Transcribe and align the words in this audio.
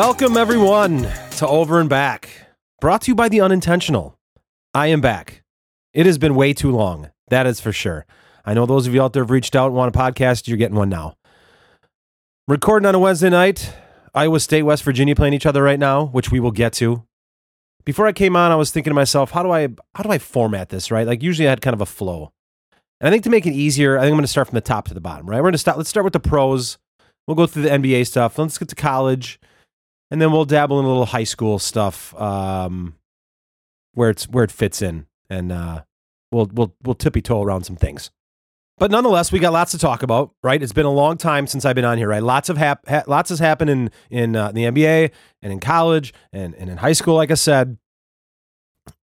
Welcome, 0.00 0.38
everyone, 0.38 1.02
to 1.36 1.46
Over 1.46 1.78
and 1.78 1.90
Back, 1.90 2.30
brought 2.80 3.02
to 3.02 3.10
you 3.10 3.14
by 3.14 3.28
The 3.28 3.42
Unintentional. 3.42 4.18
I 4.72 4.86
am 4.86 5.02
back. 5.02 5.42
It 5.92 6.06
has 6.06 6.16
been 6.16 6.34
way 6.34 6.54
too 6.54 6.70
long. 6.70 7.10
That 7.28 7.46
is 7.46 7.60
for 7.60 7.70
sure. 7.70 8.06
I 8.46 8.54
know 8.54 8.64
those 8.64 8.86
of 8.86 8.94
you 8.94 9.02
out 9.02 9.12
there 9.12 9.22
have 9.22 9.30
reached 9.30 9.54
out 9.54 9.66
and 9.66 9.74
want 9.74 9.94
a 9.94 9.98
podcast. 9.98 10.48
You're 10.48 10.56
getting 10.56 10.78
one 10.78 10.88
now. 10.88 11.16
Recording 12.48 12.86
on 12.86 12.94
a 12.94 12.98
Wednesday 12.98 13.28
night. 13.28 13.74
Iowa 14.14 14.40
State, 14.40 14.62
West 14.62 14.84
Virginia 14.84 15.14
playing 15.14 15.34
each 15.34 15.44
other 15.44 15.62
right 15.62 15.78
now, 15.78 16.06
which 16.06 16.30
we 16.32 16.40
will 16.40 16.50
get 16.50 16.72
to. 16.74 17.04
Before 17.84 18.06
I 18.06 18.12
came 18.12 18.36
on, 18.36 18.50
I 18.50 18.56
was 18.56 18.70
thinking 18.70 18.92
to 18.92 18.94
myself, 18.94 19.32
how 19.32 19.42
do 19.42 19.50
I 19.50 19.68
how 19.96 20.02
do 20.02 20.08
I 20.10 20.16
format 20.16 20.70
this, 20.70 20.90
right? 20.90 21.06
Like 21.06 21.22
usually 21.22 21.46
I 21.46 21.50
had 21.50 21.60
kind 21.60 21.74
of 21.74 21.82
a 21.82 21.86
flow. 21.86 22.32
And 23.02 23.08
I 23.08 23.10
think 23.10 23.24
to 23.24 23.30
make 23.30 23.44
it 23.44 23.52
easier, 23.52 23.98
I 23.98 24.04
think 24.04 24.12
I'm 24.12 24.16
going 24.16 24.22
to 24.22 24.28
start 24.28 24.48
from 24.48 24.54
the 24.54 24.62
top 24.62 24.88
to 24.88 24.94
the 24.94 25.00
bottom, 25.02 25.28
right? 25.28 25.36
We're 25.36 25.42
going 25.42 25.52
to 25.52 25.58
start 25.58 25.76
let's 25.76 25.90
start 25.90 26.04
with 26.04 26.14
the 26.14 26.20
pros. 26.20 26.78
We'll 27.26 27.34
go 27.34 27.46
through 27.46 27.64
the 27.64 27.68
NBA 27.68 28.06
stuff. 28.06 28.38
Let's 28.38 28.56
get 28.56 28.68
to 28.70 28.74
college. 28.74 29.38
And 30.10 30.20
then 30.20 30.32
we'll 30.32 30.44
dabble 30.44 30.78
in 30.80 30.84
a 30.84 30.88
little 30.88 31.06
high 31.06 31.24
school 31.24 31.58
stuff 31.58 32.14
um, 32.20 32.94
where 33.94 34.10
it's 34.10 34.28
where 34.28 34.44
it 34.44 34.50
fits 34.50 34.82
in. 34.82 35.06
And 35.28 35.52
uh, 35.52 35.82
we'll 36.32 36.50
we'll 36.52 36.74
we'll 36.82 36.94
tippy 36.94 37.22
toe 37.22 37.42
around 37.42 37.64
some 37.64 37.76
things. 37.76 38.10
But 38.80 38.90
nonetheless, 38.90 39.30
we 39.30 39.38
got 39.38 39.52
lots 39.52 39.72
to 39.72 39.78
talk 39.78 40.02
about, 40.02 40.32
right? 40.42 40.60
It's 40.60 40.72
been 40.72 40.86
a 40.86 40.90
long 40.90 41.18
time 41.18 41.46
since 41.46 41.66
I've 41.66 41.74
been 41.74 41.84
on 41.84 41.98
here, 41.98 42.08
right? 42.08 42.22
Lots 42.22 42.48
of 42.48 42.56
hap- 42.56 42.88
ha- 42.88 43.04
lots 43.06 43.28
has 43.28 43.38
happened 43.38 43.70
in 43.70 43.90
in 44.08 44.34
uh, 44.34 44.52
the 44.52 44.62
NBA 44.64 45.10
and 45.42 45.52
in 45.52 45.60
college 45.60 46.14
and, 46.32 46.54
and 46.54 46.70
in 46.70 46.78
high 46.78 46.94
school, 46.94 47.14
like 47.14 47.30
I 47.30 47.34
said. 47.34 47.76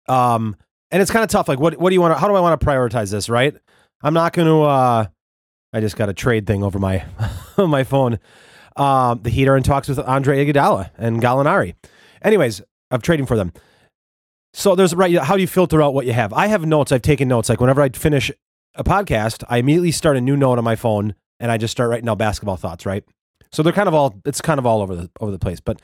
Um, 0.08 0.56
and 0.90 1.02
it's 1.02 1.10
kind 1.10 1.22
of 1.22 1.28
tough. 1.28 1.46
Like, 1.46 1.60
what 1.60 1.78
what 1.78 1.90
do 1.90 1.94
you 1.94 2.00
want? 2.00 2.18
How 2.18 2.26
do 2.26 2.34
I 2.34 2.40
want 2.40 2.58
to 2.58 2.66
prioritize 2.66 3.10
this? 3.10 3.28
Right? 3.28 3.54
I'm 4.02 4.14
not 4.14 4.32
going 4.32 4.48
to. 4.48 4.62
Uh, 4.62 5.06
I 5.74 5.80
just 5.80 5.96
got 5.96 6.08
a 6.08 6.14
trade 6.14 6.46
thing 6.46 6.62
over 6.62 6.78
my 6.78 7.04
my 7.58 7.84
phone. 7.84 8.18
Um, 8.76 9.20
the 9.22 9.30
Heat 9.30 9.48
are 9.48 9.56
in 9.56 9.62
talks 9.62 9.88
with 9.88 9.98
Andre 9.98 10.44
Iguodala 10.44 10.90
and 10.98 11.20
Gallinari. 11.22 11.74
Anyways, 12.22 12.62
I'm 12.90 13.00
trading 13.00 13.26
for 13.26 13.36
them. 13.36 13.52
So 14.52 14.74
there's 14.74 14.94
right. 14.94 15.14
How 15.18 15.34
do 15.34 15.40
you 15.40 15.46
filter 15.46 15.82
out 15.82 15.94
what 15.94 16.06
you 16.06 16.12
have? 16.12 16.32
I 16.32 16.46
have 16.46 16.64
notes. 16.64 16.92
I've 16.92 17.02
taken 17.02 17.28
notes. 17.28 17.48
Like 17.48 17.60
whenever 17.60 17.82
I 17.82 17.88
finish 17.90 18.30
a 18.74 18.84
podcast, 18.84 19.44
I 19.48 19.58
immediately 19.58 19.92
start 19.92 20.16
a 20.16 20.20
new 20.20 20.36
note 20.36 20.58
on 20.58 20.64
my 20.64 20.76
phone 20.76 21.14
and 21.40 21.50
I 21.50 21.58
just 21.58 21.72
start 21.72 21.90
writing 21.90 22.06
down 22.06 22.16
basketball 22.16 22.56
thoughts, 22.56 22.86
right? 22.86 23.04
So 23.52 23.62
they're 23.62 23.72
kind 23.72 23.88
of 23.88 23.94
all 23.94 24.20
it's 24.24 24.40
kind 24.40 24.58
of 24.58 24.66
all 24.66 24.80
over 24.82 24.94
the 24.94 25.10
over 25.20 25.30
the 25.30 25.38
place. 25.38 25.60
But 25.60 25.80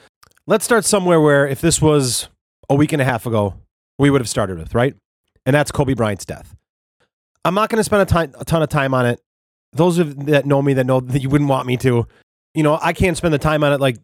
let's 0.46 0.64
start 0.64 0.84
somewhere 0.84 1.20
where 1.20 1.46
if 1.46 1.60
this 1.60 1.80
was 1.80 2.28
a 2.68 2.74
week 2.74 2.92
and 2.92 3.02
a 3.02 3.04
half 3.04 3.26
ago, 3.26 3.54
we 3.98 4.10
would 4.10 4.20
have 4.20 4.28
started 4.28 4.58
with, 4.58 4.74
right? 4.74 4.94
And 5.44 5.54
that's 5.54 5.70
Kobe 5.70 5.94
Bryant's 5.94 6.24
death. 6.24 6.54
I'm 7.44 7.54
not 7.54 7.70
going 7.70 7.78
to 7.78 7.84
spend 7.84 8.02
a, 8.02 8.06
time, 8.06 8.32
a 8.38 8.44
ton 8.44 8.62
of 8.62 8.68
time 8.68 8.94
on 8.94 9.04
it. 9.06 9.20
Those 9.72 9.98
of 9.98 10.26
that 10.26 10.46
know 10.46 10.62
me 10.62 10.74
that 10.74 10.86
know 10.86 11.00
that 11.00 11.20
you 11.20 11.28
wouldn't 11.28 11.50
want 11.50 11.66
me 11.66 11.76
to. 11.78 12.06
You 12.54 12.62
know, 12.62 12.78
I 12.80 12.92
can't 12.92 13.16
spend 13.16 13.32
the 13.32 13.38
time 13.38 13.64
on 13.64 13.72
it 13.72 13.80
like 13.80 13.96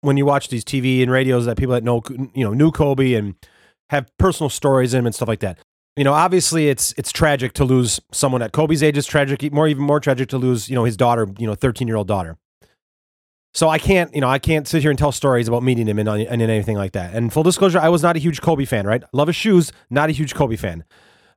when 0.00 0.16
you 0.16 0.26
watch 0.26 0.48
these 0.48 0.64
TV 0.64 1.02
and 1.02 1.10
radios 1.10 1.46
that 1.46 1.56
people 1.56 1.74
that 1.74 1.82
know, 1.82 2.02
you 2.34 2.44
know, 2.44 2.52
knew 2.52 2.70
Kobe 2.70 3.14
and 3.14 3.34
have 3.90 4.10
personal 4.18 4.50
stories 4.50 4.92
in 4.92 5.00
him 5.00 5.06
and 5.06 5.14
stuff 5.14 5.28
like 5.28 5.40
that 5.40 5.58
you 5.96 6.02
know, 6.02 6.12
obviously 6.12 6.68
it's 6.68 6.92
it's 6.96 7.12
tragic 7.12 7.52
to 7.54 7.64
lose 7.64 8.00
someone 8.12 8.42
at 8.42 8.52
Kobe's 8.52 8.82
age. 8.82 8.98
It's 8.98 9.06
tragic, 9.06 9.52
more 9.52 9.68
even 9.68 9.84
more 9.84 10.00
tragic 10.00 10.28
to 10.30 10.38
lose, 10.38 10.68
you 10.68 10.74
know, 10.74 10.84
his 10.84 10.96
daughter, 10.96 11.28
you 11.38 11.46
know, 11.46 11.54
thirteen 11.54 11.86
year 11.86 11.96
old 11.96 12.08
daughter. 12.08 12.36
So 13.54 13.68
I 13.68 13.78
can't, 13.78 14.12
you 14.12 14.20
know, 14.20 14.28
I 14.28 14.40
can't 14.40 14.66
sit 14.66 14.82
here 14.82 14.90
and 14.90 14.98
tell 14.98 15.12
stories 15.12 15.46
about 15.46 15.62
meeting 15.62 15.86
him 15.86 16.00
and, 16.00 16.08
uh, 16.08 16.14
and 16.14 16.42
anything 16.42 16.76
like 16.76 16.90
that. 16.92 17.14
And 17.14 17.32
full 17.32 17.44
disclosure, 17.44 17.78
I 17.78 17.88
was 17.88 18.02
not 18.02 18.16
a 18.16 18.18
huge 18.18 18.40
Kobe 18.40 18.64
fan, 18.64 18.84
right? 18.84 19.04
Love 19.12 19.28
his 19.28 19.36
shoes, 19.36 19.70
not 19.90 20.08
a 20.08 20.12
huge 20.12 20.34
Kobe 20.34 20.56
fan. 20.56 20.82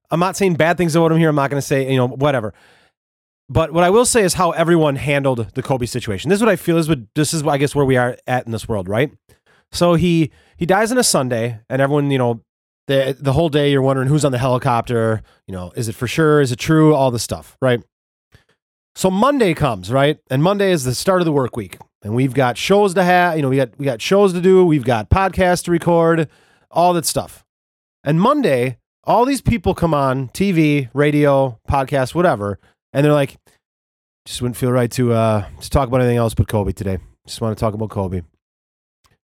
I'm 0.09 0.19
not 0.19 0.35
saying 0.35 0.56
bad 0.56 0.77
things 0.77 0.95
about 0.95 1.11
him 1.11 1.19
here. 1.19 1.29
I'm 1.29 1.35
not 1.35 1.51
going 1.51 1.61
to 1.61 1.67
say, 1.67 1.91
you 1.91 1.97
know, 1.97 2.07
whatever. 2.07 2.56
But 3.50 3.72
what 3.72 3.84
I 3.84 3.90
will 3.90 4.06
say 4.06 4.24
is 4.24 4.34
how 4.34 4.52
everyone 4.52 4.97
handled 4.97 5.53
the 5.53 5.63
Kobe 5.63 5.85
situation. 5.85 6.30
This 6.30 6.38
is 6.38 6.44
what 6.44 6.52
I 6.52 6.58
feel 6.58 6.78
is 6.78 6.90
what 6.90 7.00
this 7.16 7.34
is, 7.34 7.44
I 7.44 7.58
guess, 7.58 7.74
where 7.74 7.85
we 7.85 7.96
are 7.96 8.18
at 8.28 8.46
in 8.46 8.52
this 8.52 8.68
world, 8.68 8.90
right? 8.90 9.12
So 9.72 9.94
he 9.96 10.31
he 10.58 10.66
dies 10.66 10.91
on 10.91 10.97
a 10.97 11.03
Sunday, 11.03 11.59
and 11.69 11.81
everyone, 11.81 12.12
you 12.12 12.18
know, 12.18 12.41
the 12.88 13.16
the 13.19 13.34
whole 13.34 13.50
day 13.50 13.72
you're 13.72 13.81
wondering 13.81 14.07
who's 14.07 14.25
on 14.25 14.31
the 14.31 14.38
helicopter. 14.38 15.22
You 15.47 15.53
know, 15.53 15.72
is 15.75 15.88
it 15.88 15.96
for 15.96 16.07
sure? 16.07 16.41
Is 16.41 16.52
it 16.52 16.59
true? 16.59 16.94
All 16.94 17.12
this 17.12 17.24
stuff, 17.24 17.57
right? 17.62 17.81
So 18.96 19.12
Monday 19.12 19.53
comes, 19.53 19.91
right? 19.91 20.18
And 20.30 20.41
Monday 20.41 20.72
is 20.72 20.84
the 20.84 20.96
start 20.96 21.22
of 21.22 21.25
the 21.25 21.31
work 21.31 21.56
week. 21.56 21.78
And 22.03 22.16
we've 22.16 22.34
got 22.34 22.57
shows 22.57 22.94
to 22.96 23.03
have, 23.03 23.36
you 23.36 23.44
know, 23.44 23.50
we 23.50 23.57
got 23.57 23.78
we 23.78 23.86
got 23.86 24.02
shows 24.02 24.34
to 24.34 24.41
do, 24.41 24.66
we've 24.66 24.84
got 24.84 25.09
podcasts 25.09 25.63
to 25.66 25.72
record, 25.72 26.28
all 26.72 26.94
that 26.94 27.06
stuff. 27.06 27.46
And 28.03 28.19
Monday, 28.19 28.78
all 29.03 29.25
these 29.25 29.41
people 29.41 29.74
come 29.74 29.94
on 29.94 30.30
TV, 30.30 30.90
radio, 30.94 31.59
podcast, 31.69 32.16
whatever, 32.16 32.59
and 32.94 33.06
they're 33.06 33.14
like, 33.14 33.38
just 34.25 34.42
wouldn't 34.42 34.58
feel 34.58 34.72
right 34.72 34.92
to 34.92 35.14
uh 35.14 35.46
to 35.62 35.70
talk 35.70 35.88
about 35.88 36.02
anything 36.02 36.18
else 36.18 36.34
but 36.34 36.48
Kobe 36.48 36.74
today. 36.74 36.98
Just 37.25 37.42
want 37.42 37.58
to 37.58 37.59
talk 37.59 37.74
about 37.74 37.90
Kobe. 37.90 38.22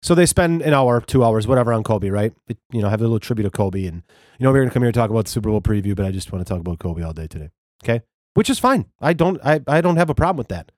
So 0.03 0.15
they 0.15 0.25
spend 0.25 0.61
an 0.61 0.73
hour, 0.73 0.99
two 0.99 1.23
hours, 1.23 1.47
whatever 1.47 1.71
on 1.71 1.81
Kobe, 1.81 2.09
right? 2.09 2.33
you 2.73 2.81
know, 2.81 2.89
have 2.89 2.99
a 2.99 3.03
little 3.03 3.21
tribute 3.21 3.45
to 3.45 3.49
Kobe. 3.49 3.85
And, 3.85 4.03
you 4.37 4.43
know, 4.43 4.51
we're 4.51 4.65
to 4.65 4.69
come 4.69 4.81
here 4.81 4.89
and 4.89 4.93
talk 4.93 5.09
about 5.09 5.25
the 5.25 5.31
Super 5.31 5.49
Bowl 5.49 5.61
preview, 5.61 5.95
but 5.95 6.05
I 6.05 6.11
just 6.11 6.29
want 6.33 6.45
to 6.45 6.53
talk 6.53 6.59
about 6.59 6.79
Kobe 6.79 7.01
all 7.03 7.13
day 7.13 7.25
today. 7.25 7.51
Okay. 7.81 8.01
Which 8.33 8.49
is 8.49 8.59
fine. 8.59 8.87
I 8.99 9.13
don't, 9.13 9.39
I, 9.45 9.61
I 9.65 9.79
don't 9.79 9.95
have 9.95 10.09
a 10.09 10.15
problem 10.15 10.37
with 10.37 10.49
that. 10.49 10.73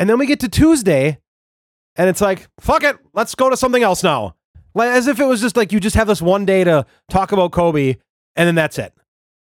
And 0.00 0.10
then 0.10 0.18
we 0.18 0.26
get 0.26 0.40
to 0.40 0.48
Tuesday 0.48 1.18
and 1.94 2.08
it's 2.08 2.20
like, 2.20 2.48
fuck 2.58 2.82
it. 2.82 2.96
Let's 3.14 3.36
go 3.36 3.50
to 3.50 3.56
something 3.56 3.84
else 3.84 4.02
now. 4.02 4.34
Like, 4.74 4.90
as 4.90 5.06
if 5.06 5.20
it 5.20 5.24
was 5.24 5.40
just 5.40 5.56
like 5.56 5.70
you 5.70 5.78
just 5.78 5.94
have 5.94 6.08
this 6.08 6.20
one 6.20 6.44
day 6.44 6.64
to 6.64 6.86
talk 7.08 7.30
about 7.30 7.52
Kobe 7.52 7.98
and 8.34 8.46
then 8.48 8.56
that's 8.56 8.80
it. 8.80 8.92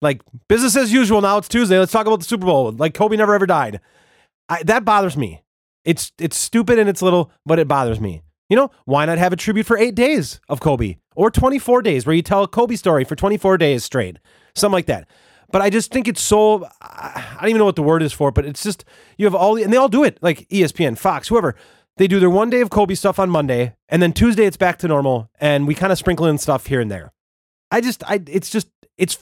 Like 0.03 0.21
business 0.49 0.75
as 0.75 0.91
usual. 0.91 1.21
Now 1.21 1.37
it's 1.37 1.47
Tuesday. 1.47 1.79
Let's 1.79 1.91
talk 1.91 2.05
about 2.05 2.19
the 2.19 2.25
Super 2.25 2.45
Bowl. 2.45 2.71
Like 2.71 2.93
Kobe 2.93 3.15
never 3.15 3.33
ever 3.33 3.45
died. 3.45 3.79
I, 4.49 4.61
that 4.63 4.85
bothers 4.85 5.15
me. 5.17 5.41
It's 5.85 6.11
it's 6.19 6.37
stupid 6.37 6.77
and 6.77 6.89
it's 6.89 7.01
little, 7.01 7.31
but 7.45 7.57
it 7.57 7.67
bothers 7.67 7.99
me. 7.99 8.21
You 8.49 8.57
know, 8.57 8.71
why 8.85 9.05
not 9.05 9.17
have 9.17 9.33
a 9.33 9.37
tribute 9.37 9.65
for 9.65 9.77
eight 9.77 9.95
days 9.95 10.41
of 10.49 10.59
Kobe 10.59 10.97
or 11.15 11.31
24 11.31 11.81
days 11.81 12.05
where 12.05 12.15
you 12.15 12.21
tell 12.21 12.43
a 12.43 12.47
Kobe 12.47 12.75
story 12.75 13.03
for 13.03 13.15
24 13.15 13.57
days 13.57 13.83
straight? 13.83 14.19
Something 14.53 14.73
like 14.73 14.85
that. 14.87 15.07
But 15.51 15.61
I 15.61 15.69
just 15.69 15.91
think 15.91 16.07
it's 16.07 16.21
so, 16.21 16.67
I 16.81 17.37
don't 17.39 17.49
even 17.49 17.59
know 17.59 17.65
what 17.65 17.75
the 17.75 17.83
word 17.83 18.01
is 18.01 18.11
for, 18.11 18.31
but 18.31 18.43
it's 18.43 18.63
just, 18.63 18.85
you 19.17 19.25
have 19.27 19.35
all, 19.35 19.53
the, 19.53 19.63
and 19.63 19.71
they 19.71 19.77
all 19.77 19.87
do 19.87 20.03
it, 20.03 20.17
like 20.21 20.49
ESPN, 20.49 20.97
Fox, 20.97 21.27
whoever. 21.27 21.55
They 21.97 22.07
do 22.07 22.19
their 22.19 22.29
one 22.29 22.49
day 22.49 22.61
of 22.61 22.71
Kobe 22.71 22.95
stuff 22.95 23.19
on 23.19 23.29
Monday, 23.29 23.75
and 23.87 24.01
then 24.01 24.13
Tuesday 24.13 24.45
it's 24.45 24.57
back 24.57 24.79
to 24.79 24.87
normal, 24.87 25.29
and 25.39 25.67
we 25.67 25.75
kind 25.75 25.91
of 25.91 25.99
sprinkle 25.99 26.25
in 26.25 26.39
stuff 26.39 26.65
here 26.65 26.81
and 26.81 26.89
there. 26.89 27.13
I 27.69 27.81
just, 27.81 28.03
I, 28.09 28.19
it's 28.25 28.49
just, 28.49 28.67
it's, 28.97 29.17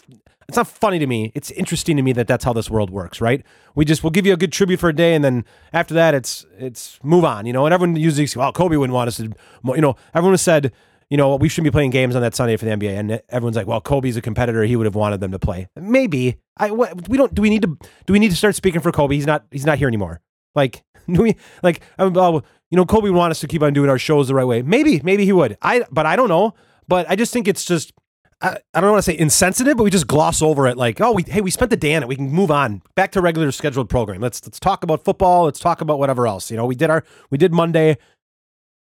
it's 0.48 0.58
not 0.58 0.68
funny 0.68 1.00
to 1.00 1.08
me. 1.08 1.32
It's 1.34 1.50
interesting 1.52 1.96
to 1.98 2.04
me 2.04 2.12
that 2.14 2.28
that's 2.28 2.44
how 2.44 2.54
this 2.54 2.70
world 2.70 2.90
works, 2.90 3.22
right? 3.22 3.46
We 3.76 3.86
just 3.86 4.04
we'll 4.04 4.12
give 4.12 4.26
you 4.26 4.34
a 4.34 4.38
good 4.38 4.52
tribute 4.52 4.80
for 4.80 4.90
a 4.90 4.94
day, 4.94 5.16
and 5.16 5.24
then 5.24 5.46
after 5.72 5.94
that, 5.94 6.14
it's 6.14 6.46
it's 6.58 7.00
move 7.04 7.24
on, 7.24 7.46
you 7.46 7.54
know. 7.54 7.66
And 7.66 7.74
everyone 7.74 7.96
usually, 7.96 8.28
well, 8.36 8.52
Kobe 8.52 8.76
wouldn't 8.76 8.94
want 8.94 9.08
us 9.08 9.18
to, 9.18 9.32
you 9.64 9.82
know. 9.82 9.96
Everyone 10.14 10.38
said, 10.38 10.74
you 11.10 11.16
know, 11.16 11.38
we 11.38 11.48
shouldn't 11.48 11.72
be 11.72 11.76
playing 11.76 11.92
games 11.92 12.16
on 12.16 12.22
that 12.22 12.36
Sunday 12.36 12.58
for 12.58 12.66
the 12.66 12.72
NBA, 12.72 13.00
and 13.00 13.22
everyone's 13.30 13.56
like, 13.56 13.68
well, 13.68 13.80
Kobe's 13.80 14.18
a 14.18 14.22
competitor; 14.22 14.64
he 14.64 14.76
would 14.76 14.86
have 14.86 14.96
wanted 14.96 15.22
them 15.22 15.32
to 15.32 15.40
play. 15.40 15.70
Maybe 15.78 16.38
I 16.58 16.72
we 16.72 17.18
don't. 17.18 17.34
Do 17.34 17.42
we 17.42 17.50
need 17.50 17.62
to? 17.62 17.78
Do 18.06 18.14
we 18.14 18.20
need 18.20 18.32
to 18.32 18.38
start 18.38 18.56
speaking 18.56 18.82
for 18.82 18.92
Kobe? 18.92 19.16
He's 19.16 19.28
not. 19.28 19.46
He's 19.52 19.66
not 19.66 19.78
here 19.78 19.88
anymore. 19.88 20.20
Like, 20.54 20.84
do 21.12 21.22
we 21.22 21.38
like? 21.64 21.82
You 21.98 22.78
know, 22.78 22.86
Kobe 22.86 23.10
would 23.10 23.18
want 23.18 23.32
us 23.32 23.40
to 23.40 23.48
keep 23.48 23.62
on 23.62 23.74
doing 23.74 23.90
our 23.90 24.00
shows 24.00 24.28
the 24.28 24.36
right 24.36 24.46
way. 24.46 24.62
Maybe, 24.62 25.02
maybe 25.02 25.26
he 25.26 25.34
would. 25.34 25.58
I, 25.62 25.84
but 25.92 26.06
I 26.06 26.16
don't 26.16 26.30
know. 26.30 26.54
But 26.88 27.10
I 27.10 27.16
just 27.16 27.34
think 27.34 27.48
it's 27.48 27.66
just 27.66 27.94
I, 28.42 28.58
I 28.74 28.82
don't 28.82 28.92
want 28.92 29.04
to 29.04 29.12
say 29.12 29.18
insensitive, 29.18 29.78
but 29.78 29.84
we 29.84 29.92
just 29.92 30.08
gloss 30.08 30.42
over 30.42 30.68
it 30.68 30.78
like, 30.78 31.00
oh, 31.00 31.12
we, 31.12 31.24
hey, 31.24 31.42
we 31.42 31.52
spent 31.52 31.70
the 31.70 31.78
day 31.78 31.94
on 31.96 32.02
it. 32.02 32.08
We 32.08 32.16
can 32.16 32.30
move 32.30 32.50
on 32.50 32.82
back 32.96 33.12
to 33.12 33.22
regular 33.22 33.52
scheduled 33.52 33.90
program. 33.90 34.20
Let's 34.20 34.44
let's 34.46 34.60
talk 34.60 34.84
about 34.84 35.04
football. 35.06 35.46
Let's 35.46 35.60
talk 35.60 35.82
about 35.82 36.00
whatever 36.00 36.28
else. 36.28 36.50
You 36.50 36.58
know, 36.58 36.66
we 36.66 36.76
did 36.76 36.90
our 36.90 37.04
we 37.30 37.38
did 37.38 37.54
Monday. 37.54 37.98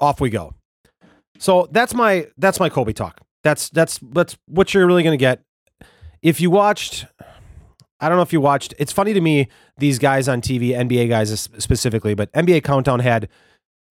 Off 0.00 0.20
we 0.20 0.28
go. 0.28 0.54
So 1.38 1.68
that's 1.70 1.94
my 1.94 2.26
that's 2.36 2.58
my 2.58 2.68
Kobe 2.68 2.92
talk. 2.92 3.20
That's 3.44 3.70
that's 3.70 4.00
that's 4.02 4.36
what 4.46 4.74
you're 4.74 4.86
really 4.86 5.02
gonna 5.02 5.16
get. 5.16 5.42
If 6.20 6.40
you 6.40 6.50
watched, 6.50 7.06
I 8.00 8.08
don't 8.08 8.16
know 8.16 8.22
if 8.22 8.32
you 8.32 8.40
watched. 8.40 8.74
It's 8.78 8.92
funny 8.92 9.12
to 9.12 9.20
me 9.20 9.48
these 9.78 9.98
guys 9.98 10.28
on 10.28 10.40
TV, 10.40 10.70
NBA 10.70 11.08
guys 11.08 11.48
specifically, 11.58 12.14
but 12.14 12.32
NBA 12.32 12.64
Countdown 12.64 13.00
had 13.00 13.28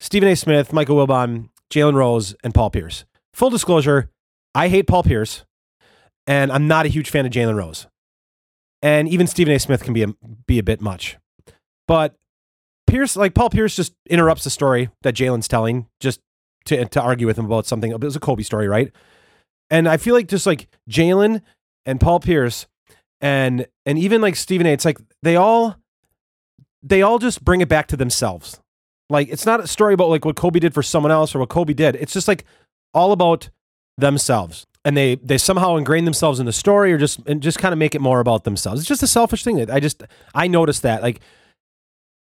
Stephen 0.02 0.28
A. 0.28 0.36
Smith, 0.36 0.74
Michael 0.74 0.98
Wilbon, 0.98 1.50
Jalen 1.70 1.94
Rose, 1.94 2.36
and 2.44 2.54
Paul 2.54 2.70
Pierce. 2.70 3.06
Full 3.34 3.50
disclosure, 3.50 4.10
I 4.54 4.68
hate 4.68 4.88
Paul 4.88 5.04
Pierce 5.04 5.46
and 6.28 6.52
I'm 6.52 6.68
not 6.68 6.86
a 6.86 6.90
huge 6.90 7.10
fan 7.10 7.26
of 7.26 7.32
Jalen 7.32 7.56
Rose. 7.56 7.88
And 8.82 9.08
even 9.08 9.28
Stephen 9.28 9.54
A. 9.54 9.60
Smith 9.60 9.84
can 9.84 9.94
be 9.94 10.04
a, 10.04 10.08
be 10.46 10.60
a 10.60 10.64
bit 10.64 10.82
much. 10.82 11.18
But 11.88 12.16
Pierce, 12.88 13.16
like 13.16 13.34
Paul 13.34 13.50
Pierce, 13.50 13.76
just 13.76 13.94
interrupts 14.10 14.44
the 14.44 14.50
story 14.50 14.90
that 15.04 15.16
Jalen's 15.16 15.48
telling 15.48 15.88
just 16.00 16.20
to, 16.66 16.86
to 16.86 17.02
argue 17.02 17.28
with 17.28 17.38
him 17.38 17.46
about 17.46 17.66
something. 17.66 17.92
It 17.92 18.02
was 18.02 18.16
a 18.16 18.20
Kobe 18.20 18.44
story, 18.44 18.68
right? 18.68 18.92
And 19.70 19.88
I 19.88 19.98
feel 19.98 20.14
like 20.14 20.28
just 20.28 20.46
like 20.46 20.68
Jalen 20.90 21.42
and 21.86 22.00
Paul 22.00 22.20
Pierce 22.20 22.68
and 23.22 23.66
and 23.86 23.98
even 23.98 24.22
like 24.22 24.36
Stephen 24.36 24.68
A. 24.68 24.72
It's 24.72 24.86
like 24.86 25.00
they 25.24 25.36
all 25.36 25.78
they 26.84 27.02
all 27.02 27.20
just 27.20 27.44
bring 27.44 27.62
it 27.62 27.70
back 27.70 27.88
to 27.88 27.98
themselves. 27.98 28.60
Like 29.10 29.30
it's 29.30 29.46
not 29.46 29.62
a 29.62 29.68
story 29.68 29.94
about 29.94 30.10
like 30.10 30.26
what 30.26 30.36
Kobe 30.36 30.60
did 30.60 30.74
for 30.74 30.84
someone 30.84 31.12
else 31.12 31.34
or 31.34 31.40
what 31.40 31.50
Kobe 31.50 31.74
did. 31.74 31.96
It's 31.96 32.14
just 32.14 32.28
like 32.28 32.46
all 32.94 33.12
about 33.12 33.50
themselves 33.98 34.66
and 34.86 34.98
they 34.98 35.16
they 35.16 35.38
somehow 35.38 35.76
ingrain 35.76 36.06
themselves 36.06 36.40
in 36.40 36.46
the 36.46 36.54
story 36.54 36.92
or 36.94 36.98
just 36.98 37.20
and 37.26 37.42
just 37.42 37.58
kind 37.58 37.74
of 37.74 37.80
make 37.80 37.96
it 37.96 38.02
more 38.02 38.20
about 38.20 38.44
themselves. 38.44 38.82
It's 38.82 38.88
just 38.88 39.04
a 39.04 39.08
selfish 39.08 39.44
thing 39.44 39.58
that 39.58 39.72
I 39.72 39.80
just 39.80 40.04
I 40.34 40.48
noticed 40.48 40.82
that 40.84 41.02
like 41.02 41.22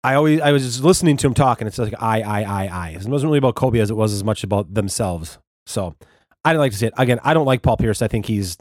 I 0.04 0.16
always 0.16 0.42
I 0.42 0.52
was 0.52 0.64
just 0.64 0.84
listening 0.84 1.18
to 1.18 1.28
him 1.28 1.34
talk, 1.34 1.62
and 1.62 1.68
it's 1.68 1.78
like 1.78 1.94
I 2.00 2.22
I 2.22 2.42
I 2.42 2.68
I. 2.68 2.90
It 2.90 3.06
wasn't 3.06 3.30
really 3.30 3.38
about 3.38 3.56
Kobe 3.56 3.80
as 3.80 3.90
it 3.90 3.96
was 3.96 4.14
as 4.14 4.24
much 4.24 4.44
about 4.44 4.74
themselves. 4.74 5.38
So 5.66 5.96
I 6.44 6.52
didn't 6.52 6.62
like 6.62 6.72
to 6.72 6.78
see 6.78 6.88
it. 6.88 6.94
Again, 6.98 7.20
I 7.24 7.34
don't 7.34 7.46
like 7.46 7.62
Paul 7.62 7.78
Pierce. 7.78 8.02
I 8.02 8.08
think 8.08 8.26
he's 8.26 8.58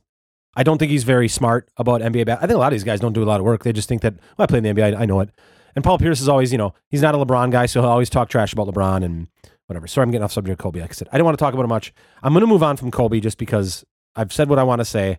I 0.57 0.63
don't 0.63 0.79
think 0.79 0.91
he's 0.91 1.05
very 1.05 1.29
smart 1.29 1.71
about 1.77 2.01
NBA. 2.01 2.27
Ba- 2.27 2.39
I 2.39 2.47
think 2.47 2.53
a 2.53 2.59
lot 2.59 2.73
of 2.73 2.73
these 2.73 2.85
guys 2.85 3.01
don't 3.01 3.13
do 3.13 3.23
a 3.23 3.25
lot 3.25 3.41
of 3.41 3.47
work. 3.47 3.65
They 3.65 3.73
just 3.73 3.89
think 3.89 4.03
that 4.03 4.15
well, 4.37 4.45
I 4.45 4.47
play 4.47 4.59
in 4.59 4.65
the 4.65 4.71
NBA. 4.71 4.97
I, 4.97 5.03
I 5.03 5.07
know 5.07 5.21
it. 5.21 5.31
And 5.77 5.85
Paul 5.85 5.99
Pierce 5.99 6.21
is 6.21 6.29
always, 6.29 6.51
you 6.51 6.59
know, 6.59 6.75
he's 6.89 7.03
not 7.03 7.15
a 7.15 7.19
LeBron 7.19 7.53
guy, 7.53 7.67
so 7.67 7.81
he'll 7.81 7.91
always 7.91 8.11
talk 8.11 8.29
trash 8.29 8.53
about 8.53 8.67
LeBron 8.67 9.05
and 9.05 9.29
whatever. 9.69 9.87
Sorry, 9.87 10.03
I'm 10.03 10.11
getting 10.11 10.25
off 10.25 10.33
subject 10.33 10.59
of 10.59 10.63
Kobe. 10.63 10.81
Like 10.81 10.91
I 10.91 10.95
said, 10.95 11.09
I 11.13 11.19
don't 11.19 11.25
want 11.25 11.39
to 11.39 11.43
talk 11.43 11.55
about 11.55 11.65
it 11.65 11.69
much. 11.69 11.93
I'm 12.23 12.33
going 12.33 12.41
to 12.41 12.47
move 12.47 12.63
on 12.63 12.77
from 12.77 12.91
Kobe 12.91 13.21
just 13.21 13.39
because 13.39 13.85
I've 14.17 14.33
said 14.33 14.49
what 14.49 14.59
I 14.59 14.65
want 14.65 14.81
to 14.81 14.85
say. 14.85 15.19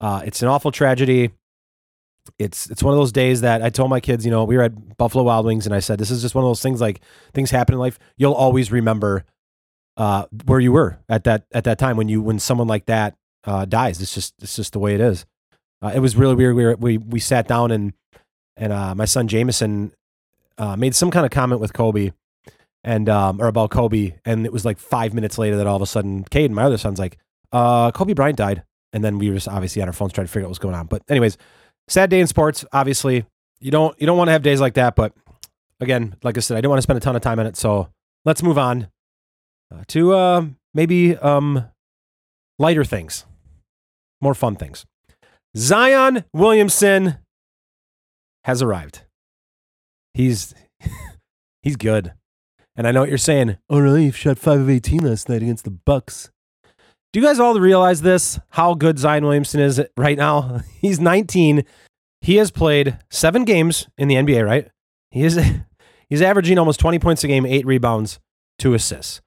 Uh, 0.00 0.22
it's 0.24 0.42
an 0.42 0.48
awful 0.48 0.72
tragedy. 0.72 1.30
It's 2.38 2.68
it's 2.68 2.82
one 2.82 2.92
of 2.92 2.98
those 2.98 3.12
days 3.12 3.42
that 3.42 3.62
I 3.62 3.70
told 3.70 3.88
my 3.88 4.00
kids, 4.00 4.24
you 4.24 4.32
know, 4.32 4.44
we 4.44 4.56
were 4.56 4.64
at 4.64 4.96
Buffalo 4.96 5.22
Wild 5.22 5.46
Wings, 5.46 5.64
and 5.64 5.74
I 5.74 5.78
said, 5.78 5.98
this 6.00 6.10
is 6.10 6.22
just 6.22 6.34
one 6.34 6.44
of 6.44 6.48
those 6.48 6.60
things 6.60 6.80
like 6.80 7.00
things 7.32 7.52
happen 7.52 7.74
in 7.74 7.78
life. 7.78 7.98
You'll 8.16 8.34
always 8.34 8.72
remember 8.72 9.24
uh, 9.96 10.26
where 10.44 10.58
you 10.58 10.72
were 10.72 10.98
at 11.08 11.24
that 11.24 11.46
at 11.52 11.64
that 11.64 11.78
time 11.78 11.96
when 11.96 12.08
you 12.08 12.20
when 12.20 12.40
someone 12.40 12.66
like 12.66 12.86
that 12.86 13.14
uh, 13.44 13.64
dies. 13.64 14.02
It's 14.02 14.12
just 14.12 14.34
it's 14.42 14.56
just 14.56 14.72
the 14.72 14.80
way 14.80 14.96
it 14.96 15.00
is. 15.00 15.24
Uh, 15.80 15.92
it 15.94 16.00
was 16.00 16.16
really 16.16 16.34
weird. 16.34 16.56
We 16.56 16.64
were, 16.64 16.76
we 16.76 16.98
we 16.98 17.20
sat 17.20 17.46
down 17.46 17.70
and 17.70 17.92
and 18.56 18.72
uh, 18.72 18.94
my 18.96 19.04
son 19.04 19.28
Jameson 19.28 19.92
uh, 20.58 20.74
made 20.76 20.96
some 20.96 21.12
kind 21.12 21.24
of 21.24 21.30
comment 21.30 21.60
with 21.60 21.72
Kobe 21.72 22.10
and 22.86 23.08
um, 23.08 23.42
or 23.42 23.48
about 23.48 23.70
Kobe, 23.70 24.12
and 24.24 24.46
it 24.46 24.52
was 24.52 24.64
like 24.64 24.78
five 24.78 25.12
minutes 25.12 25.36
later 25.36 25.56
that 25.56 25.66
all 25.66 25.74
of 25.74 25.82
a 25.82 25.86
sudden 25.86 26.24
Caden, 26.24 26.52
my 26.52 26.62
other 26.62 26.78
son's 26.78 27.00
like, 27.00 27.18
uh, 27.52 27.90
Kobe 27.90 28.14
Bryant 28.14 28.38
died, 28.38 28.62
and 28.92 29.04
then 29.04 29.18
we 29.18 29.28
were 29.28 29.34
just 29.34 29.48
obviously 29.48 29.82
on 29.82 29.88
our 29.88 29.92
phones 29.92 30.12
trying 30.12 30.28
to 30.28 30.32
figure 30.32 30.46
out 30.46 30.50
what's 30.50 30.60
going 30.60 30.74
on. 30.76 30.86
But 30.86 31.02
anyways, 31.08 31.36
sad 31.88 32.10
day 32.10 32.20
in 32.20 32.28
sports. 32.28 32.64
Obviously, 32.72 33.26
you 33.60 33.72
don't 33.72 34.00
you 34.00 34.06
don't 34.06 34.16
want 34.16 34.28
to 34.28 34.32
have 34.32 34.42
days 34.42 34.60
like 34.60 34.74
that, 34.74 34.94
but 34.94 35.12
again, 35.80 36.14
like 36.22 36.36
I 36.38 36.40
said, 36.40 36.56
I 36.56 36.60
don't 36.60 36.70
want 36.70 36.78
to 36.78 36.82
spend 36.84 36.96
a 36.96 37.00
ton 37.00 37.16
of 37.16 37.22
time 37.22 37.40
on 37.40 37.46
it, 37.46 37.56
so 37.56 37.88
let's 38.24 38.42
move 38.42 38.56
on 38.56 38.86
uh, 39.74 39.82
to 39.88 40.14
uh, 40.14 40.46
maybe 40.72 41.16
um, 41.16 41.64
lighter 42.60 42.84
things, 42.84 43.26
more 44.20 44.34
fun 44.34 44.54
things. 44.54 44.86
Zion 45.56 46.22
Williamson 46.32 47.16
has 48.44 48.62
arrived. 48.62 49.02
He's 50.14 50.54
he's 51.62 51.74
good. 51.74 52.12
And 52.76 52.86
I 52.86 52.92
know 52.92 53.00
what 53.00 53.08
you're 53.08 53.18
saying. 53.18 53.56
Oh, 53.70 53.78
really? 53.78 54.06
You 54.06 54.12
shot 54.12 54.38
five 54.38 54.60
of 54.60 54.70
eighteen 54.70 55.00
last 55.00 55.28
night 55.28 55.42
against 55.42 55.64
the 55.64 55.70
Bucks. 55.70 56.30
Do 57.12 57.20
you 57.20 57.26
guys 57.26 57.38
all 57.40 57.58
realize 57.58 58.02
this? 58.02 58.38
How 58.50 58.74
good 58.74 58.98
Zion 58.98 59.24
Williamson 59.24 59.60
is 59.60 59.80
right 59.96 60.18
now? 60.18 60.60
He's 60.80 61.00
19. 61.00 61.64
He 62.20 62.36
has 62.36 62.50
played 62.50 62.98
seven 63.10 63.44
games 63.44 63.88
in 63.96 64.08
the 64.08 64.16
NBA. 64.16 64.44
Right? 64.44 64.68
He 65.10 65.22
is. 65.22 65.40
He's 66.08 66.22
averaging 66.22 66.56
almost 66.56 66.78
20 66.78 67.00
points 67.00 67.24
a 67.24 67.26
game, 67.26 67.44
eight 67.44 67.66
rebounds, 67.66 68.20
two 68.60 68.74
assists 68.74 69.20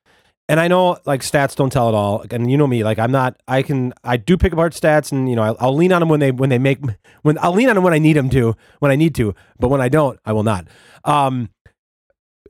and 0.50 0.60
I 0.60 0.68
know 0.68 0.98
like 1.06 1.22
stats 1.22 1.56
don't 1.56 1.72
tell 1.72 1.90
it 1.90 1.96
all, 1.96 2.26
and 2.32 2.50
you 2.50 2.58
know 2.58 2.66
me, 2.66 2.84
like 2.84 2.98
I'm 2.98 3.12
not. 3.12 3.40
I 3.48 3.62
can 3.62 3.94
I 4.04 4.18
do 4.18 4.36
pick 4.36 4.52
apart 4.52 4.74
stats, 4.74 5.12
and 5.12 5.30
you 5.30 5.36
know 5.36 5.44
I'll, 5.44 5.58
I'll 5.60 5.76
lean 5.76 5.94
on 5.94 6.00
them 6.00 6.10
when 6.10 6.20
they 6.20 6.32
when 6.32 6.50
they 6.50 6.58
make 6.58 6.80
when 7.22 7.38
I'll 7.38 7.54
lean 7.54 7.70
on 7.70 7.76
them 7.76 7.84
when 7.84 7.94
I 7.94 8.00
need 8.00 8.14
them 8.14 8.32
to 8.32 8.58
when 8.80 8.92
I 8.92 8.96
need 8.96 9.14
to, 9.16 9.36
but 9.60 9.70
when 9.70 9.80
I 9.80 9.90
don't, 9.90 10.20
I 10.26 10.34
will 10.34 10.44
not. 10.44 10.68
Um, 11.06 11.50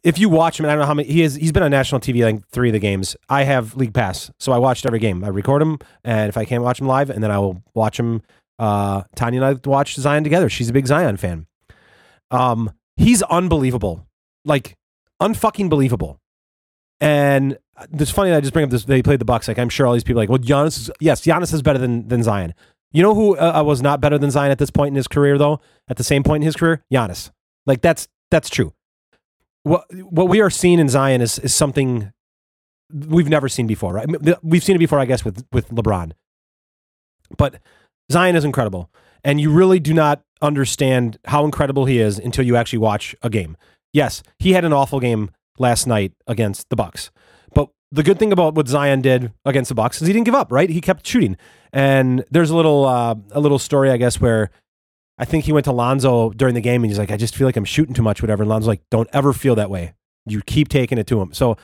if 0.04 0.18
you 0.18 0.30
watch 0.30 0.60
him, 0.60 0.66
I 0.66 0.70
don't 0.70 0.80
know 0.80 0.86
how 0.86 0.94
many 0.94 1.10
he 1.10 1.22
is. 1.22 1.36
He's 1.36 1.52
been 1.52 1.64
on 1.64 1.72
national 1.72 2.02
TV 2.02 2.24
like 2.24 2.48
three 2.50 2.70
of 2.70 2.74
the 2.74 2.80
games. 2.80 3.16
I 3.28 3.44
have 3.44 3.76
league 3.76 3.94
pass, 3.94 4.32
so 4.40 4.52
I 4.52 4.58
watched 4.58 4.86
every 4.86 5.00
game. 5.00 5.24
I 5.24 5.28
record 5.30 5.62
him, 5.62 5.80
and 6.04 6.30
if 6.30 6.38
I 6.38 6.46
can't 6.46 6.64
watch 6.64 6.80
him 6.80 6.88
live, 6.88 7.10
and 7.10 7.24
then 7.24 7.32
I 7.32 7.40
will 7.40 7.64
watch 7.74 8.00
him. 8.00 8.22
Uh, 8.58 9.04
Tanya 9.16 9.42
and 9.42 9.58
I 9.66 9.70
watch 9.70 9.96
Zion 9.96 10.24
together. 10.24 10.50
She's 10.50 10.70
a 10.70 10.74
big 10.74 10.86
Zion 10.86 11.18
fan. 11.18 11.48
Um, 12.32 12.72
he's 12.98 13.22
unbelievable, 13.24 14.06
like 14.46 14.76
unfucking 15.22 15.70
believable. 15.70 16.20
And 17.02 17.58
it's 17.94 18.12
funny 18.12 18.32
that 18.32 18.38
I 18.38 18.42
just 18.42 18.54
bring 18.54 18.66
up 18.66 18.72
this. 18.72 18.84
They 18.84 19.02
played 19.02 19.20
the 19.20 19.26
Bucks. 19.26 19.48
Like 19.48 19.58
I'm 19.58 19.70
sure 19.70 19.88
all 19.88 19.94
these 19.94 20.04
people 20.04 20.20
are 20.20 20.24
like, 20.24 20.30
well, 20.30 20.40
Giannis 20.40 20.80
is 20.80 20.92
yes, 21.00 21.22
Giannis 21.22 21.54
is 21.54 21.62
better 21.62 21.80
than 21.80 22.08
than 22.08 22.24
Zion. 22.24 22.54
You 22.92 23.04
know 23.04 23.14
who 23.14 23.38
uh, 23.38 23.62
was 23.64 23.82
not 23.82 24.02
better 24.02 24.18
than 24.18 24.32
Zion 24.32 24.52
at 24.52 24.58
this 24.58 24.72
point 24.72 24.90
in 24.90 24.96
his 24.96 25.08
career 25.08 25.38
though? 25.38 25.62
At 25.88 25.98
the 25.98 26.04
same 26.04 26.24
point 26.24 26.44
in 26.44 26.46
his 26.46 26.56
career, 26.56 26.84
Giannis. 26.92 27.32
Like 27.66 27.82
that's 27.82 28.08
that's 28.32 28.50
true. 28.50 28.74
What 29.70 29.86
what 30.10 30.30
we 30.30 30.42
are 30.42 30.50
seeing 30.50 30.80
in 30.80 30.90
Zion 30.90 31.22
is 31.22 31.38
is 31.38 31.54
something 31.54 32.12
we've 32.92 33.30
never 33.30 33.48
seen 33.48 33.68
before, 33.68 33.94
right? 33.94 34.08
We've 34.42 34.64
seen 34.64 34.76
it 34.76 34.80
before, 34.80 35.00
I 35.00 35.06
guess, 35.06 35.24
with 35.24 35.46
with 35.52 35.70
LeBron. 35.70 36.14
But 37.38 37.60
Zion 38.12 38.36
is 38.36 38.44
incredible, 38.44 38.90
and 39.24 39.40
you 39.40 39.52
really 39.52 39.80
do 39.80 39.94
not 39.94 40.24
understand 40.42 41.20
how 41.26 41.46
incredible 41.46 41.86
he 41.86 42.00
is 42.00 42.18
until 42.18 42.44
you 42.44 42.56
actually 42.56 42.80
watch 42.80 43.16
a 43.22 43.30
game. 43.30 43.56
Yes, 43.94 44.24
he 44.40 44.54
had 44.54 44.66
an 44.66 44.74
awful 44.74 45.00
game 45.00 45.30
last 45.60 45.86
night 45.86 46.14
against 46.26 46.70
the 46.70 46.76
Bucks. 46.76 47.12
But 47.54 47.70
the 47.92 48.02
good 48.02 48.18
thing 48.18 48.32
about 48.32 48.56
what 48.56 48.68
Zion 48.68 49.02
did 49.02 49.32
against 49.46 49.70
the 49.70 49.76
Bucks 49.76 50.02
is 50.02 50.08
he 50.08 50.14
didn't 50.14 50.26
give 50.26 50.34
up, 50.34 50.52
right? 50.52 50.70
He 50.72 50.82
kept 50.82 51.06
shooting. 51.06 51.38
And 51.72 52.26
there's 52.32 52.50
a 52.50 52.56
little 52.56 52.86
uh, 52.86 53.14
a 53.32 53.40
little 53.40 53.60
story, 53.60 53.92
I 53.92 53.98
guess, 53.98 54.20
where 54.20 54.50
I 55.20 55.26
think 55.26 55.44
he 55.44 55.52
went 55.52 55.66
to 55.66 55.74
Lonzo 55.74 56.32
during 56.32 56.56
the 56.56 56.62
game 56.62 56.82
and 56.82 56.90
he's 56.90 56.98
like, 56.98 57.12
I 57.12 57.18
just 57.18 57.36
feel 57.36 57.46
like 57.46 57.58
I'm 57.58 57.66
shooting 57.66 57.94
too 57.94 58.02
much, 58.02 58.22
whatever. 58.22 58.44
And 58.44 58.50
Lonzo's 58.50 58.68
like, 58.68 58.82
Don't 58.90 59.10
ever 59.14 59.34
feel 59.34 59.56
that 59.56 59.70
way. 59.70 59.94
You 60.26 60.42
keep 60.42 60.70
taking 60.70 60.98
it 60.98 61.08
to 61.08 61.22
him. 61.22 61.34
So 61.34 61.58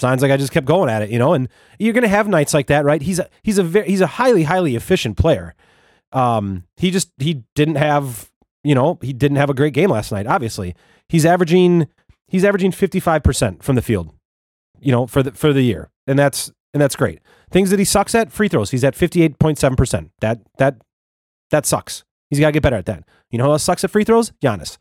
Zion's 0.00 0.22
like, 0.22 0.30
I 0.30 0.36
just 0.36 0.52
kept 0.52 0.66
going 0.66 0.90
at 0.90 1.02
it, 1.02 1.10
you 1.10 1.18
know. 1.18 1.32
And 1.32 1.48
you're 1.78 1.94
gonna 1.94 2.08
have 2.08 2.28
nights 2.28 2.52
like 2.54 2.66
that, 2.66 2.84
right? 2.84 3.00
He's 3.00 3.18
a 3.18 3.28
he's 3.42 3.58
a 3.58 3.62
very, 3.62 3.88
he's 3.88 4.00
a 4.00 4.06
highly 4.06 4.44
highly 4.44 4.76
efficient 4.76 5.16
player. 5.16 5.54
Um, 6.12 6.64
he 6.76 6.90
just 6.90 7.10
he 7.18 7.44
didn't 7.54 7.76
have 7.76 8.30
you 8.62 8.74
know 8.74 8.98
he 9.00 9.12
didn't 9.12 9.38
have 9.38 9.50
a 9.50 9.54
great 9.54 9.74
game 9.74 9.90
last 9.90 10.12
night. 10.12 10.26
Obviously, 10.26 10.74
he's 11.08 11.24
averaging 11.24 11.88
he's 12.28 12.44
averaging 12.44 12.70
55% 12.70 13.62
from 13.62 13.76
the 13.76 13.82
field, 13.82 14.14
you 14.78 14.92
know, 14.92 15.06
for 15.06 15.22
the 15.22 15.32
for 15.32 15.52
the 15.52 15.62
year. 15.62 15.90
And 16.06 16.18
that's 16.18 16.50
and 16.72 16.80
that's 16.80 16.96
great. 16.96 17.20
Things 17.50 17.70
that 17.70 17.78
he 17.78 17.84
sucks 17.84 18.14
at, 18.14 18.32
free 18.32 18.48
throws. 18.48 18.70
He's 18.70 18.84
at 18.84 18.94
58.7%. 18.94 20.10
That 20.20 20.40
that 20.58 20.76
that 21.50 21.66
sucks. 21.66 22.04
He's 22.30 22.40
got 22.40 22.46
to 22.46 22.52
get 22.52 22.62
better 22.62 22.76
at 22.76 22.86
that. 22.86 23.04
You 23.30 23.38
know 23.38 23.44
who 23.44 23.52
else 23.52 23.64
sucks 23.64 23.84
at 23.84 23.90
free 23.90 24.04
throws? 24.04 24.30
Giannis. 24.42 24.78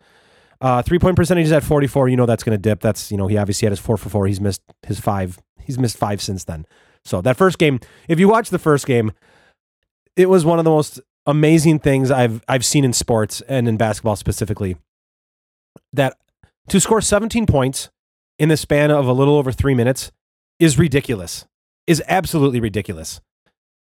Uh, 0.61 0.81
three 0.81 0.99
point 0.99 1.15
percentage 1.15 1.45
is 1.45 1.51
at 1.51 1.63
44. 1.63 2.09
You 2.09 2.17
know 2.17 2.25
that's 2.25 2.43
going 2.43 2.57
to 2.57 2.61
dip. 2.61 2.81
That's, 2.81 3.11
you 3.11 3.17
know, 3.17 3.27
he 3.27 3.37
obviously 3.37 3.65
had 3.65 3.71
his 3.71 3.79
four 3.79 3.97
for 3.97 4.09
four. 4.09 4.27
He's 4.27 4.41
missed 4.41 4.61
his 4.83 4.99
five. 4.99 5.39
He's 5.61 5.79
missed 5.79 5.97
five 5.97 6.21
since 6.21 6.44
then. 6.44 6.65
So 7.06 7.21
that 7.21 7.37
first 7.37 7.57
game, 7.57 7.79
if 8.07 8.19
you 8.19 8.27
watch 8.27 8.49
the 8.49 8.59
first 8.59 8.85
game, 8.85 9.11
it 10.15 10.29
was 10.29 10.45
one 10.45 10.59
of 10.59 10.65
the 10.65 10.71
most 10.71 10.99
amazing 11.25 11.79
things 11.79 12.11
I've 12.11 12.44
I've 12.47 12.65
seen 12.65 12.83
in 12.83 12.94
sports 12.94 13.41
and 13.47 13.68
in 13.68 13.77
basketball 13.77 14.15
specifically. 14.15 14.77
That 15.94 16.18
to 16.68 16.79
score 16.79 17.01
17 17.01 17.45
points 17.45 17.89
in 18.37 18.49
the 18.49 18.57
span 18.57 18.91
of 18.91 19.07
a 19.07 19.13
little 19.13 19.37
over 19.37 19.51
three 19.51 19.73
minutes 19.73 20.11
is 20.59 20.77
ridiculous, 20.77 21.45
is 21.87 22.03
absolutely 22.07 22.59
ridiculous. 22.59 23.21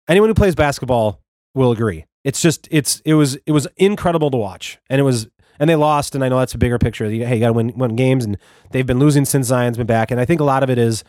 Anyone 0.08 0.28
who 0.30 0.34
plays 0.34 0.54
basketball 0.54 1.20
will 1.54 1.72
agree. 1.72 2.04
It's 2.26 2.42
just, 2.42 2.68
it's, 2.70 3.00
it 3.04 3.14
was, 3.14 3.36
it 3.46 3.52
was 3.52 3.66
incredible 3.76 4.30
to 4.30 4.36
watch. 4.36 4.78
And 4.90 5.00
it 5.00 5.04
was, 5.04 5.28
and 5.58 5.70
they 5.70 5.76
lost. 5.76 6.14
And 6.14 6.24
I 6.24 6.28
know 6.28 6.38
that's 6.38 6.54
a 6.54 6.58
bigger 6.58 6.78
picture. 6.78 7.08
Hey, 7.08 7.34
you 7.34 7.40
got 7.40 7.46
to 7.46 7.52
win, 7.52 7.72
win 7.76 7.96
games. 7.96 8.24
And 8.24 8.36
they've 8.72 8.86
been 8.86 8.98
losing 8.98 9.24
since 9.24 9.46
Zion's 9.46 9.76
been 9.76 9.86
back. 9.86 10.10
And 10.10 10.20
I 10.20 10.24
think 10.24 10.40
a 10.40 10.44
lot 10.44 10.62
of 10.62 10.70
it 10.70 10.78
is 10.78 11.04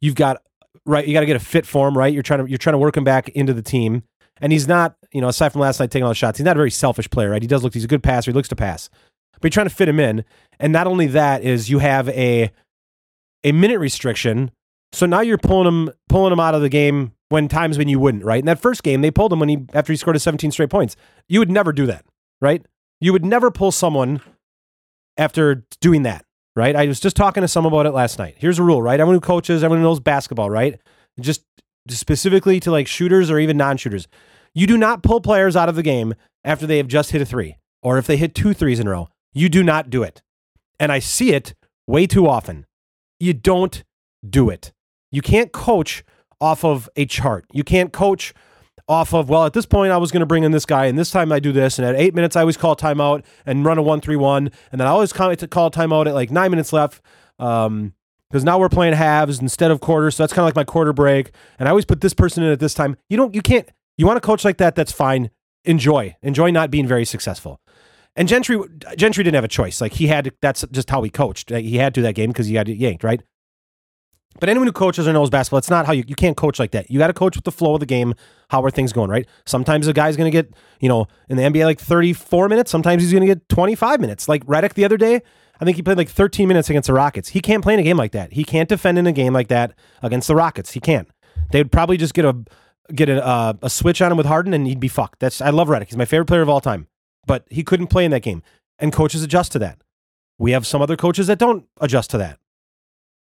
you've 0.00 0.14
got, 0.14 0.42
right, 0.86 1.06
you 1.06 1.12
got 1.12 1.20
to 1.20 1.26
get 1.26 1.36
a 1.36 1.40
fit 1.40 1.66
form, 1.66 1.96
right? 1.96 2.12
You're 2.12 2.22
trying 2.22 2.44
to, 2.44 2.50
you're 2.50 2.58
trying 2.58 2.74
to 2.74 2.78
work 2.78 2.96
him 2.96 3.04
back 3.04 3.28
into 3.30 3.52
the 3.52 3.62
team. 3.62 4.02
And 4.40 4.50
he's 4.50 4.66
not, 4.66 4.96
you 5.12 5.20
know, 5.20 5.28
aside 5.28 5.52
from 5.52 5.60
last 5.60 5.78
night 5.78 5.90
taking 5.90 6.04
all 6.04 6.10
the 6.10 6.16
shots, 6.16 6.38
he's 6.38 6.44
not 6.44 6.56
a 6.56 6.58
very 6.58 6.70
selfish 6.70 7.08
player, 7.10 7.30
right? 7.30 7.42
He 7.42 7.46
does 7.46 7.62
look, 7.62 7.74
he's 7.74 7.84
a 7.84 7.88
good 7.88 8.02
passer. 8.02 8.32
He 8.32 8.34
looks 8.34 8.48
to 8.48 8.56
pass 8.56 8.90
but 9.42 9.48
you're 9.48 9.54
trying 9.54 9.68
to 9.68 9.74
fit 9.74 9.88
him 9.88 10.00
in. 10.00 10.24
And 10.58 10.72
not 10.72 10.86
only 10.86 11.08
that 11.08 11.42
is 11.42 11.68
you 11.68 11.80
have 11.80 12.08
a 12.10 12.50
a 13.44 13.52
minute 13.52 13.80
restriction. 13.80 14.52
So 14.92 15.04
now 15.04 15.20
you're 15.20 15.36
pulling 15.36 15.66
him 15.66 15.90
pulling 16.08 16.32
him 16.32 16.40
out 16.40 16.54
of 16.54 16.62
the 16.62 16.68
game 16.68 17.12
when 17.32 17.48
times 17.48 17.78
when 17.78 17.88
you 17.88 17.98
wouldn't, 17.98 18.24
right? 18.24 18.38
In 18.38 18.46
that 18.46 18.60
first 18.60 18.82
game, 18.82 19.00
they 19.00 19.10
pulled 19.10 19.32
him 19.32 19.40
when 19.40 19.48
he 19.48 19.66
after 19.74 19.92
he 19.92 19.96
scored 19.96 20.14
his 20.14 20.22
17 20.22 20.52
straight 20.52 20.70
points. 20.70 20.94
You 21.28 21.40
would 21.40 21.50
never 21.50 21.72
do 21.72 21.86
that, 21.86 22.04
right? 22.40 22.64
You 23.00 23.12
would 23.12 23.24
never 23.24 23.50
pull 23.50 23.72
someone 23.72 24.20
after 25.16 25.64
doing 25.80 26.04
that, 26.04 26.24
right? 26.54 26.76
I 26.76 26.86
was 26.86 27.00
just 27.00 27.16
talking 27.16 27.40
to 27.40 27.48
someone 27.48 27.72
about 27.72 27.86
it 27.86 27.92
last 27.92 28.18
night. 28.18 28.36
Here's 28.38 28.58
a 28.58 28.62
rule, 28.62 28.80
right? 28.80 29.00
Everyone 29.00 29.16
who 29.16 29.20
coaches, 29.20 29.64
everyone 29.64 29.78
who 29.78 29.88
knows 29.88 30.00
basketball, 30.00 30.50
right? 30.50 30.80
Just, 31.20 31.42
specifically 31.88 32.60
to 32.60 32.70
like 32.70 32.86
shooters 32.86 33.30
or 33.30 33.38
even 33.38 33.56
non-shooters. 33.56 34.06
You 34.54 34.66
do 34.66 34.78
not 34.78 35.02
pull 35.02 35.20
players 35.20 35.56
out 35.56 35.68
of 35.68 35.74
the 35.74 35.82
game 35.82 36.14
after 36.44 36.66
they 36.66 36.76
have 36.76 36.86
just 36.86 37.10
hit 37.10 37.20
a 37.20 37.26
three 37.26 37.56
or 37.82 37.98
if 37.98 38.06
they 38.06 38.16
hit 38.16 38.34
two 38.34 38.54
threes 38.54 38.78
in 38.78 38.86
a 38.86 38.90
row. 38.90 39.08
You 39.32 39.48
do 39.48 39.62
not 39.62 39.90
do 39.90 40.02
it. 40.02 40.22
And 40.78 40.92
I 40.92 41.00
see 41.00 41.32
it 41.32 41.54
way 41.86 42.06
too 42.06 42.28
often. 42.28 42.66
You 43.18 43.32
don't 43.32 43.82
do 44.28 44.50
it. 44.50 44.72
You 45.10 45.22
can't 45.22 45.52
coach 45.52 46.04
off 46.42 46.64
of 46.64 46.90
a 46.96 47.06
chart. 47.06 47.46
You 47.52 47.64
can't 47.64 47.92
coach 47.92 48.34
off 48.88 49.14
of, 49.14 49.28
well, 49.28 49.46
at 49.46 49.52
this 49.52 49.64
point, 49.64 49.92
I 49.92 49.96
was 49.96 50.10
going 50.10 50.20
to 50.20 50.26
bring 50.26 50.42
in 50.42 50.50
this 50.50 50.66
guy, 50.66 50.86
and 50.86 50.98
this 50.98 51.10
time 51.10 51.30
I 51.30 51.38
do 51.38 51.52
this. 51.52 51.78
And 51.78 51.86
at 51.86 51.94
eight 51.94 52.14
minutes, 52.14 52.34
I 52.36 52.40
always 52.40 52.56
call 52.56 52.74
timeout 52.74 53.24
and 53.46 53.64
run 53.64 53.78
a 53.78 53.82
one 53.82 54.00
three 54.00 54.16
one. 54.16 54.50
And 54.72 54.80
then 54.80 54.88
I 54.88 54.90
always 54.90 55.12
call 55.12 55.30
timeout 55.30 56.06
at 56.06 56.14
like 56.14 56.30
nine 56.30 56.50
minutes 56.50 56.72
left. 56.72 57.00
Um, 57.38 57.94
because 58.28 58.44
now 58.44 58.58
we're 58.58 58.70
playing 58.70 58.94
halves 58.94 59.40
instead 59.40 59.70
of 59.70 59.80
quarters. 59.80 60.16
So 60.16 60.22
that's 60.22 60.32
kind 60.32 60.42
of 60.42 60.46
like 60.46 60.56
my 60.56 60.64
quarter 60.64 60.94
break. 60.94 61.32
And 61.58 61.68
I 61.68 61.70
always 61.70 61.84
put 61.84 62.00
this 62.00 62.14
person 62.14 62.42
in 62.42 62.50
at 62.50 62.60
this 62.60 62.72
time. 62.72 62.96
You 63.10 63.18
don't, 63.18 63.34
you 63.34 63.42
can't, 63.42 63.68
you 63.98 64.06
want 64.06 64.16
to 64.16 64.26
coach 64.26 64.42
like 64.42 64.56
that, 64.56 64.74
that's 64.74 64.90
fine. 64.90 65.30
Enjoy. 65.66 66.16
Enjoy 66.22 66.50
not 66.50 66.70
being 66.70 66.86
very 66.86 67.04
successful. 67.04 67.60
And 68.16 68.26
Gentry 68.28 68.58
Gentry 68.96 69.22
didn't 69.22 69.34
have 69.34 69.44
a 69.44 69.48
choice. 69.48 69.82
Like 69.82 69.92
he 69.92 70.06
had 70.06 70.24
to, 70.24 70.32
that's 70.40 70.64
just 70.70 70.88
how 70.88 71.02
he 71.02 71.10
coached. 71.10 71.50
He 71.50 71.76
had 71.76 71.94
to 71.94 72.00
that 72.02 72.14
game 72.14 72.30
because 72.30 72.46
he 72.46 72.54
got 72.54 72.68
yanked, 72.68 73.04
right? 73.04 73.22
But 74.40 74.48
anyone 74.48 74.66
who 74.66 74.72
coaches 74.72 75.06
or 75.06 75.12
knows 75.12 75.30
basketball, 75.30 75.58
it's 75.58 75.70
not 75.70 75.86
how 75.86 75.92
you 75.92 76.04
you 76.06 76.14
can't 76.14 76.36
coach 76.36 76.58
like 76.58 76.72
that. 76.72 76.90
You 76.90 76.98
got 76.98 77.08
to 77.08 77.12
coach 77.12 77.36
with 77.36 77.44
the 77.44 77.52
flow 77.52 77.74
of 77.74 77.80
the 77.80 77.86
game. 77.86 78.14
How 78.48 78.62
are 78.64 78.70
things 78.70 78.92
going, 78.92 79.10
right? 79.10 79.26
Sometimes 79.46 79.86
a 79.86 79.92
guy's 79.92 80.16
going 80.16 80.30
to 80.30 80.42
get, 80.42 80.52
you 80.80 80.88
know, 80.88 81.06
in 81.28 81.36
the 81.36 81.42
NBA 81.42 81.64
like 81.64 81.80
34 81.80 82.48
minutes, 82.48 82.70
sometimes 82.70 83.02
he's 83.02 83.12
going 83.12 83.22
to 83.22 83.26
get 83.26 83.48
25 83.48 84.00
minutes. 84.00 84.28
Like 84.28 84.44
Redick 84.46 84.74
the 84.74 84.84
other 84.84 84.96
day, 84.96 85.22
I 85.60 85.64
think 85.64 85.76
he 85.76 85.82
played 85.82 85.96
like 85.96 86.08
13 86.08 86.48
minutes 86.48 86.68
against 86.70 86.88
the 86.88 86.92
Rockets. 86.92 87.30
He 87.30 87.40
can't 87.40 87.62
play 87.62 87.74
in 87.74 87.80
a 87.80 87.84
game 87.84 87.96
like 87.96 88.12
that. 88.12 88.32
He 88.32 88.44
can't 88.44 88.68
defend 88.68 88.98
in 88.98 89.06
a 89.06 89.12
game 89.12 89.32
like 89.32 89.48
that 89.48 89.74
against 90.02 90.28
the 90.28 90.34
Rockets. 90.34 90.72
He 90.72 90.80
can't. 90.80 91.08
They'd 91.50 91.70
probably 91.70 91.96
just 91.96 92.14
get 92.14 92.24
a 92.24 92.36
get 92.92 93.08
a, 93.08 93.24
uh, 93.24 93.54
a 93.62 93.70
switch 93.70 94.02
on 94.02 94.10
him 94.10 94.18
with 94.18 94.26
Harden 94.26 94.52
and 94.52 94.66
he'd 94.66 94.80
be 94.80 94.88
fucked. 94.88 95.20
That's 95.20 95.40
I 95.40 95.50
love 95.50 95.68
Redick. 95.68 95.86
He's 95.86 95.96
my 95.96 96.04
favorite 96.04 96.26
player 96.26 96.42
of 96.42 96.48
all 96.48 96.60
time. 96.60 96.88
But 97.26 97.46
he 97.50 97.62
couldn't 97.62 97.86
play 97.86 98.04
in 98.04 98.10
that 98.10 98.22
game. 98.22 98.42
And 98.78 98.92
coaches 98.92 99.22
adjust 99.22 99.52
to 99.52 99.58
that. 99.60 99.82
We 100.38 100.50
have 100.50 100.66
some 100.66 100.82
other 100.82 100.96
coaches 100.96 101.28
that 101.28 101.38
don't 101.38 101.66
adjust 101.80 102.10
to 102.10 102.18
that. 102.18 102.38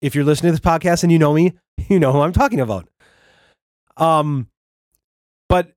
If 0.00 0.14
you're 0.14 0.25
listening 0.25 0.52
to 0.55 0.61
this 0.61 0.61
podcast 0.61 1.02
and 1.02 1.12
you 1.12 1.19
know 1.19 1.33
me, 1.33 1.55
you 1.88 1.99
know 1.99 2.12
who 2.12 2.21
I'm 2.21 2.33
talking 2.33 2.61
about. 2.61 2.88
Um, 3.97 4.49
but 5.49 5.73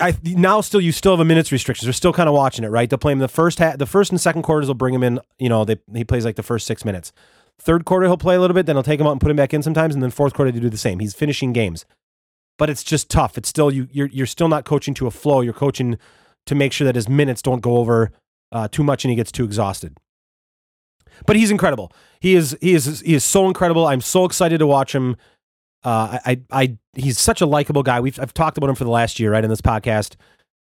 I 0.00 0.16
now 0.22 0.60
still 0.60 0.80
you 0.80 0.92
still 0.92 1.12
have 1.12 1.20
a 1.20 1.24
minutes 1.24 1.50
restrictions. 1.50 1.86
They're 1.86 1.92
still 1.92 2.12
kind 2.12 2.28
of 2.28 2.34
watching 2.34 2.64
it, 2.64 2.68
right? 2.68 2.88
They'll 2.88 2.98
play 2.98 3.12
him 3.12 3.18
the 3.18 3.28
first 3.28 3.58
half, 3.58 3.78
the 3.78 3.86
first 3.86 4.10
and 4.10 4.20
second 4.20 4.42
quarters. 4.42 4.68
They'll 4.68 4.74
bring 4.74 4.94
him 4.94 5.02
in. 5.02 5.20
You 5.38 5.48
know, 5.48 5.64
they 5.64 5.78
he 5.94 6.04
plays 6.04 6.24
like 6.24 6.36
the 6.36 6.42
first 6.42 6.66
six 6.66 6.84
minutes. 6.84 7.12
Third 7.60 7.84
quarter 7.84 8.06
he'll 8.06 8.16
play 8.16 8.36
a 8.36 8.40
little 8.40 8.54
bit, 8.54 8.66
then 8.66 8.76
he'll 8.76 8.84
take 8.84 9.00
him 9.00 9.06
out 9.06 9.12
and 9.12 9.20
put 9.20 9.30
him 9.30 9.36
back 9.36 9.52
in 9.52 9.62
sometimes, 9.62 9.94
and 9.94 10.02
then 10.02 10.10
fourth 10.10 10.34
quarter 10.34 10.52
they 10.52 10.60
do 10.60 10.70
the 10.70 10.76
same. 10.76 11.00
He's 11.00 11.14
finishing 11.14 11.52
games, 11.52 11.84
but 12.56 12.70
it's 12.70 12.84
just 12.84 13.10
tough. 13.10 13.36
It's 13.36 13.48
still 13.48 13.72
you 13.72 13.88
you're 13.90 14.08
you're 14.08 14.26
still 14.26 14.48
not 14.48 14.64
coaching 14.64 14.94
to 14.94 15.06
a 15.06 15.10
flow. 15.10 15.40
You're 15.40 15.52
coaching 15.52 15.98
to 16.46 16.54
make 16.54 16.72
sure 16.72 16.84
that 16.84 16.94
his 16.94 17.08
minutes 17.08 17.42
don't 17.42 17.60
go 17.60 17.78
over 17.78 18.12
uh, 18.52 18.68
too 18.68 18.84
much 18.84 19.04
and 19.04 19.10
he 19.10 19.16
gets 19.16 19.32
too 19.32 19.44
exhausted. 19.44 19.96
But 21.26 21.36
he's 21.36 21.50
incredible. 21.50 21.92
He 22.20 22.34
is 22.34 22.56
he 22.60 22.74
is 22.74 23.00
he 23.00 23.14
is 23.14 23.24
so 23.24 23.46
incredible. 23.46 23.86
I'm 23.86 24.00
so 24.00 24.24
excited 24.24 24.58
to 24.58 24.66
watch 24.66 24.94
him. 24.94 25.16
Uh, 25.84 26.18
I, 26.26 26.40
I, 26.50 26.76
he's 26.94 27.20
such 27.20 27.40
a 27.40 27.46
likable 27.46 27.82
guy. 27.82 28.00
We've 28.00 28.18
I've 28.18 28.34
talked 28.34 28.58
about 28.58 28.68
him 28.68 28.76
for 28.76 28.84
the 28.84 28.90
last 28.90 29.20
year, 29.20 29.30
right, 29.30 29.44
in 29.44 29.50
this 29.50 29.60
podcast. 29.60 30.16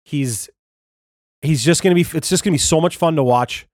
He's, 0.02 0.48
he's 1.42 1.62
just 1.62 1.82
gonna 1.82 1.94
be. 1.94 2.06
It's 2.14 2.28
just 2.28 2.42
gonna 2.42 2.54
be 2.54 2.58
so 2.58 2.80
much 2.80 2.96
fun 2.96 3.16
to 3.16 3.22
watch 3.22 3.66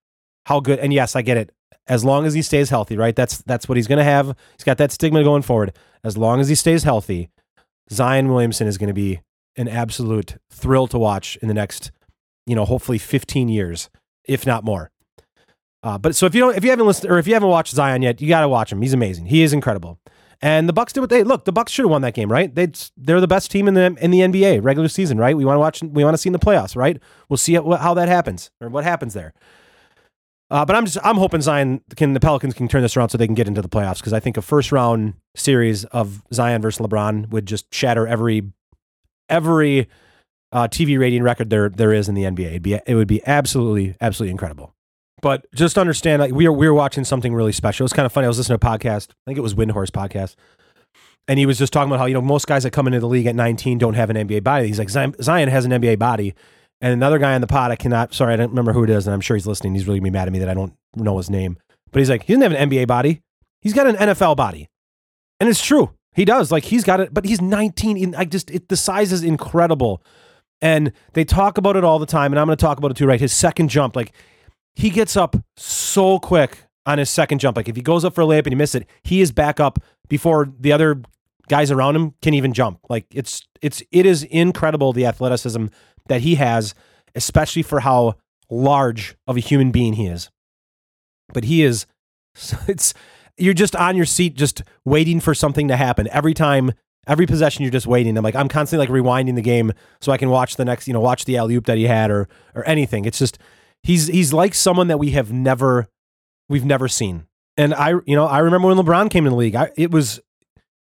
how 0.47 0.61
good. 0.61 0.79
And 0.79 0.93
yes, 0.93 1.15
I 1.15 1.23
get 1.23 1.37
it. 1.37 1.53
As 1.87 2.05
long 2.05 2.25
as 2.27 2.35
he 2.35 2.43
stays 2.43 2.71
healthy, 2.71 2.97
right? 2.97 3.15
That's 3.15 3.39
that's 3.39 3.69
what 3.69 3.77
he's 3.77 3.87
gonna 3.87 4.05
have. 4.05 4.37
He's 4.57 4.65
got 4.65 4.79
that 4.79 4.93
stigma 4.93 5.23
going 5.25 5.43
forward. 5.43 5.77
As 6.05 6.17
long 6.17 6.41
as 6.41 6.49
he 6.49 6.55
stays 6.55 6.83
healthy, 6.83 7.31
Zion 7.93 8.29
Williamson 8.29 8.67
is 8.67 8.79
gonna 8.79 8.95
be 8.95 9.21
an 9.57 9.69
absolute 9.69 10.37
thrill 10.51 10.87
to 10.89 10.99
watch 10.99 11.37
in 11.43 11.49
the 11.49 11.55
next, 11.55 11.91
you 12.47 12.55
know, 12.55 12.65
hopefully 12.65 12.99
15 12.99 13.49
years, 13.49 13.91
if 14.25 14.47
not 14.47 14.65
more. 14.65 14.91
Uh, 15.83 15.97
but 15.97 16.15
so 16.15 16.27
if 16.27 16.35
you 16.35 16.41
don't, 16.41 16.57
if 16.57 16.65
you 16.65 16.71
haven't 16.71 16.87
listened 16.87 17.11
or 17.11 17.19
if 17.19 17.27
you 17.27 17.35
haven't 17.35 17.49
watched 17.49 17.75
Zion 17.75 18.03
yet, 18.03 18.21
you 18.21 18.29
got 18.29 18.43
to 18.43 18.49
watch 18.49 18.71
him. 18.71 18.83
He's 18.83 18.93
amazing. 18.93 19.27
He 19.27 19.43
is 19.43 19.53
incredible. 19.53 19.99
And 20.43 20.69
the 20.69 20.73
Bucks 20.73 20.93
did 20.93 21.01
what 21.01 21.11
they 21.11 21.23
look. 21.23 21.45
The 21.45 21.53
Bucks 21.53 21.71
should 21.71 21.85
have 21.85 21.91
won 21.91 22.03
that 22.03 22.15
game, 22.15 22.31
right? 22.31 22.55
They 22.55 22.69
they're 22.97 23.21
the 23.21 23.29
best 23.29 23.51
team 23.51 23.69
in 23.69 23.75
the 23.75 23.97
in 24.01 24.11
the 24.11 24.21
NBA 24.21 24.63
regular 24.63 24.89
season, 24.89 25.19
right? 25.19 25.37
We 25.37 25.45
want 25.45 25.57
to 25.57 25.61
watch. 25.61 25.83
We 25.83 26.05
want 26.05 26.15
to 26.15 26.19
see 26.19 26.29
in 26.29 26.33
the 26.33 26.39
playoffs, 26.39 26.77
right? 26.77 26.99
We'll 27.29 27.37
see 27.37 27.55
how 27.55 27.95
that 27.95 28.09
happens 28.09 28.51
or 28.61 28.69
what 28.69 28.85
happens 28.85 29.15
there. 29.15 29.35
Uh, 30.51 30.65
but 30.65 30.75
I'm 30.75 30.85
just 30.85 30.99
I'm 31.05 31.17
hoping 31.17 31.43
Zion 31.43 31.83
can 31.95 32.15
the 32.15 32.21
Pelicans 32.21 32.55
can 32.55 32.69
turn 32.69 32.83
this 32.83 32.97
around 32.97 33.11
so 33.11 33.19
they 33.19 33.27
can 33.27 33.35
get 33.35 33.49
into 33.49 33.63
the 33.63 33.69
playoffs 33.69 33.99
because 33.99 34.13
I 34.13 34.21
think 34.21 34.37
a 34.37 34.43
first 34.43 34.73
round 34.73 35.15
series 35.37 35.85
of 35.87 36.23
Zion 36.33 36.61
versus 36.61 36.85
LeBron 36.85 37.31
would 37.31 37.47
just 37.47 37.73
shatter 37.73 38.07
every 38.07 38.51
every 39.29 39.89
uh, 40.53 40.67
TV 40.69 40.99
rating 40.99 41.23
record 41.23 41.51
there 41.51 41.69
there 41.69 41.93
is 41.93 42.09
in 42.09 42.15
the 42.15 42.25
NBA. 42.25 42.47
It'd 42.47 42.63
be 42.63 42.75
it 42.75 42.95
would 42.95 43.09
be 43.09 43.25
absolutely 43.27 43.95
absolutely 44.01 44.33
incredible. 44.33 44.75
But 45.23 45.47
just 45.55 45.79
understand, 45.79 46.21
like 46.21 46.33
we 46.33 46.49
were 46.49 46.55
we 46.55 46.67
were 46.67 46.75
watching 46.75 47.05
something 47.05 47.35
really 47.35 47.53
special. 47.53 47.85
It 47.85 47.87
was 47.87 47.93
kind 47.93 48.07
of 48.07 48.13
funny. 48.13 48.25
I 48.25 48.29
was 48.29 48.39
listening 48.39 48.59
to 48.59 48.67
a 48.67 48.71
podcast. 48.71 49.11
I 49.11 49.15
think 49.27 49.39
it 49.39 49.43
was 49.43 49.55
Windhorst 49.55 49.91
podcast, 49.91 50.35
and 51.29 51.39
he 51.39 51.47
was 51.47 51.59
just 51.59 51.73
talking 51.73 51.91
about 51.91 51.99
how 51.99 52.07
you 52.07 52.15
know 52.15 52.23
most 52.23 52.47
guys 52.47 52.63
that 52.63 52.73
come 52.73 52.87
into 52.87 53.01
the 53.01 53.09
league 53.09 53.27
at 53.27 53.35
19 53.35 53.79
don't 53.79 53.95
have 53.95 54.11
an 54.11 54.17
NBA 54.17 54.43
body. 54.43 54.67
He's 54.67 54.79
like 54.79 54.91
Zion 54.91 55.49
has 55.49 55.65
an 55.65 55.73
NBA 55.73 55.99
body, 55.99 56.35
and 56.81 56.93
another 56.93 57.19
guy 57.19 57.35
on 57.35 57.41
the 57.41 57.47
pod 57.47 57.71
I 57.71 57.77
cannot. 57.77 58.15
Sorry, 58.15 58.33
I 58.33 58.37
don't 58.37 58.51
remember 58.51 58.73
who 58.73 58.85
it 58.85 58.91
is, 58.91 59.07
and 59.07 59.15
I'm 59.15 59.21
sure 59.21 59.37
he's 59.37 59.47
listening. 59.47 59.75
He's 59.75 59.87
really 59.87 59.99
gonna 59.99 60.11
be 60.11 60.15
mad 60.15 60.29
at 60.29 60.33
me 60.33 60.39
that 60.39 60.49
I 60.49 60.55
don't 60.55 60.75
know 60.97 61.17
his 61.19 61.31
name. 61.31 61.59
But 61.93 62.01
he's 62.01 62.11
like 62.11 62.23
he 62.25 62.35
doesn't 62.35 62.51
have 62.51 62.61
an 62.61 62.71
NBA 62.71 62.87
body. 62.87 63.21
He's 63.61 63.75
got 63.75 63.87
an 63.87 63.97
NFL 63.97 64.37
body, 64.37 64.69
and 65.39 65.49
it's 65.49 65.65
true. 65.65 65.91
He 66.15 66.25
does. 66.25 66.51
Like 66.51 66.65
he's 66.65 66.85
got 66.85 67.01
it, 67.01 67.13
but 67.13 67.25
he's 67.25 67.41
19. 67.41 68.15
I 68.15 68.25
just 68.25 68.51
it, 68.51 68.69
the 68.69 68.77
size 68.77 69.13
is 69.13 69.23
incredible. 69.23 70.03
And 70.63 70.93
they 71.15 71.25
talk 71.25 71.57
about 71.57 71.77
it 71.77 71.85
all 71.85 71.99
the 71.99 72.07
time, 72.07 72.33
and 72.33 72.39
I'm 72.39 72.47
going 72.47 72.57
to 72.57 72.61
talk 72.61 72.77
about 72.77 72.91
it 72.91 72.97
too, 72.99 73.07
right? 73.07 73.21
His 73.21 73.33
second 73.33 73.71
jump, 73.71 73.97
like 73.97 74.13
he 74.81 74.89
gets 74.89 75.15
up 75.15 75.37
so 75.59 76.19
quick 76.19 76.65
on 76.87 76.97
his 76.97 77.11
second 77.11 77.39
jump. 77.39 77.57
Like 77.57 77.69
if 77.69 77.77
he 77.77 77.83
goes 77.83 78.03
up 78.03 78.15
for 78.15 78.23
a 78.23 78.25
layup 78.25 78.45
and 78.45 78.49
he 78.49 78.55
misses 78.55 78.77
it, 78.77 78.89
he 79.03 79.21
is 79.21 79.31
back 79.31 79.61
up 79.61 79.79
before 80.09 80.49
the 80.59 80.73
other 80.73 81.03
guys 81.49 81.71
around 81.71 81.97
him 81.97 82.15
can 82.23 82.33
even 82.33 82.55
jump. 82.55 82.81
Like 82.89 83.05
it's 83.13 83.47
it's 83.61 83.83
it 83.93 84.07
is 84.07 84.23
incredible 84.25 84.95
the 84.95 85.05
athleticism 85.05 85.67
that 86.09 86.23
he 86.23 86.37
has, 86.37 86.75
especially 87.15 87.63
for 87.63 87.81
how 87.81 88.15
large 88.49 89.17
of 89.27 89.37
a 89.37 89.41
human 89.41 89.71
being 89.71 89.93
he 89.93 90.07
is. 90.07 90.31
But 91.33 91.45
he 91.45 91.63
is 91.63 91.87
it's 92.67 92.95
you're 93.37 93.55
just 93.55 93.77
on 93.77 93.97
your 93.97 94.07
seat 94.07 94.35
just 94.35 94.63
waiting 94.87 95.21
for 95.21 95.35
something 95.35 95.69
to 95.69 95.77
happen. 95.77 96.09
Every 96.11 96.33
time 96.33 96.73
every 97.07 97.27
possession 97.27 97.65
you're 97.65 97.71
just 97.71 97.87
waiting. 97.87 98.17
I'm 98.17 98.25
like 98.25 98.35
I'm 98.35 98.49
constantly 98.49 98.87
like 98.87 99.05
rewinding 99.05 99.35
the 99.35 99.43
game 99.43 99.73
so 100.01 100.11
I 100.11 100.17
can 100.17 100.31
watch 100.31 100.57
the 100.57 100.65
next, 100.65 100.87
you 100.89 100.95
know, 100.95 101.01
watch 101.01 101.27
the 101.27 101.37
alley 101.37 101.55
oop 101.55 101.67
that 101.67 101.77
he 101.77 101.85
had 101.85 102.11
or 102.11 102.31
or 102.55 102.67
anything. 102.67 103.05
It's 103.05 103.19
just 103.19 103.39
He's 103.83 104.07
he's 104.07 104.33
like 104.33 104.55
someone 104.55 104.89
that 104.89 104.99
we 104.99 105.11
have 105.11 105.33
never 105.33 105.89
we've 106.49 106.65
never 106.65 106.89
seen. 106.89 107.27
And 107.57 107.75
I 107.75 107.91
you 108.07 108.17
know 108.17 108.27
I 108.27 108.39
remember 108.39 108.69
when 108.69 108.77
LeBron 108.77 109.11
came 109.11 109.27
in 109.27 109.33
the 109.33 109.39
league. 109.39 109.55
I, 109.55 109.71
it 109.77 109.91
was 109.91 110.21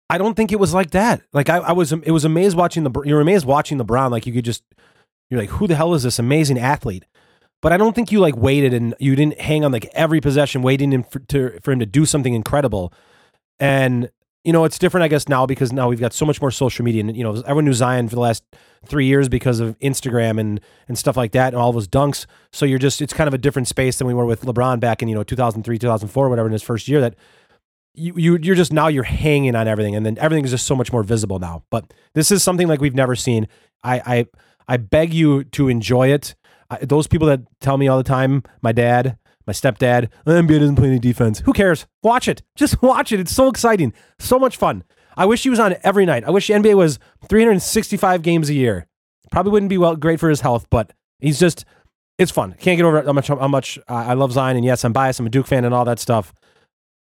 I 0.10 0.18
don't 0.18 0.36
think 0.36 0.52
it 0.52 0.60
was 0.60 0.74
like 0.74 0.92
that. 0.92 1.22
Like 1.34 1.50
I, 1.50 1.58
I 1.58 1.72
was 1.72 1.92
it 1.92 2.12
was 2.12 2.26
amazed 2.26 2.58
watching 2.58 2.84
the 2.84 3.02
you 3.06 3.16
were 3.16 3.22
amazed 3.22 3.46
watching 3.46 3.78
LeBron. 3.78 4.12
Like 4.12 4.26
you 4.26 4.34
could 4.34 4.46
just 4.46 4.64
you're 5.30 5.40
like 5.40 5.50
who 5.50 5.68
the 5.68 5.76
hell 5.76 5.94
is 5.94 6.04
this 6.04 6.20
amazing 6.20 6.60
athlete? 6.60 7.06
But 7.62 7.72
I 7.72 7.78
don't 7.78 7.96
think 7.96 8.12
you 8.12 8.20
like 8.20 8.36
waited 8.36 8.74
and 8.74 8.96
you 9.00 9.16
didn't 9.16 9.40
hang 9.40 9.64
on 9.64 9.72
like 9.72 9.86
every 9.94 10.20
possession 10.20 10.64
waiting 10.64 11.04
for, 11.04 11.20
to, 11.20 11.60
for 11.62 11.72
him 11.72 11.80
to 11.80 11.86
do 11.86 12.06
something 12.06 12.34
incredible. 12.34 12.92
And 13.60 14.10
you 14.44 14.52
know, 14.52 14.66
it's 14.66 14.80
different, 14.80 15.04
I 15.04 15.08
guess, 15.08 15.30
now 15.30 15.46
because 15.46 15.72
now 15.72 15.88
we've 15.90 16.00
got 16.00 16.14
so 16.14 16.26
much 16.26 16.42
more 16.42 16.52
social 16.52 16.84
media, 16.84 17.02
and 17.02 17.16
you 17.16 17.24
know, 17.24 17.36
everyone 17.42 17.66
knew 17.66 17.74
Zion 17.74 18.10
for 18.10 18.16
the 18.16 18.22
last 18.22 18.44
three 18.86 19.06
years 19.06 19.30
because 19.30 19.60
of 19.60 19.78
Instagram 19.80 20.40
and 20.40 20.60
and 20.88 20.98
stuff 20.98 21.16
like 21.16 21.32
that, 21.34 21.54
and 21.54 21.62
all 21.62 21.72
his 21.74 21.88
dunks. 21.88 22.26
So 22.52 22.66
you're 22.66 22.80
just, 22.80 23.02
it's 23.02 23.14
kind 23.14 23.28
of 23.28 23.34
a 23.34 23.38
different 23.38 23.68
space 23.68 23.98
than 23.98 24.08
we 24.08 24.14
were 24.14 24.26
with 24.26 24.42
LeBron 24.42 24.80
back 24.80 25.02
in 25.02 25.08
you 25.08 25.16
know 25.16 25.24
2003, 25.24 25.78
2004, 25.78 26.30
whatever 26.30 26.48
in 26.48 26.54
his 26.54 26.64
first 26.64 26.88
year. 26.88 27.02
That 27.02 27.16
you 27.94 28.14
you 28.16 28.38
you're 28.42 28.56
just 28.56 28.74
now 28.74 28.88
you're 28.88 29.04
hanging 29.04 29.56
on 29.56 29.68
everything, 29.68 29.96
and 29.96 30.06
then 30.06 30.18
everything 30.18 30.44
is 30.46 30.52
just 30.52 30.66
so 30.66 30.76
much 30.76 30.92
more 30.92 31.04
visible 31.04 31.38
now. 31.38 31.64
But 31.70 31.94
this 32.16 32.32
is 32.32 32.42
something 32.42 32.68
like 32.68 32.82
we've 32.82 32.96
never 32.96 33.16
seen. 33.16 33.48
I 33.84 34.02
I 34.06 34.26
I 34.68 34.78
beg 34.78 35.14
you 35.14 35.44
to 35.44 35.68
enjoy 35.68 36.08
it. 36.12 36.34
I, 36.72 36.78
those 36.78 37.06
people 37.06 37.28
that 37.28 37.42
tell 37.60 37.78
me 37.78 37.88
all 37.88 37.98
the 37.98 38.04
time, 38.04 38.44
my 38.62 38.72
dad, 38.72 39.18
my 39.48 39.54
stepdad, 39.54 40.10
NBA 40.26 40.60
doesn't 40.60 40.76
play 40.76 40.88
any 40.88 41.00
defense. 41.00 41.40
Who 41.40 41.54
cares? 41.54 41.86
Watch 42.04 42.28
it. 42.28 42.42
Just 42.56 42.82
watch 42.82 43.12
it. 43.12 43.20
It's 43.20 43.34
so 43.34 43.48
exciting. 43.48 43.94
So 44.20 44.40
much 44.40 44.58
fun. 44.58 44.84
I 45.18 45.26
wish 45.26 45.44
he 45.44 45.50
was 45.50 45.60
on 45.60 45.76
every 45.84 46.06
night. 46.06 46.24
I 46.26 46.30
wish 46.30 46.48
NBA 46.48 46.76
was 46.76 47.00
365 47.28 48.22
games 48.22 48.50
a 48.50 48.54
year. 48.54 48.88
Probably 49.30 49.52
wouldn't 49.52 49.70
be 49.70 49.78
well 49.78 49.96
great 49.96 50.20
for 50.20 50.30
his 50.30 50.42
health, 50.42 50.68
but 50.70 50.94
he's 51.20 51.40
just 51.40 51.66
it's 52.18 52.32
fun. 52.32 52.56
Can't 52.60 52.78
get 52.78 52.86
over 52.86 53.02
how 53.02 53.14
much 53.14 53.28
how 53.28 53.48
much 53.48 53.78
uh, 53.90 53.94
I 53.94 54.14
love 54.14 54.32
Zion, 54.32 54.56
and 54.56 54.66
yes, 54.66 54.84
I'm 54.84 54.94
biased. 54.94 55.20
I'm 55.20 55.26
a 55.26 55.30
Duke 55.30 55.48
fan 55.48 55.66
and 55.66 55.74
all 55.74 55.86
that 55.86 56.00
stuff. 56.00 56.34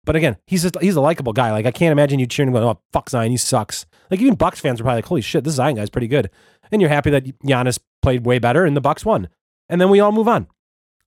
But 0.04 0.16
again, 0.16 0.36
he's 0.46 0.62
just 0.62 0.80
he's 0.80 0.96
a 0.96 1.00
likable 1.00 1.32
guy. 1.32 1.50
Like 1.50 1.66
I 1.66 1.70
can't 1.70 1.92
imagine 1.92 2.18
you 2.18 2.26
cheering 2.26 2.48
and 2.48 2.54
going, 2.54 2.64
"Oh 2.64 2.80
fuck 2.92 3.10
Zion, 3.10 3.30
he 3.30 3.36
sucks." 3.36 3.84
Like 4.10 4.20
even 4.20 4.34
Bucks 4.36 4.60
fans 4.60 4.80
are 4.80 4.84
probably 4.84 4.98
like, 4.98 5.06
"Holy 5.06 5.20
shit, 5.20 5.44
this 5.44 5.54
Zion 5.54 5.76
guy's 5.76 5.90
pretty 5.90 6.08
good," 6.08 6.30
and 6.70 6.80
you're 6.80 6.88
happy 6.88 7.10
that 7.10 7.24
Giannis 7.40 7.78
played 8.00 8.24
way 8.24 8.38
better 8.38 8.64
and 8.64 8.76
the 8.76 8.80
Bucks 8.80 9.04
won, 9.04 9.28
and 9.68 9.80
then 9.80 9.90
we 9.90 10.00
all 10.00 10.12
move 10.12 10.28
on. 10.28 10.46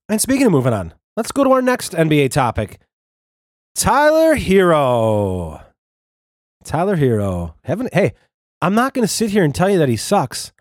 And 0.08 0.20
speaking 0.20 0.46
of 0.46 0.52
moving 0.52 0.72
on, 0.72 0.94
Let's 1.16 1.32
go 1.32 1.44
to 1.44 1.52
our 1.52 1.62
next 1.62 1.92
NBA 1.92 2.30
topic. 2.30 2.78
Tyler 3.74 4.36
Herro. 4.36 5.62
Tyler 6.64 6.96
Herro. 6.96 7.54
Heaven, 7.64 7.88
hey, 7.92 8.12
I'm 8.60 8.74
not 8.74 8.94
going 8.94 9.06
to 9.06 9.12
sit 9.12 9.30
here 9.30 9.44
and 9.44 9.54
tell 9.54 9.68
you 9.68 9.78
that 9.78 9.88
he 9.88 9.96
sucks. 9.96 10.52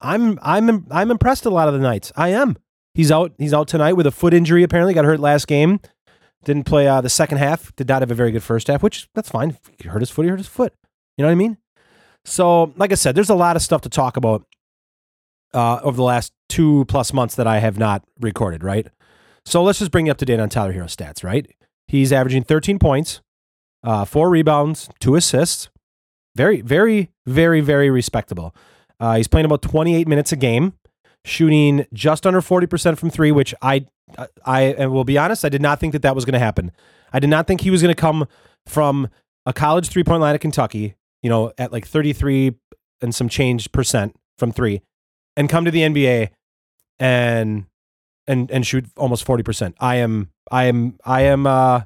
I'm 0.00 0.38
I'm 0.42 0.86
I'm 0.90 1.10
impressed 1.10 1.46
a 1.46 1.50
lot 1.50 1.68
of 1.68 1.74
the 1.74 1.80
nights. 1.80 2.12
I 2.16 2.28
am. 2.28 2.56
He's 2.92 3.10
out. 3.10 3.32
He's 3.38 3.54
out 3.54 3.68
tonight 3.68 3.94
with 3.94 4.06
a 4.06 4.10
foot 4.10 4.34
injury. 4.34 4.62
Apparently, 4.62 4.92
got 4.92 5.04
hurt 5.04 5.20
last 5.20 5.46
game. 5.46 5.80
Didn't 6.44 6.64
play 6.64 6.86
uh, 6.86 7.00
the 7.00 7.08
second 7.08 7.38
half. 7.38 7.74
Did 7.76 7.88
not 7.88 8.02
have 8.02 8.10
a 8.10 8.14
very 8.14 8.30
good 8.30 8.42
first 8.42 8.66
half, 8.66 8.82
which 8.82 9.08
that's 9.14 9.30
fine. 9.30 9.56
He 9.80 9.88
hurt 9.88 10.02
his 10.02 10.10
foot. 10.10 10.24
He 10.24 10.28
hurt 10.28 10.38
his 10.38 10.48
foot. 10.48 10.74
You 11.16 11.22
know 11.22 11.28
what 11.28 11.32
I 11.32 11.36
mean? 11.36 11.56
So, 12.26 12.74
like 12.76 12.92
I 12.92 12.96
said, 12.96 13.14
there's 13.14 13.30
a 13.30 13.34
lot 13.34 13.56
of 13.56 13.62
stuff 13.62 13.80
to 13.82 13.88
talk 13.88 14.16
about 14.16 14.44
uh, 15.54 15.80
over 15.82 15.96
the 15.96 16.02
last 16.02 16.32
two 16.48 16.84
plus 16.86 17.12
months 17.12 17.34
that 17.36 17.46
I 17.46 17.60
have 17.60 17.78
not 17.78 18.04
recorded. 18.20 18.62
Right. 18.62 18.88
So 19.46 19.62
let's 19.62 19.78
just 19.78 19.90
bring 19.90 20.06
you 20.06 20.12
up 20.12 20.18
to 20.18 20.24
date 20.24 20.40
on 20.40 20.48
Tyler 20.48 20.72
Herro 20.72 20.86
stats, 20.86 21.22
right? 21.22 21.46
He's 21.86 22.12
averaging 22.12 22.44
13 22.44 22.78
points, 22.78 23.20
uh, 23.82 24.04
four 24.04 24.30
rebounds, 24.30 24.88
two 25.00 25.16
assists. 25.16 25.68
Very, 26.34 26.62
very, 26.62 27.10
very, 27.26 27.60
very 27.60 27.90
respectable. 27.90 28.54
Uh, 28.98 29.16
he's 29.16 29.28
playing 29.28 29.44
about 29.44 29.62
28 29.62 30.08
minutes 30.08 30.32
a 30.32 30.36
game. 30.36 30.72
shooting 31.24 31.86
just 31.92 32.26
under 32.26 32.40
40% 32.40 32.98
from 32.98 33.10
three, 33.10 33.32
which 33.32 33.54
I, 33.62 33.86
I 34.44 34.62
and 34.62 34.92
will 34.92 35.04
be 35.04 35.16
honest, 35.16 35.44
I 35.44 35.48
did 35.48 35.62
not 35.62 35.80
think 35.80 35.92
that 35.92 36.02
that 36.02 36.14
was 36.14 36.24
going 36.24 36.34
to 36.34 36.38
happen. 36.38 36.70
I 37.12 37.18
did 37.18 37.30
not 37.30 37.46
think 37.46 37.62
he 37.62 37.70
was 37.70 37.80
going 37.82 37.94
to 37.94 38.00
come 38.00 38.26
from 38.66 39.08
a 39.46 39.52
college 39.52 39.88
three 39.88 40.04
point 40.04 40.20
line 40.20 40.34
at 40.34 40.40
Kentucky, 40.40 40.96
you 41.22 41.30
know, 41.30 41.52
at 41.58 41.72
like 41.72 41.86
33 41.86 42.54
and 43.00 43.14
some 43.14 43.28
change 43.28 43.72
percent 43.72 44.16
from 44.38 44.52
three, 44.52 44.82
and 45.36 45.48
come 45.48 45.64
to 45.64 45.70
the 45.70 45.80
NBA 45.80 46.30
and 46.98 47.66
and 48.26 48.50
and 48.50 48.66
shoot 48.66 48.86
almost 48.96 49.26
40%. 49.26 49.74
I 49.80 49.96
am 49.96 50.30
I 50.50 50.64
am 50.64 50.96
I 51.04 51.22
am 51.22 51.46
uh 51.46 51.82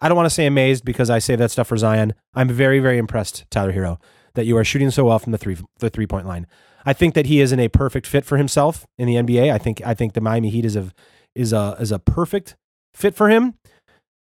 I 0.00 0.08
don't 0.08 0.16
want 0.16 0.26
to 0.26 0.34
say 0.34 0.46
amazed 0.46 0.84
because 0.84 1.10
I 1.10 1.18
say 1.18 1.36
that 1.36 1.50
stuff 1.50 1.68
for 1.68 1.76
Zion. 1.76 2.14
I'm 2.34 2.48
very 2.48 2.80
very 2.80 2.98
impressed, 2.98 3.44
Tyler 3.50 3.72
Herro, 3.72 3.98
that 4.34 4.46
you 4.46 4.56
are 4.56 4.64
shooting 4.64 4.90
so 4.90 5.04
well 5.04 5.18
from 5.18 5.32
the 5.32 5.38
three 5.38 5.56
the 5.78 5.90
three 5.90 6.06
point 6.06 6.26
line. 6.26 6.46
I 6.84 6.92
think 6.92 7.14
that 7.14 7.26
he 7.26 7.40
is 7.40 7.52
in 7.52 7.60
a 7.60 7.68
perfect 7.68 8.06
fit 8.06 8.24
for 8.24 8.38
himself 8.38 8.86
in 8.98 9.06
the 9.06 9.14
NBA. 9.14 9.52
I 9.52 9.58
think 9.58 9.82
I 9.84 9.94
think 9.94 10.14
the 10.14 10.20
Miami 10.20 10.50
Heat 10.50 10.64
is 10.64 10.76
a 10.76 10.92
is 11.34 11.52
a 11.52 11.76
is 11.80 11.92
a 11.92 11.98
perfect 11.98 12.56
fit 12.94 13.14
for 13.14 13.28
him. 13.28 13.54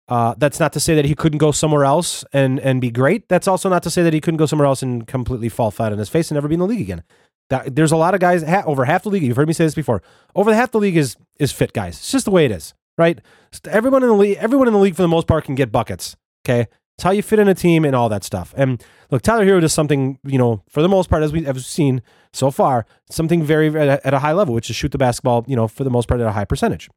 Uh, 0.09 0.35
that's 0.39 0.59
not 0.59 0.73
to 0.73 0.81
say 0.81 0.95
that 0.95 1.05
he 1.05 1.15
couldn't 1.15 1.37
go 1.37 1.53
somewhere 1.53 1.85
else 1.85 2.25
and 2.33 2.59
and 2.61 2.81
be 2.81 2.91
great. 2.91 3.29
That's 3.29 3.47
also 3.47 3.69
not 3.69 3.83
to 3.83 3.91
say 3.91 4.03
that 4.03 4.15
he 4.15 4.21
couldn't 4.21 4.39
go 4.39 4.47
somewhere 4.47 4.67
else 4.67 4.83
and 4.83 5.07
completely 5.07 5.51
fall 5.51 5.71
flat 5.71 5.93
on 5.93 5.99
his 5.99 6.09
face 6.09 6.31
and 6.31 6.37
never 6.37 6.49
be 6.49 6.55
in 6.55 6.61
the 6.61 6.67
league 6.67 6.81
again. 6.81 7.03
That, 7.51 7.75
there's 7.75 7.93
a 7.93 7.97
lot 7.97 8.15
of 8.15 8.21
guys 8.21 8.45
over 8.67 8.85
half 8.85 9.05
the 9.05 9.09
league. 9.09 9.23
You've 9.23 9.37
heard 9.37 9.49
me 9.49 9.55
say 9.55 9.65
this 9.65 9.75
before. 9.75 10.03
Over 10.35 10.55
half 10.55 10.71
the 10.71 10.79
league 10.79 10.97
is 10.97 11.17
is 11.39 11.53
fit 11.53 11.73
guys. 11.73 11.97
It's 11.99 12.13
just 12.13 12.25
the 12.25 12.31
way 12.31 12.45
it 12.45 12.51
is, 12.51 12.75
right? 12.99 13.21
Everyone 13.67 14.03
in 14.03 14.09
the 14.11 14.15
league, 14.15 14.37
everyone 14.39 14.69
in 14.69 14.75
the 14.75 14.81
league 14.81 14.97
for 14.97 15.03
the 15.03 15.09
most 15.09 15.27
part 15.27 15.45
can 15.45 15.55
get 15.55 15.73
buckets. 15.73 16.17
Okay, 16.45 16.69
it's 16.97 17.05
how 17.05 17.11
you 17.11 17.23
fit 17.23 17.39
in 17.39 17.49
a 17.49 17.55
team 17.55 17.85
and 17.85 17.95
all 17.95 18.09
that 18.09 18.25
stuff. 18.25 18.53
And 18.57 18.85
look, 19.11 19.23
Tyler 19.23 19.47
Herro 19.47 19.61
does 19.61 19.73
something, 19.73 20.19
you 20.25 20.37
know, 20.37 20.63
for 20.69 20.83
the 20.83 20.89
most 20.89 21.09
part, 21.09 21.23
as 21.23 21.33
we 21.33 21.45
have 21.45 21.65
seen 21.65 22.03
so 22.33 22.51
far, 22.51 22.87
something 23.11 23.43
very 23.43 23.69
at 23.79 24.13
a 24.13 24.19
high 24.19 24.33
level, 24.33 24.53
which 24.53 24.69
is 24.69 24.77
shoot 24.77 24.93
the 24.93 24.99
basketball, 24.99 25.45
you 25.47 25.57
know, 25.57 25.69
for 25.69 25.85
the 25.85 25.91
most 25.91 26.09
part 26.09 26.21
at 26.21 26.27
a 26.27 26.33
high 26.33 26.45
percentage. 26.45 26.91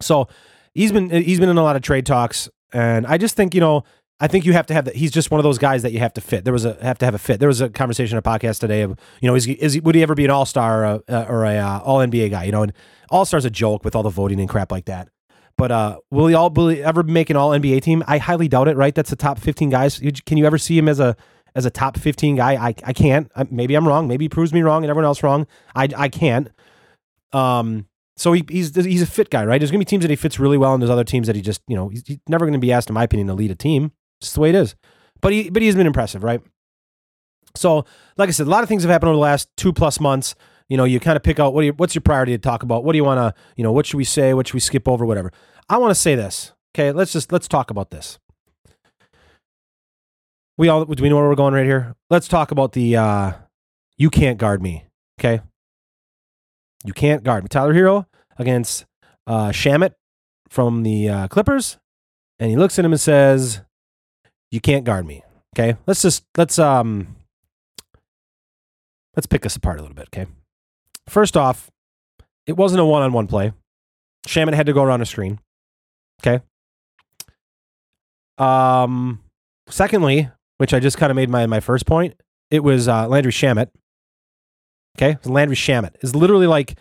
So 0.00 0.28
he's 0.74 0.92
been 0.92 1.10
he's 1.10 1.40
been 1.40 1.48
in 1.48 1.58
a 1.58 1.62
lot 1.62 1.76
of 1.76 1.82
trade 1.82 2.06
talks, 2.06 2.48
and 2.72 3.06
I 3.06 3.18
just 3.18 3.36
think 3.36 3.54
you 3.54 3.60
know 3.60 3.84
I 4.22 4.26
think 4.26 4.44
you 4.44 4.52
have 4.52 4.66
to 4.66 4.74
have 4.74 4.84
that. 4.84 4.96
He's 4.96 5.10
just 5.10 5.30
one 5.30 5.40
of 5.40 5.44
those 5.44 5.56
guys 5.56 5.82
that 5.82 5.92
you 5.92 5.98
have 5.98 6.12
to 6.14 6.20
fit. 6.20 6.44
There 6.44 6.52
was 6.52 6.66
a 6.66 6.76
have 6.82 6.98
to 6.98 7.06
have 7.06 7.14
a 7.14 7.18
fit. 7.18 7.40
There 7.40 7.48
was 7.48 7.62
a 7.62 7.70
conversation, 7.70 8.18
a 8.18 8.22
podcast 8.22 8.60
today 8.60 8.82
of 8.82 8.98
you 9.20 9.28
know 9.28 9.34
is 9.34 9.44
he, 9.44 9.52
is 9.54 9.72
he, 9.72 9.80
would 9.80 9.94
he 9.94 10.02
ever 10.02 10.14
be 10.14 10.26
an 10.26 10.30
all 10.30 10.44
star 10.44 10.84
or, 10.84 11.02
uh, 11.08 11.24
or 11.28 11.44
a 11.46 11.56
uh, 11.56 11.80
all 11.80 11.98
NBA 11.98 12.30
guy? 12.30 12.44
You 12.44 12.52
know, 12.52 12.62
and 12.62 12.72
all 13.10 13.24
star's 13.24 13.46
a 13.46 13.50
joke 13.50 13.82
with 13.82 13.96
all 13.96 14.02
the 14.02 14.10
voting 14.10 14.38
and 14.38 14.48
crap 14.48 14.70
like 14.70 14.84
that. 14.84 15.08
But 15.56 15.72
uh, 15.72 15.98
will 16.10 16.26
he 16.26 16.34
all 16.34 16.50
will 16.50 16.68
he 16.68 16.82
ever 16.82 17.02
make 17.02 17.30
an 17.30 17.36
all 17.36 17.50
NBA 17.50 17.82
team? 17.82 18.04
I 18.06 18.18
highly 18.18 18.46
doubt 18.46 18.68
it. 18.68 18.76
Right? 18.76 18.94
That's 18.94 19.10
the 19.10 19.16
top 19.16 19.38
fifteen 19.38 19.70
guys. 19.70 20.00
Can 20.26 20.36
you 20.36 20.44
ever 20.44 20.58
see 20.58 20.76
him 20.76 20.88
as 20.88 21.00
a 21.00 21.16
as 21.54 21.64
a 21.64 21.70
top 21.70 21.96
fifteen 21.96 22.36
guy? 22.36 22.52
I 22.54 22.74
I 22.84 22.92
can't. 22.92 23.30
Maybe 23.50 23.74
I'm 23.74 23.88
wrong. 23.88 24.06
Maybe 24.06 24.26
he 24.26 24.28
proves 24.28 24.52
me 24.52 24.60
wrong 24.60 24.84
and 24.84 24.90
everyone 24.90 25.06
else 25.06 25.22
wrong. 25.22 25.46
I 25.74 25.88
I 25.96 26.08
can't. 26.10 26.50
Um, 27.32 27.86
so 28.16 28.34
he, 28.34 28.44
he's 28.50 28.74
he's 28.74 29.00
a 29.00 29.06
fit 29.06 29.30
guy, 29.30 29.46
right? 29.46 29.58
There's 29.58 29.70
gonna 29.70 29.78
be 29.78 29.86
teams 29.86 30.02
that 30.02 30.10
he 30.10 30.16
fits 30.16 30.38
really 30.38 30.58
well, 30.58 30.74
and 30.74 30.82
there's 30.82 30.90
other 30.90 31.04
teams 31.04 31.26
that 31.26 31.36
he 31.36 31.42
just 31.42 31.62
you 31.66 31.74
know 31.74 31.88
he's, 31.88 32.06
he's 32.06 32.18
never 32.28 32.44
gonna 32.44 32.58
be 32.58 32.70
asked, 32.70 32.90
in 32.90 32.94
my 32.94 33.04
opinion, 33.04 33.28
to 33.28 33.34
lead 33.34 33.50
a 33.50 33.54
team. 33.54 33.92
Just 34.20 34.34
the 34.34 34.40
way 34.40 34.50
it 34.50 34.54
is. 34.54 34.74
But 35.20 35.32
he 35.32 35.50
but 35.50 35.62
he's 35.62 35.76
been 35.76 35.86
impressive, 35.86 36.22
right? 36.22 36.40
So 37.56 37.84
like 38.16 38.28
I 38.28 38.32
said, 38.32 38.46
a 38.46 38.50
lot 38.50 38.62
of 38.62 38.68
things 38.68 38.82
have 38.82 38.90
happened 38.90 39.08
over 39.08 39.16
the 39.16 39.20
last 39.20 39.48
two 39.56 39.72
plus 39.72 40.00
months. 40.00 40.34
You 40.68 40.76
know, 40.76 40.84
you 40.84 41.00
kind 41.00 41.16
of 41.16 41.22
pick 41.22 41.40
out 41.40 41.52
what 41.52 41.64
you, 41.64 41.72
what's 41.72 41.94
your 41.94 42.02
priority 42.02 42.32
to 42.32 42.38
talk 42.38 42.62
about. 42.62 42.84
What 42.84 42.92
do 42.92 42.98
you 42.98 43.04
want 43.04 43.18
to 43.18 43.40
you 43.56 43.64
know? 43.64 43.72
What 43.72 43.86
should 43.86 43.96
we 43.96 44.04
say? 44.04 44.34
What 44.34 44.46
should 44.46 44.54
we 44.54 44.60
skip 44.60 44.88
over? 44.88 45.04
Whatever. 45.04 45.32
I 45.68 45.78
want 45.78 45.90
to 45.90 46.00
say 46.00 46.14
this. 46.14 46.52
Okay, 46.74 46.92
let's 46.92 47.12
just 47.12 47.32
let's 47.32 47.48
talk 47.48 47.70
about 47.70 47.90
this. 47.90 48.18
We 50.56 50.68
all 50.68 50.84
do 50.84 51.02
we 51.02 51.08
know 51.08 51.16
where 51.16 51.28
we're 51.28 51.34
going 51.34 51.54
right 51.54 51.66
here? 51.66 51.96
Let's 52.08 52.28
talk 52.28 52.50
about 52.50 52.72
the 52.72 52.96
uh 52.96 53.32
you 53.96 54.10
can't 54.10 54.38
guard 54.38 54.62
me. 54.62 54.86
Okay. 55.18 55.42
You 56.84 56.94
can't 56.94 57.22
guard 57.22 57.44
me. 57.44 57.48
Tyler 57.48 57.74
Herro 57.74 58.06
against 58.38 58.86
uh, 59.26 59.50
Shamet 59.50 59.92
from 60.48 60.82
the 60.82 61.08
uh, 61.08 61.28
Clippers, 61.28 61.78
and 62.38 62.50
he 62.50 62.56
looks 62.56 62.78
at 62.78 62.84
him 62.84 62.92
and 62.92 63.00
says, 63.00 63.60
"You 64.50 64.60
can't 64.60 64.84
guard 64.84 65.06
me." 65.06 65.22
Okay, 65.54 65.76
let's 65.86 66.02
just 66.02 66.24
let's 66.36 66.58
um 66.58 67.16
let's 69.16 69.26
pick 69.26 69.44
us 69.44 69.56
apart 69.56 69.78
a 69.78 69.82
little 69.82 69.94
bit. 69.96 70.08
Okay, 70.14 70.26
first 71.08 71.36
off, 71.36 71.70
it 72.46 72.56
wasn't 72.56 72.80
a 72.80 72.84
one-on-one 72.84 73.26
play. 73.26 73.52
Shamet 74.26 74.54
had 74.54 74.66
to 74.66 74.72
go 74.72 74.82
around 74.82 75.02
a 75.02 75.06
screen. 75.06 75.40
Okay. 76.22 76.42
Um. 78.38 79.20
Secondly, 79.68 80.28
which 80.58 80.74
I 80.74 80.80
just 80.80 80.98
kind 80.98 81.10
of 81.10 81.16
made 81.16 81.30
my 81.30 81.46
my 81.46 81.60
first 81.60 81.86
point, 81.86 82.20
it 82.50 82.62
was 82.62 82.88
uh, 82.88 83.08
Landry 83.08 83.32
Shamet. 83.32 83.70
Okay, 84.98 85.18
Landry 85.24 85.56
Shamet 85.56 85.94
is 86.02 86.14
literally 86.14 86.46
like 86.46 86.78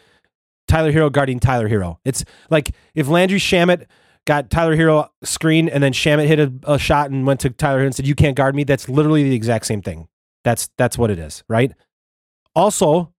Tyler 0.67 0.91
Herro 0.91 1.11
guarding 1.11 1.39
Tyler 1.39 1.69
Herro. 1.69 1.97
It's 2.03 2.25
like 2.49 2.71
if 2.95 3.07
Landry 3.07 3.39
Shamet 3.39 3.85
got 4.29 4.51
Tyler 4.51 4.77
Herro 4.77 5.09
screen 5.23 5.67
and 5.67 5.81
then 5.81 5.91
Shamet 5.91 6.27
hit 6.27 6.39
a, 6.39 6.53
a 6.63 6.77
shot 6.77 7.09
and 7.09 7.25
went 7.25 7.39
to 7.39 7.49
Tyler 7.49 7.79
Herro 7.79 7.87
and 7.87 7.95
said, 7.95 8.05
"You 8.05 8.13
can't 8.13 8.37
guard 8.37 8.53
me." 8.53 8.63
That's 8.63 8.87
literally 8.87 9.23
the 9.23 9.35
exact 9.35 9.65
same 9.65 9.81
thing. 9.81 10.07
That's 10.43 10.69
that's 10.77 10.99
what 10.99 11.09
it 11.09 11.17
is, 11.17 11.43
right? 11.49 11.73
Also, 12.55 13.11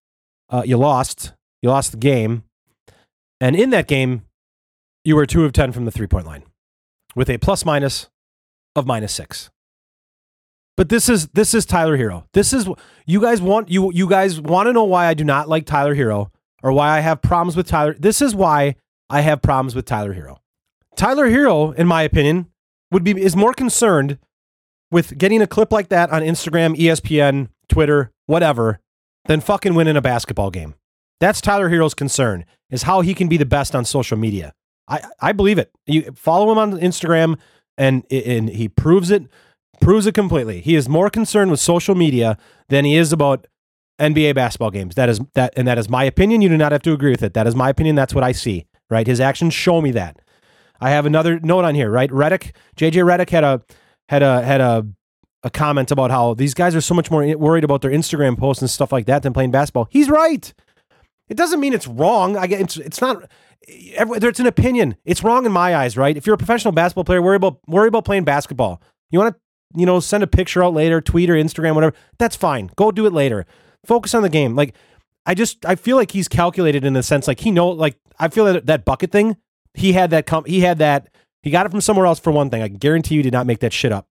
uh, 0.49 0.63
you 0.65 0.77
lost. 0.77 1.33
You 1.61 1.69
lost 1.69 1.91
the 1.91 1.97
game, 1.97 2.43
and 3.41 3.57
in 3.57 3.71
that 3.71 3.87
game, 3.87 4.23
you 5.03 5.17
were 5.17 5.25
two 5.25 5.43
of 5.43 5.51
ten 5.51 5.73
from 5.73 5.83
the 5.83 5.91
three 5.91 6.07
point 6.07 6.25
line, 6.25 6.43
with 7.13 7.29
a 7.29 7.37
plus 7.37 7.65
minus 7.65 8.09
of 8.73 8.87
minus 8.87 9.13
six. 9.13 9.51
But 10.77 10.87
this 10.87 11.09
is 11.09 11.27
this 11.27 11.53
is 11.53 11.65
Tyler 11.65 11.97
Herro. 11.97 12.23
This 12.33 12.53
is 12.53 12.69
you 13.05 13.19
guys 13.19 13.41
want 13.41 13.69
you 13.69 13.91
you 13.91 14.07
guys 14.07 14.39
want 14.39 14.67
to 14.67 14.73
know 14.73 14.85
why 14.85 15.07
I 15.07 15.13
do 15.13 15.25
not 15.25 15.49
like 15.49 15.65
Tyler 15.65 15.93
Herro 15.93 16.31
or 16.63 16.71
why 16.71 16.97
I 16.97 17.01
have 17.01 17.21
problems 17.21 17.57
with 17.57 17.67
Tyler. 17.67 17.95
This 17.99 18.21
is 18.21 18.33
why 18.33 18.75
I 19.09 19.19
have 19.21 19.41
problems 19.41 19.75
with 19.75 19.83
Tyler 19.83 20.13
Herro. 20.15 20.40
Tyler 20.95 21.29
Herro, 21.29 21.73
in 21.75 21.87
my 21.87 22.03
opinion, 22.03 22.47
would 22.91 23.03
be 23.03 23.11
is 23.11 23.35
more 23.35 23.53
concerned 23.53 24.17
with 24.91 25.17
getting 25.17 25.41
a 25.41 25.47
clip 25.47 25.71
like 25.71 25.89
that 25.89 26.09
on 26.09 26.21
Instagram, 26.21 26.75
ESPN, 26.75 27.49
Twitter, 27.69 28.11
whatever, 28.25 28.79
than 29.25 29.39
fucking 29.39 29.73
winning 29.73 29.95
a 29.95 30.01
basketball 30.01 30.51
game. 30.51 30.75
That's 31.19 31.39
Tyler 31.39 31.69
Herro's 31.69 31.93
concern, 31.93 32.45
is 32.69 32.83
how 32.83 33.01
he 33.01 33.13
can 33.13 33.27
be 33.29 33.37
the 33.37 33.45
best 33.45 33.75
on 33.75 33.85
social 33.85 34.17
media. 34.17 34.53
I, 34.87 35.01
I 35.21 35.31
believe 35.31 35.57
it. 35.57 35.71
You 35.85 36.11
follow 36.15 36.51
him 36.51 36.57
on 36.57 36.73
Instagram 36.79 37.39
and 37.77 38.03
and 38.11 38.49
he 38.49 38.67
proves 38.67 39.09
it, 39.09 39.23
proves 39.79 40.05
it 40.05 40.13
completely. 40.13 40.61
He 40.61 40.75
is 40.75 40.89
more 40.89 41.09
concerned 41.09 41.51
with 41.51 41.59
social 41.59 41.95
media 41.95 42.37
than 42.69 42.83
he 42.83 42.95
is 42.95 43.13
about 43.13 43.47
NBA 43.99 44.35
basketball 44.35 44.71
games. 44.71 44.95
That 44.95 45.07
is 45.07 45.21
that, 45.35 45.53
and 45.55 45.67
that 45.67 45.77
is 45.77 45.87
my 45.87 46.03
opinion. 46.03 46.41
You 46.41 46.49
do 46.49 46.57
not 46.57 46.71
have 46.71 46.81
to 46.83 46.93
agree 46.93 47.11
with 47.11 47.23
it. 47.23 47.33
That 47.33 47.47
is 47.47 47.55
my 47.55 47.69
opinion. 47.69 47.95
That's 47.95 48.13
what 48.13 48.23
I 48.23 48.31
see. 48.33 48.65
Right? 48.89 49.07
His 49.07 49.21
actions 49.21 49.53
show 49.53 49.79
me 49.79 49.91
that. 49.91 50.19
I 50.81 50.89
have 50.89 51.05
another 51.05 51.39
note 51.39 51.65
on 51.65 51.75
here. 51.75 51.89
Right? 51.89 52.09
Redick, 52.09 52.51
JJ 52.75 53.03
Redick 53.05 53.29
had 53.29 53.43
a 53.43 53.61
had 54.09 54.23
a 54.23 54.41
had 54.41 54.61
a 54.61 54.87
a 55.43 55.49
comment 55.49 55.91
about 55.91 56.11
how 56.11 56.33
these 56.33 56.53
guys 56.53 56.75
are 56.75 56.81
so 56.81 56.93
much 56.93 57.09
more 57.09 57.25
worried 57.37 57.63
about 57.63 57.81
their 57.81 57.91
Instagram 57.91 58.37
posts 58.37 58.61
and 58.61 58.69
stuff 58.69 58.91
like 58.91 59.05
that 59.07 59.23
than 59.23 59.33
playing 59.33 59.51
basketball. 59.51 59.87
He's 59.89 60.09
right. 60.09 60.53
It 61.29 61.37
doesn't 61.37 61.59
mean 61.59 61.73
it's 61.73 61.87
wrong. 61.87 62.37
I 62.37 62.47
get 62.47 62.61
it's 62.61 62.77
it's 62.77 63.01
not. 63.01 63.29
It's 63.67 64.39
an 64.39 64.47
opinion. 64.47 64.95
It's 65.05 65.23
wrong 65.23 65.45
in 65.45 65.51
my 65.51 65.75
eyes, 65.75 65.95
right? 65.95 66.17
If 66.17 66.25
you're 66.25 66.33
a 66.33 66.37
professional 66.37 66.71
basketball 66.71 67.03
player, 67.03 67.21
worry 67.21 67.35
about 67.35 67.59
worry 67.67 67.87
about 67.87 68.05
playing 68.05 68.23
basketball. 68.23 68.81
You 69.11 69.19
want 69.19 69.35
to, 69.35 69.79
you 69.79 69.85
know, 69.85 69.99
send 69.99 70.23
a 70.23 70.27
picture 70.27 70.63
out 70.63 70.73
later, 70.73 70.99
tweet 70.99 71.29
or 71.29 71.35
Instagram, 71.35 71.75
whatever. 71.75 71.95
That's 72.17 72.35
fine. 72.35 72.71
Go 72.75 72.91
do 72.91 73.05
it 73.05 73.13
later 73.13 73.45
focus 73.85 74.13
on 74.13 74.23
the 74.23 74.29
game. 74.29 74.55
Like 74.55 74.75
I 75.25 75.33
just 75.33 75.65
I 75.65 75.75
feel 75.75 75.97
like 75.97 76.11
he's 76.11 76.27
calculated 76.27 76.83
in 76.85 76.93
the 76.93 77.03
sense 77.03 77.27
like 77.27 77.39
he 77.39 77.51
know 77.51 77.69
like 77.69 77.97
I 78.19 78.27
feel 78.27 78.45
that 78.45 78.65
that 78.65 78.85
bucket 78.85 79.11
thing 79.11 79.37
he 79.73 79.93
had 79.93 80.09
that 80.11 80.25
com- 80.25 80.45
he 80.45 80.61
had 80.61 80.79
that 80.79 81.07
he 81.43 81.51
got 81.51 81.65
it 81.65 81.69
from 81.69 81.81
somewhere 81.81 82.05
else 82.05 82.19
for 82.19 82.31
one 82.31 82.49
thing. 82.49 82.61
I 82.61 82.67
guarantee 82.67 83.15
you 83.15 83.23
did 83.23 83.33
not 83.33 83.45
make 83.45 83.59
that 83.59 83.73
shit 83.73 83.91
up. 83.91 84.07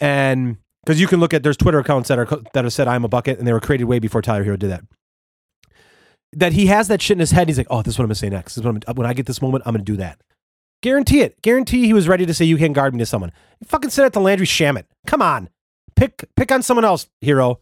And 0.00 0.58
because 0.84 1.00
you 1.00 1.06
can 1.06 1.20
look 1.20 1.34
at 1.34 1.42
there's 1.42 1.56
Twitter 1.56 1.78
accounts 1.78 2.08
that 2.08 2.18
are 2.18 2.26
that 2.52 2.64
have 2.64 2.72
said 2.72 2.88
I'm 2.88 3.04
a 3.04 3.08
bucket 3.08 3.38
and 3.38 3.46
they 3.46 3.52
were 3.52 3.60
created 3.60 3.84
way 3.84 3.98
before 3.98 4.22
Tyler 4.22 4.44
Herro 4.44 4.58
did 4.58 4.70
that. 4.70 4.84
That 6.34 6.52
he 6.52 6.66
has 6.66 6.88
that 6.88 7.02
shit 7.02 7.16
in 7.16 7.20
his 7.20 7.30
head. 7.30 7.48
He's 7.48 7.58
like, 7.58 7.66
oh, 7.70 7.82
this 7.82 7.94
is 7.94 7.98
what 7.98 8.04
I'm 8.04 8.08
gonna 8.08 8.14
say 8.16 8.30
next. 8.30 8.54
This 8.54 8.64
is 8.64 8.72
when 8.94 9.06
I 9.06 9.12
get 9.12 9.26
this 9.26 9.42
moment, 9.42 9.64
I'm 9.66 9.74
gonna 9.74 9.84
do 9.84 9.96
that. 9.96 10.20
Guarantee 10.82 11.20
it. 11.20 11.40
Guarantee 11.42 11.86
he 11.86 11.92
was 11.92 12.08
ready 12.08 12.26
to 12.26 12.34
say 12.34 12.44
you 12.44 12.56
can't 12.56 12.72
guard 12.72 12.94
me 12.94 12.98
to 12.98 13.06
someone. 13.06 13.32
Fucking 13.64 13.90
said 13.90 14.06
it 14.06 14.12
to 14.14 14.20
Landry 14.20 14.46
Shamet. 14.46 14.84
Come 15.06 15.22
on, 15.22 15.48
pick 15.94 16.24
pick 16.36 16.50
on 16.50 16.62
someone 16.62 16.84
else, 16.84 17.06
Herro. 17.22 17.58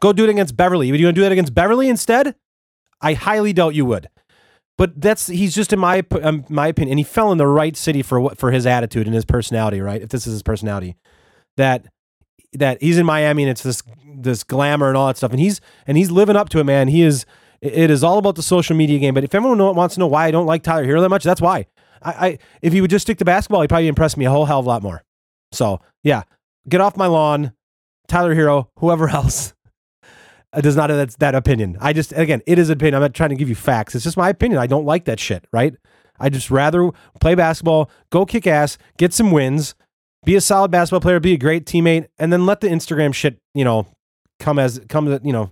Go 0.00 0.12
do 0.12 0.24
it 0.24 0.30
against 0.30 0.56
Beverley. 0.56 0.90
Would 0.90 1.00
you 1.00 1.06
to 1.06 1.12
do 1.12 1.20
that 1.20 1.32
against 1.32 1.54
Beverley 1.54 1.88
instead? 1.88 2.34
I 3.00 3.14
highly 3.14 3.52
doubt 3.52 3.74
you 3.74 3.84
would. 3.84 4.08
But 4.78 5.00
that's 5.00 5.26
he's 5.26 5.54
just 5.54 5.72
in 5.72 5.78
my 5.78 6.02
um, 6.22 6.44
my 6.48 6.68
opinion, 6.68 6.92
and 6.92 6.98
he 6.98 7.04
fell 7.04 7.30
in 7.30 7.38
the 7.38 7.46
right 7.46 7.76
city 7.76 8.02
for 8.02 8.20
what 8.20 8.38
for 8.38 8.50
his 8.50 8.66
attitude 8.66 9.06
and 9.06 9.14
his 9.14 9.24
personality, 9.24 9.80
right? 9.80 10.02
If 10.02 10.08
this 10.08 10.26
is 10.26 10.32
his 10.32 10.42
personality, 10.42 10.96
that 11.56 11.86
that 12.54 12.82
he's 12.82 12.98
in 12.98 13.06
Miami 13.06 13.44
and 13.44 13.50
it's 13.50 13.62
this 13.62 13.82
this 14.16 14.44
glamour 14.44 14.88
and 14.88 14.96
all 14.96 15.06
that 15.06 15.16
stuff, 15.16 15.30
and 15.30 15.40
he's 15.40 15.60
and 15.86 15.96
he's 15.96 16.10
living 16.10 16.36
up 16.36 16.48
to 16.50 16.58
it, 16.58 16.64
man. 16.64 16.88
He 16.88 17.02
is. 17.02 17.26
It 17.60 17.90
is 17.90 18.02
all 18.02 18.18
about 18.18 18.34
the 18.34 18.42
social 18.42 18.74
media 18.74 18.98
game. 18.98 19.14
But 19.14 19.22
if 19.22 19.36
everyone 19.36 19.58
wants 19.76 19.94
to 19.94 20.00
know 20.00 20.08
why 20.08 20.26
I 20.26 20.32
don't 20.32 20.46
like 20.46 20.64
Tyler 20.64 20.84
Herro 20.84 21.00
that 21.00 21.10
much, 21.10 21.22
that's 21.22 21.40
why. 21.40 21.66
I, 22.02 22.10
I 22.10 22.38
if 22.60 22.72
he 22.72 22.80
would 22.80 22.90
just 22.90 23.04
stick 23.04 23.18
to 23.18 23.24
basketball, 23.24 23.60
he 23.60 23.68
probably 23.68 23.86
impressed 23.86 24.16
me 24.16 24.24
a 24.24 24.30
whole 24.30 24.46
hell 24.46 24.58
of 24.58 24.66
a 24.66 24.68
lot 24.68 24.82
more. 24.82 25.04
So 25.52 25.80
yeah, 26.02 26.22
get 26.68 26.80
off 26.80 26.96
my 26.96 27.06
lawn, 27.06 27.52
Tyler 28.08 28.34
Herro, 28.34 28.66
whoever 28.78 29.08
else. 29.10 29.54
Does 30.60 30.76
not 30.76 30.90
have 30.90 30.98
that, 30.98 31.18
that 31.18 31.34
opinion. 31.34 31.78
I 31.80 31.92
just 31.92 32.12
again, 32.12 32.42
it 32.46 32.58
is 32.58 32.68
an 32.68 32.74
opinion. 32.74 32.96
I'm 32.96 33.02
not 33.02 33.14
trying 33.14 33.30
to 33.30 33.36
give 33.36 33.48
you 33.48 33.54
facts. 33.54 33.94
It's 33.94 34.04
just 34.04 34.16
my 34.16 34.28
opinion. 34.28 34.60
I 34.60 34.66
don't 34.66 34.84
like 34.84 35.06
that 35.06 35.18
shit. 35.18 35.46
Right? 35.52 35.74
I 36.20 36.28
just 36.28 36.50
rather 36.50 36.90
play 37.20 37.34
basketball, 37.34 37.90
go 38.10 38.26
kick 38.26 38.46
ass, 38.46 38.78
get 38.96 39.12
some 39.12 39.30
wins, 39.30 39.74
be 40.24 40.36
a 40.36 40.40
solid 40.40 40.70
basketball 40.70 41.00
player, 41.00 41.18
be 41.18 41.32
a 41.32 41.38
great 41.38 41.66
teammate, 41.66 42.06
and 42.18 42.32
then 42.32 42.46
let 42.46 42.60
the 42.60 42.68
Instagram 42.68 43.14
shit, 43.14 43.38
you 43.54 43.64
know, 43.64 43.86
come 44.38 44.58
as 44.58 44.80
come 44.88 45.08
you 45.24 45.32
know, 45.32 45.50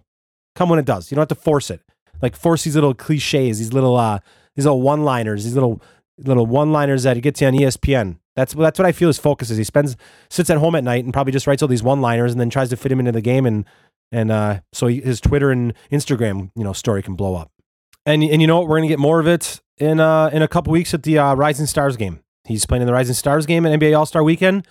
come 0.54 0.68
when 0.68 0.78
it 0.78 0.84
does. 0.84 1.10
You 1.10 1.16
don't 1.16 1.22
have 1.22 1.36
to 1.36 1.42
force 1.42 1.70
it. 1.70 1.80
Like 2.22 2.36
force 2.36 2.64
these 2.64 2.74
little 2.74 2.94
cliches, 2.94 3.58
these 3.58 3.72
little 3.72 3.96
uh 3.96 4.20
these 4.54 4.66
little 4.66 4.82
one-liners, 4.82 5.44
these 5.44 5.54
little 5.54 5.82
little 6.18 6.46
one-liners 6.46 7.04
that 7.04 7.16
he 7.16 7.22
gets 7.22 7.40
you 7.40 7.46
on 7.46 7.54
ESPN. 7.54 8.18
That's 8.36 8.54
that's 8.54 8.78
what 8.78 8.86
I 8.86 8.92
feel 8.92 9.08
his 9.08 9.18
focus 9.18 9.50
is. 9.50 9.56
He 9.56 9.64
spends 9.64 9.96
sits 10.28 10.50
at 10.50 10.58
home 10.58 10.74
at 10.74 10.84
night 10.84 11.04
and 11.04 11.12
probably 11.12 11.32
just 11.32 11.46
writes 11.46 11.62
all 11.62 11.68
these 11.68 11.82
one-liners 11.82 12.32
and 12.32 12.40
then 12.40 12.50
tries 12.50 12.68
to 12.70 12.76
fit 12.76 12.92
him 12.92 13.00
into 13.00 13.12
the 13.12 13.20
game 13.20 13.46
and 13.46 13.64
and 14.12 14.30
uh, 14.30 14.60
so 14.72 14.86
his 14.88 15.20
Twitter 15.20 15.50
and 15.50 15.74
Instagram 15.90 16.50
you 16.54 16.64
know 16.64 16.72
story 16.72 17.02
can 17.02 17.14
blow 17.14 17.34
up. 17.34 17.50
And 18.06 18.22
and 18.22 18.40
you 18.40 18.46
know 18.46 18.58
what? 18.58 18.68
We're 18.68 18.78
gonna 18.78 18.88
get 18.88 18.98
more 18.98 19.20
of 19.20 19.26
it 19.26 19.60
in 19.78 20.00
uh 20.00 20.30
in 20.32 20.42
a 20.42 20.48
couple 20.48 20.72
weeks 20.72 20.94
at 20.94 21.02
the 21.02 21.18
uh, 21.18 21.34
Rising 21.34 21.66
Stars 21.66 21.96
game. 21.96 22.20
He's 22.44 22.66
playing 22.66 22.82
in 22.82 22.86
the 22.86 22.92
Rising 22.92 23.14
Stars 23.14 23.46
game 23.46 23.66
at 23.66 23.78
NBA 23.78 23.96
All 23.96 24.06
Star 24.06 24.22
Weekend. 24.22 24.66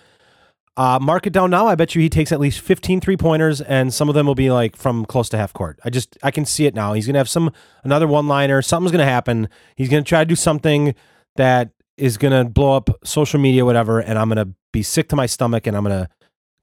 Uh, 0.76 0.98
mark 1.00 1.26
it 1.26 1.32
down 1.32 1.50
now. 1.50 1.66
I 1.66 1.74
bet 1.74 1.94
you 1.94 2.00
he 2.00 2.08
takes 2.08 2.32
at 2.32 2.40
least 2.40 2.60
15 2.60 3.00
three 3.00 3.16
pointers, 3.16 3.60
and 3.60 3.92
some 3.92 4.08
of 4.08 4.14
them 4.14 4.26
will 4.26 4.34
be 4.34 4.50
like 4.50 4.76
from 4.76 5.04
close 5.04 5.28
to 5.30 5.36
half 5.36 5.52
court. 5.52 5.78
I 5.84 5.90
just 5.90 6.16
I 6.22 6.30
can 6.30 6.44
see 6.44 6.66
it 6.66 6.74
now. 6.74 6.92
He's 6.92 7.06
gonna 7.06 7.18
have 7.18 7.28
some 7.28 7.52
another 7.84 8.06
one 8.06 8.28
liner. 8.28 8.62
Something's 8.62 8.92
gonna 8.92 9.04
happen. 9.04 9.48
He's 9.76 9.88
gonna 9.88 10.02
try 10.02 10.20
to 10.20 10.28
do 10.28 10.36
something 10.36 10.94
that 11.36 11.70
is 11.96 12.16
gonna 12.16 12.44
blow 12.44 12.76
up 12.76 12.88
social 13.04 13.40
media, 13.40 13.64
whatever. 13.64 14.00
And 14.00 14.18
I'm 14.18 14.28
gonna 14.28 14.54
be 14.72 14.82
sick 14.82 15.08
to 15.10 15.16
my 15.16 15.26
stomach, 15.26 15.66
and 15.66 15.76
I'm 15.76 15.82
gonna 15.82 16.08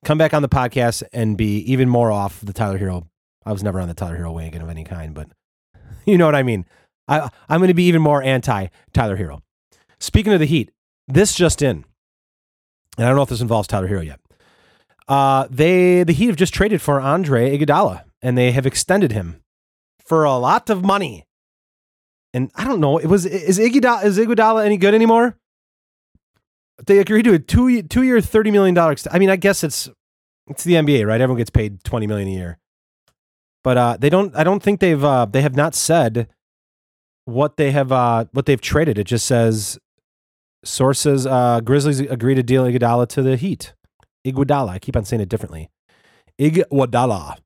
come 0.07 0.17
back 0.17 0.33
on 0.33 0.41
the 0.41 0.47
podcast 0.47 1.03
and 1.11 1.35
be 1.37 1.57
even 1.69 1.89
more 1.89 2.13
off 2.13 2.39
the 2.39 2.53
Tyler 2.53 2.79
Herro. 2.79 3.07
I 3.45 3.51
was 3.51 3.61
never 3.61 3.81
on 3.81 3.89
the 3.89 3.93
Tyler 3.93 4.17
Herro 4.17 4.33
wagon 4.33 4.61
of 4.61 4.69
any 4.69 4.85
kind, 4.85 5.13
but 5.13 5.27
you 6.05 6.17
know 6.17 6.25
what 6.25 6.35
I 6.35 6.43
mean. 6.43 6.65
I 7.09 7.29
I'm 7.49 7.59
gonna 7.59 7.73
be 7.73 7.83
even 7.83 8.01
more 8.01 8.23
anti 8.23 8.67
Tyler 8.93 9.17
Herro. 9.17 9.41
Speaking 9.99 10.31
of 10.31 10.39
the 10.39 10.45
Heat, 10.45 10.71
this 11.09 11.35
just 11.35 11.61
in 11.61 11.83
and 12.97 13.05
I 13.05 13.09
don't 13.09 13.17
know 13.17 13.21
if 13.21 13.29
this 13.29 13.41
involves 13.41 13.67
Tyler 13.67 13.89
Herro 13.89 14.05
yet. 14.05 14.21
Uh, 15.09 15.45
they 15.49 16.03
the 16.03 16.13
Heat 16.13 16.27
have 16.27 16.37
just 16.37 16.53
traded 16.53 16.81
for 16.81 17.01
Andre 17.01 17.57
Iguodala, 17.57 18.03
and 18.21 18.37
they 18.37 18.53
have 18.53 18.65
extended 18.65 19.11
him 19.11 19.41
for 20.05 20.23
a 20.23 20.37
lot 20.37 20.69
of 20.69 20.85
money. 20.85 21.25
And 22.33 22.49
I 22.55 22.63
don't 22.63 22.79
know, 22.79 22.97
it 22.97 23.07
was 23.07 23.25
is 23.25 23.59
Iguodala 23.59 24.05
is 24.05 24.17
Iguodala 24.17 24.65
any 24.65 24.77
good 24.77 24.93
anymore? 24.93 25.37
They 26.85 26.99
agreed 26.99 27.23
to 27.23 27.33
a 27.33 27.39
two 27.39 27.83
two 27.83 28.03
year 28.03 28.21
thirty 28.21 28.51
million 28.51 28.73
dollar. 28.73 28.95
I 29.11 29.19
mean, 29.19 29.29
I 29.29 29.35
guess 29.35 29.65
it's 29.65 29.89
it's 30.47 30.63
the 30.63 30.73
NBA, 30.73 31.05
right? 31.05 31.21
Everyone 31.21 31.37
gets 31.37 31.49
paid 31.49 31.83
twenty 31.83 32.07
million 32.07 32.27
a 32.27 32.31
year, 32.31 32.59
but 33.63 33.77
uh, 33.77 33.97
they 33.99 34.09
don't. 34.09 34.35
I 34.35 34.43
don't 34.43 34.61
think 34.61 34.79
they've 34.79 35.03
uh, 35.03 35.25
they 35.25 35.41
have 35.41 35.55
not 35.55 35.75
said 35.75 36.27
what 37.25 37.57
they 37.57 37.71
have 37.71 37.91
uh, 37.91 38.25
what 38.31 38.45
they've 38.45 38.61
traded. 38.61 38.97
It 38.97 39.05
just 39.05 39.25
says 39.25 39.79
Sources: 40.63 41.25
uh, 41.25 41.61
Grizzlies 41.61 41.99
agree 41.99 42.35
to 42.35 42.43
deal 42.43 42.63
Iguodala 42.63 43.07
to 43.09 43.21
the 43.21 43.35
Heat. 43.35 43.73
Iguodala. 44.25 44.69
I 44.69 44.79
keep 44.79 44.95
on 44.95 45.05
saying 45.05 45.21
it 45.21 45.29
differently. 45.29 45.69
Iguodala. 46.39 47.37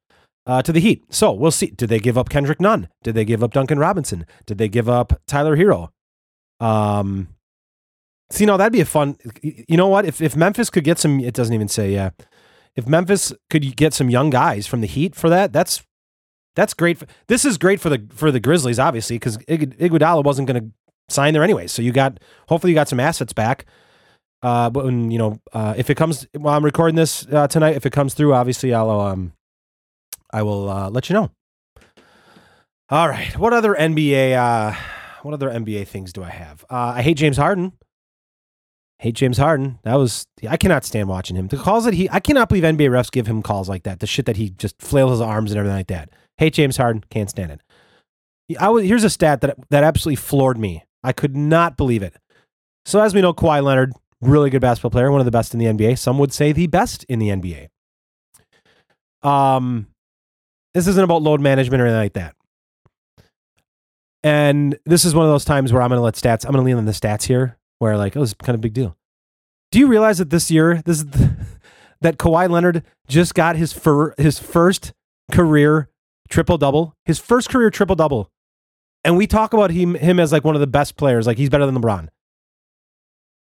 Uh, 0.48 0.62
to 0.64 0.72
the 0.72 0.80
Heat. 0.80 1.04
So 1.10 1.32
we'll 1.32 1.52
see. 1.52 1.68
Did 1.68 1.90
they 1.90 2.00
give 2.00 2.18
up 2.18 2.30
Kendrick 2.30 2.60
Nunn? 2.60 2.90
Did 3.04 3.14
they 3.14 3.26
give 3.26 3.44
up 3.44 3.54
Duncan 3.54 3.78
Robinson? 3.78 4.26
Did 4.48 4.58
they 4.58 4.68
give 4.68 4.90
up 4.90 5.22
Tyler 5.28 5.56
Herro? 5.56 5.90
Um, 6.60 7.30
see, 8.32 8.46
no, 8.46 8.58
that'd 8.58 8.74
be 8.74 8.82
a 8.82 8.86
fun. 8.86 9.18
You 9.44 9.78
know 9.78 9.88
what? 9.88 10.06
If 10.06 10.20
if 10.20 10.36
Memphis 10.36 10.72
could 10.72 10.84
get 10.84 10.98
some, 10.98 11.20
it 11.20 11.36
doesn't 11.36 11.54
even 11.54 11.68
say. 11.68 11.92
Yeah, 11.92 12.10
if 12.76 12.88
Memphis 12.88 13.34
could 13.50 13.76
get 13.76 13.94
some 13.94 14.10
young 14.10 14.30
guys 14.30 14.68
from 14.68 14.82
the 14.82 14.88
Heat 14.88 15.16
for 15.16 15.30
that, 15.30 15.52
that's 15.54 15.84
that's 16.56 16.74
great. 16.74 16.98
For, 16.98 17.08
this 17.28 17.46
is 17.46 17.58
great 17.58 17.80
for 17.80 17.90
the 17.90 18.08
for 18.14 18.32
the 18.32 18.40
Grizzlies, 18.40 18.80
obviously, 18.80 19.16
because 19.18 19.38
Iguodala 19.38 20.24
wasn't 20.24 20.48
going 20.48 20.62
to 20.62 20.72
sign 21.14 21.34
there 21.34 21.44
anyway. 21.44 21.68
So 21.68 21.82
you 21.82 21.92
got 21.92 22.20
hopefully 22.48 22.72
you 22.72 22.76
got 22.76 22.88
some 22.88 23.00
assets 23.00 23.34
back. 23.34 23.66
Uh, 24.44 24.72
but 24.72 24.86
when, 24.86 25.12
you 25.12 25.20
know, 25.20 25.40
uh, 25.54 25.76
if 25.78 25.90
it 25.90 25.96
comes 25.96 26.26
while 26.34 26.58
I'm 26.58 26.66
recording 26.66 26.96
this 26.96 27.28
uh, 27.32 27.48
tonight, 27.48 27.76
if 27.76 27.86
it 27.86 27.94
comes 27.94 28.14
through, 28.14 28.34
obviously 28.34 28.74
I'll 28.74 28.90
um, 28.90 29.34
I 30.32 30.44
will 30.44 30.70
uh, 30.70 30.90
let 30.90 31.10
you 31.10 31.14
know. 31.14 31.30
All 32.90 33.08
right, 33.08 33.38
what 33.38 33.54
other 33.54 33.74
NBA 33.76 34.36
uh, 34.36 34.76
what 35.22 35.34
other 35.34 35.50
NBA 35.50 35.88
things 35.88 36.12
do 36.12 36.24
I 36.24 36.30
have? 36.30 36.66
Uh, 36.70 36.94
I 36.96 37.02
hate 37.02 37.18
James 37.18 37.38
Harden. 37.38 37.74
Hate 39.02 39.16
James 39.16 39.40
Harden. 39.40 39.80
That 39.82 39.96
was 39.96 40.28
I 40.48 40.58
cannot 40.58 40.86
stand 40.86 41.10
watching 41.10 41.36
him. 41.36 41.48
The 41.48 41.58
calls 41.58 41.86
that 41.86 41.96
he 41.96 42.08
I 42.12 42.20
cannot 42.20 42.50
believe 42.50 42.64
NBA 42.64 42.92
refs 42.92 43.12
give 43.12 43.26
him 43.26 43.42
calls 43.42 43.68
like 43.68 43.82
that. 43.84 44.00
The 44.00 44.06
shit 44.06 44.28
that 44.28 44.38
he 44.38 44.52
just 44.52 44.80
flails 44.80 45.10
his 45.10 45.22
arms 45.22 45.50
and 45.50 45.58
everything 45.58 45.78
like 45.78 45.88
that. 45.88 46.10
Hate 46.38 46.54
James 46.54 46.78
Harden. 46.78 47.04
Can't 47.10 47.30
stand 47.30 47.52
it. 47.52 47.62
I 48.60 48.70
was, 48.70 48.86
here's 48.86 49.04
a 49.04 49.10
stat 49.10 49.42
that 49.42 49.58
that 49.72 49.84
absolutely 49.84 50.18
floored 50.18 50.60
me. 50.60 50.84
I 51.04 51.14
could 51.14 51.36
not 51.36 51.78
believe 51.78 52.04
it. 52.04 52.16
So, 52.86 53.00
as 53.00 53.16
we 53.16 53.22
know, 53.22 53.34
Kawhi 53.34 53.64
Leonard, 53.64 53.94
really 54.22 54.52
good 54.52 54.62
basketball 54.62 54.92
player, 54.92 55.12
one 55.12 55.20
of 55.20 55.26
the 55.26 55.32
best 55.32 55.56
in 55.56 55.60
the 55.60 55.66
NBA. 55.66 55.98
Some 55.98 56.20
would 56.20 56.32
say 56.32 56.52
the 56.52 56.68
best 56.68 57.04
in 57.06 57.18
the 57.18 57.30
NBA. 57.30 57.70
Um, 59.28 59.88
this 60.76 60.88
isn't 60.88 61.04
about 61.04 61.24
load 61.24 61.42
management 61.42 61.82
or 61.82 61.88
anything 61.88 62.02
like 62.02 62.14
that. 62.14 62.36
And 64.24 64.78
this 64.86 65.06
is 65.06 65.16
one 65.16 65.26
of 65.26 65.32
those 65.32 65.46
times 65.46 65.74
where 65.74 65.82
I'm 65.82 65.90
going 65.90 65.98
to 65.98 66.04
let 66.04 66.14
stats, 66.14 66.46
I'm 66.46 66.52
going 66.52 66.64
to 66.64 66.66
lean 66.68 66.78
on 66.78 66.86
the 66.86 66.92
stats 66.92 67.24
here, 67.24 67.58
where 67.82 67.98
like, 67.98 68.16
oh, 68.16 68.22
is 68.22 68.34
kind 68.34 68.54
of 68.54 68.60
a 68.60 68.62
big 68.62 68.74
deal. 68.74 68.96
Do 69.72 69.80
you 69.80 69.88
realize 69.88 70.20
that 70.20 70.30
this 70.30 70.52
year, 70.52 70.82
this 70.86 70.98
is 70.98 71.06
the, 71.08 71.36
that 72.02 72.18
Kawhi 72.18 72.50
Leonard 72.50 72.84
just 73.08 73.34
got 73.34 73.56
his 73.56 73.74
fir- 73.74 74.14
his 74.18 74.40
first 74.40 74.94
career 75.32 75.90
triple 76.30 76.58
double, 76.58 76.96
his 77.06 77.20
first 77.20 77.50
career 77.50 77.70
triple 77.70 77.96
double 77.96 78.32
and 79.04 79.18
we 79.18 79.28
talk 79.28 79.54
about 79.54 79.72
him 79.72 79.96
him 79.96 80.20
as 80.20 80.32
like 80.32 80.44
one 80.44 80.56
of 80.56 80.62
the 80.62 80.68
best 80.68 80.96
players, 80.96 81.28
like 81.28 81.38
he's 81.38 81.50
better 81.50 81.66
than 81.66 81.76
LeBron. 81.76 82.10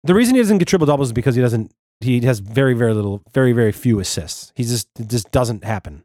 The 0.04 0.14
reason 0.14 0.36
he 0.36 0.42
doesn't 0.42 0.58
get 0.58 0.68
triple 0.68 0.88
doubles 0.88 1.10
is 1.10 1.14
because 1.14 1.36
he 1.36 1.42
doesn't 1.42 1.72
he 2.00 2.22
has 2.22 2.40
very 2.40 2.74
very 2.74 2.94
little 2.94 3.22
very 3.34 3.54
very 3.54 3.72
few 3.72 4.00
assists. 4.00 4.52
He 4.56 4.64
just 4.64 4.88
it 5.00 5.08
just 5.08 5.32
doesn't 5.32 5.64
happen. 5.64 6.04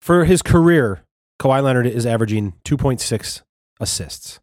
For 0.00 0.24
his 0.24 0.42
career, 0.42 1.02
Kawhi 1.40 1.62
Leonard 1.62 1.86
is 1.86 2.06
averaging 2.06 2.54
2.6 2.64 3.42
assists. 3.80 4.40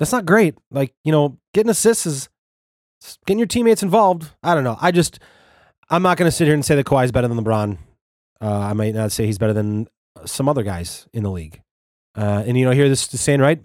That's 0.00 0.12
not 0.12 0.26
great. 0.26 0.56
Like, 0.70 0.94
you 1.04 1.12
know, 1.12 1.38
getting 1.54 1.70
assists 1.70 2.06
is 2.06 2.28
getting 3.26 3.38
your 3.38 3.46
teammates 3.46 3.82
involved. 3.82 4.30
I 4.42 4.54
don't 4.54 4.64
know. 4.64 4.78
I 4.80 4.90
just 4.90 5.20
I'm 5.90 6.02
not 6.02 6.16
going 6.16 6.26
to 6.26 6.34
sit 6.34 6.46
here 6.46 6.54
and 6.54 6.64
say 6.64 6.74
that 6.74 6.86
Kawhi's 6.86 7.12
better 7.12 7.28
than 7.28 7.38
LeBron. 7.38 7.76
Uh, 8.40 8.58
I 8.58 8.72
might 8.72 8.94
not 8.94 9.12
say 9.12 9.26
he's 9.26 9.38
better 9.38 9.52
than 9.52 9.86
some 10.24 10.48
other 10.48 10.62
guys 10.62 11.06
in 11.12 11.22
the 11.22 11.30
league. 11.30 11.60
Uh, 12.16 12.42
and 12.46 12.58
you 12.58 12.64
know, 12.64 12.70
hear 12.70 12.88
this 12.88 13.02
saying 13.02 13.40
right. 13.40 13.60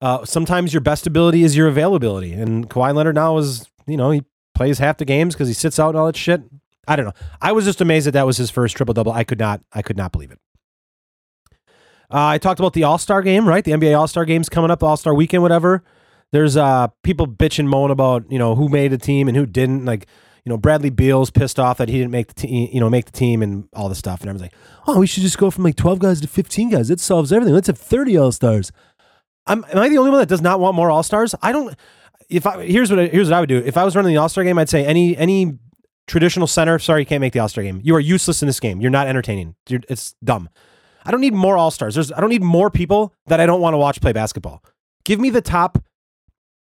Uh, 0.00 0.24
sometimes 0.24 0.72
your 0.72 0.80
best 0.80 1.06
ability 1.06 1.44
is 1.44 1.56
your 1.56 1.68
availability, 1.68 2.32
and 2.32 2.68
Kawhi 2.68 2.94
Leonard 2.94 3.14
now 3.14 3.36
is 3.38 3.70
you 3.86 3.96
know 3.96 4.10
he 4.10 4.24
plays 4.54 4.78
half 4.78 4.96
the 4.96 5.04
games 5.04 5.34
because 5.34 5.48
he 5.48 5.54
sits 5.54 5.78
out 5.78 5.90
and 5.90 5.98
all 5.98 6.06
that 6.06 6.16
shit. 6.16 6.42
I 6.88 6.96
don't 6.96 7.06
know. 7.06 7.12
I 7.40 7.52
was 7.52 7.64
just 7.64 7.80
amazed 7.80 8.06
that 8.06 8.12
that 8.12 8.26
was 8.26 8.36
his 8.36 8.50
first 8.50 8.76
triple 8.76 8.92
double. 8.92 9.12
I 9.12 9.24
could 9.24 9.38
not. 9.38 9.60
I 9.72 9.82
could 9.82 9.96
not 9.96 10.10
believe 10.10 10.30
it. 10.30 10.38
Uh, 12.14 12.28
I 12.28 12.38
talked 12.38 12.60
about 12.60 12.74
the 12.74 12.84
All 12.84 12.96
Star 12.98 13.22
game, 13.22 13.48
right? 13.48 13.64
The 13.64 13.72
NBA 13.72 13.98
All 13.98 14.06
Star 14.06 14.24
game's 14.24 14.48
coming 14.48 14.70
up, 14.70 14.84
All 14.84 14.96
Star 14.96 15.12
weekend, 15.12 15.42
whatever. 15.42 15.82
There's 16.30 16.56
uh 16.56 16.88
people 17.02 17.26
bitching, 17.26 17.66
moan 17.66 17.90
about 17.90 18.30
you 18.30 18.38
know 18.38 18.54
who 18.54 18.68
made 18.68 18.92
a 18.92 18.98
team 18.98 19.26
and 19.26 19.36
who 19.36 19.46
didn't. 19.46 19.84
Like 19.84 20.06
you 20.44 20.50
know, 20.50 20.56
Bradley 20.56 20.90
Beal's 20.90 21.30
pissed 21.30 21.58
off 21.58 21.78
that 21.78 21.88
he 21.88 21.98
didn't 21.98 22.12
make 22.12 22.28
the 22.28 22.34
team, 22.34 22.68
you 22.72 22.78
know, 22.78 22.88
make 22.88 23.06
the 23.06 23.12
team 23.12 23.42
and 23.42 23.68
all 23.72 23.88
this 23.88 23.98
stuff. 23.98 24.20
And 24.20 24.28
everyone's 24.28 24.42
like, 24.42 24.54
oh, 24.86 25.00
we 25.00 25.06
should 25.06 25.22
just 25.22 25.38
go 25.38 25.50
from 25.50 25.64
like 25.64 25.74
12 25.74 25.98
guys 25.98 26.20
to 26.20 26.28
15 26.28 26.70
guys. 26.70 26.90
It 26.90 27.00
solves 27.00 27.32
everything. 27.32 27.54
Let's 27.54 27.66
have 27.66 27.78
30 27.78 28.16
All 28.18 28.30
Stars. 28.30 28.70
am 29.46 29.64
I 29.72 29.88
the 29.88 29.98
only 29.98 30.10
one 30.10 30.20
that 30.20 30.28
does 30.28 30.42
not 30.42 30.60
want 30.60 30.76
more 30.76 30.90
All 30.90 31.02
Stars? 31.02 31.34
I 31.42 31.50
don't. 31.50 31.74
If 32.28 32.46
I 32.46 32.64
here's 32.64 32.90
what 32.90 33.00
I, 33.00 33.06
here's 33.06 33.28
what 33.28 33.36
I 33.36 33.40
would 33.40 33.48
do. 33.48 33.58
If 33.58 33.76
I 33.76 33.84
was 33.84 33.96
running 33.96 34.12
the 34.12 34.18
All 34.18 34.28
Star 34.28 34.44
game, 34.44 34.58
I'd 34.58 34.68
say 34.68 34.84
any 34.84 35.16
any 35.16 35.58
traditional 36.06 36.46
center. 36.46 36.78
Sorry, 36.78 37.00
you 37.00 37.06
can't 37.06 37.22
make 37.22 37.32
the 37.32 37.40
All 37.40 37.48
Star 37.48 37.64
game. 37.64 37.80
You 37.82 37.96
are 37.96 38.00
useless 38.00 38.40
in 38.42 38.46
this 38.46 38.60
game. 38.60 38.80
You're 38.80 38.90
not 38.90 39.08
entertaining. 39.08 39.56
You're, 39.68 39.80
it's 39.88 40.14
dumb. 40.22 40.48
I 41.04 41.10
don't 41.10 41.20
need 41.20 41.34
more 41.34 41.56
All 41.56 41.70
Stars. 41.70 41.94
There's 41.94 42.12
I 42.12 42.20
don't 42.20 42.30
need 42.30 42.42
more 42.42 42.70
people 42.70 43.14
that 43.26 43.40
I 43.40 43.46
don't 43.46 43.60
want 43.60 43.74
to 43.74 43.78
watch 43.78 44.00
play 44.00 44.12
basketball. 44.12 44.62
Give 45.04 45.20
me 45.20 45.30
the 45.30 45.42
top 45.42 45.82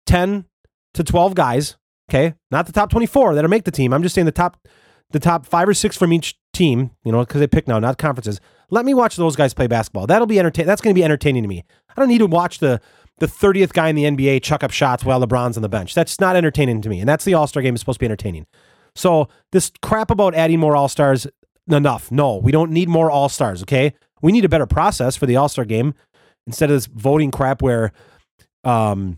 10 0.05 0.45
to 0.93 1.03
12 1.03 1.35
guys 1.35 1.75
Okay, 2.09 2.33
not 2.49 2.65
the 2.65 2.71
top 2.71 2.89
24 2.89 3.35
that'll 3.35 3.49
make 3.49 3.65
the 3.65 3.71
team. 3.71 3.93
I'm 3.93 4.01
just 4.01 4.15
saying 4.15 4.25
the 4.25 4.31
top, 4.31 4.67
the 5.11 5.19
top 5.19 5.45
five 5.45 5.69
or 5.69 5.75
six 5.75 5.95
from 5.95 6.11
each 6.11 6.35
team. 6.53 6.91
You 7.03 7.11
know, 7.11 7.19
because 7.19 7.39
they 7.39 7.47
pick 7.47 7.67
now, 7.67 7.77
not 7.77 7.99
conferences. 7.99 8.41
Let 8.71 8.83
me 8.83 8.95
watch 8.95 9.15
those 9.15 9.35
guys 9.35 9.53
play 9.53 9.67
basketball. 9.67 10.07
That'll 10.07 10.27
be 10.27 10.39
entertaining. 10.39 10.67
That's 10.67 10.81
going 10.81 10.93
to 10.93 10.99
be 10.99 11.03
entertaining 11.03 11.43
to 11.43 11.49
me. 11.49 11.63
I 11.89 11.93
don't 11.99 12.09
need 12.09 12.19
to 12.19 12.25
watch 12.25 12.59
the 12.59 12.81
the 13.19 13.27
30th 13.27 13.73
guy 13.73 13.89
in 13.89 13.95
the 13.95 14.05
NBA 14.05 14.41
chuck 14.41 14.63
up 14.63 14.71
shots 14.71 15.03
while 15.03 15.21
LeBron's 15.21 15.57
on 15.57 15.61
the 15.61 15.69
bench. 15.69 15.93
That's 15.93 16.19
not 16.19 16.35
entertaining 16.35 16.81
to 16.81 16.89
me. 16.89 16.99
And 16.99 17.07
that's 17.07 17.25
the 17.25 17.35
All 17.35 17.45
Star 17.45 17.61
game 17.61 17.75
is 17.75 17.81
supposed 17.81 17.97
to 17.97 18.03
be 18.03 18.07
entertaining. 18.07 18.47
So 18.95 19.27
this 19.51 19.71
crap 19.83 20.09
about 20.09 20.33
adding 20.33 20.59
more 20.59 20.75
All 20.75 20.89
Stars, 20.89 21.27
enough. 21.69 22.11
No, 22.11 22.37
we 22.37 22.51
don't 22.51 22.71
need 22.71 22.89
more 22.89 23.11
All 23.11 23.29
Stars. 23.29 23.61
Okay, 23.61 23.93
we 24.21 24.31
need 24.31 24.45
a 24.45 24.49
better 24.49 24.65
process 24.65 25.15
for 25.15 25.25
the 25.25 25.35
All 25.35 25.49
Star 25.49 25.65
game 25.65 25.93
instead 26.47 26.69
of 26.69 26.75
this 26.75 26.85
voting 26.87 27.31
crap 27.31 27.61
where, 27.61 27.91
um, 28.63 29.17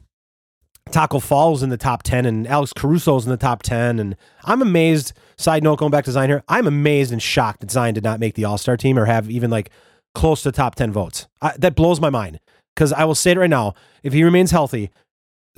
Tacko 0.89 1.21
Fall's 1.21 1.63
in 1.63 1.69
the 1.69 1.77
top 1.77 2.03
10 2.03 2.25
and 2.25 2.47
Alex 2.47 2.73
Caruso's 2.73 3.25
in 3.25 3.31
the 3.31 3.37
top 3.37 3.63
10. 3.63 3.99
And 3.99 4.15
I'm 4.43 4.61
amazed. 4.61 5.13
Side 5.37 5.63
note, 5.63 5.79
going 5.79 5.91
back 5.91 6.05
to 6.05 6.11
Zion 6.11 6.29
here, 6.29 6.43
I'm 6.47 6.67
amazed 6.67 7.11
and 7.11 7.21
shocked 7.21 7.61
that 7.61 7.71
Zion 7.71 7.93
did 7.93 8.03
not 8.03 8.19
make 8.19 8.35
the 8.35 8.45
All 8.45 8.57
Star 8.57 8.77
team 8.77 8.97
or 8.97 9.05
have 9.05 9.29
even 9.29 9.49
like 9.49 9.69
close 10.13 10.43
to 10.43 10.51
top 10.51 10.75
10 10.75 10.91
votes. 10.91 11.27
I, 11.41 11.53
that 11.57 11.75
blows 11.75 12.01
my 12.01 12.09
mind 12.09 12.39
because 12.75 12.91
I 12.91 13.05
will 13.05 13.15
say 13.15 13.31
it 13.31 13.37
right 13.37 13.49
now. 13.49 13.73
If 14.03 14.13
he 14.13 14.23
remains 14.23 14.51
healthy, 14.51 14.91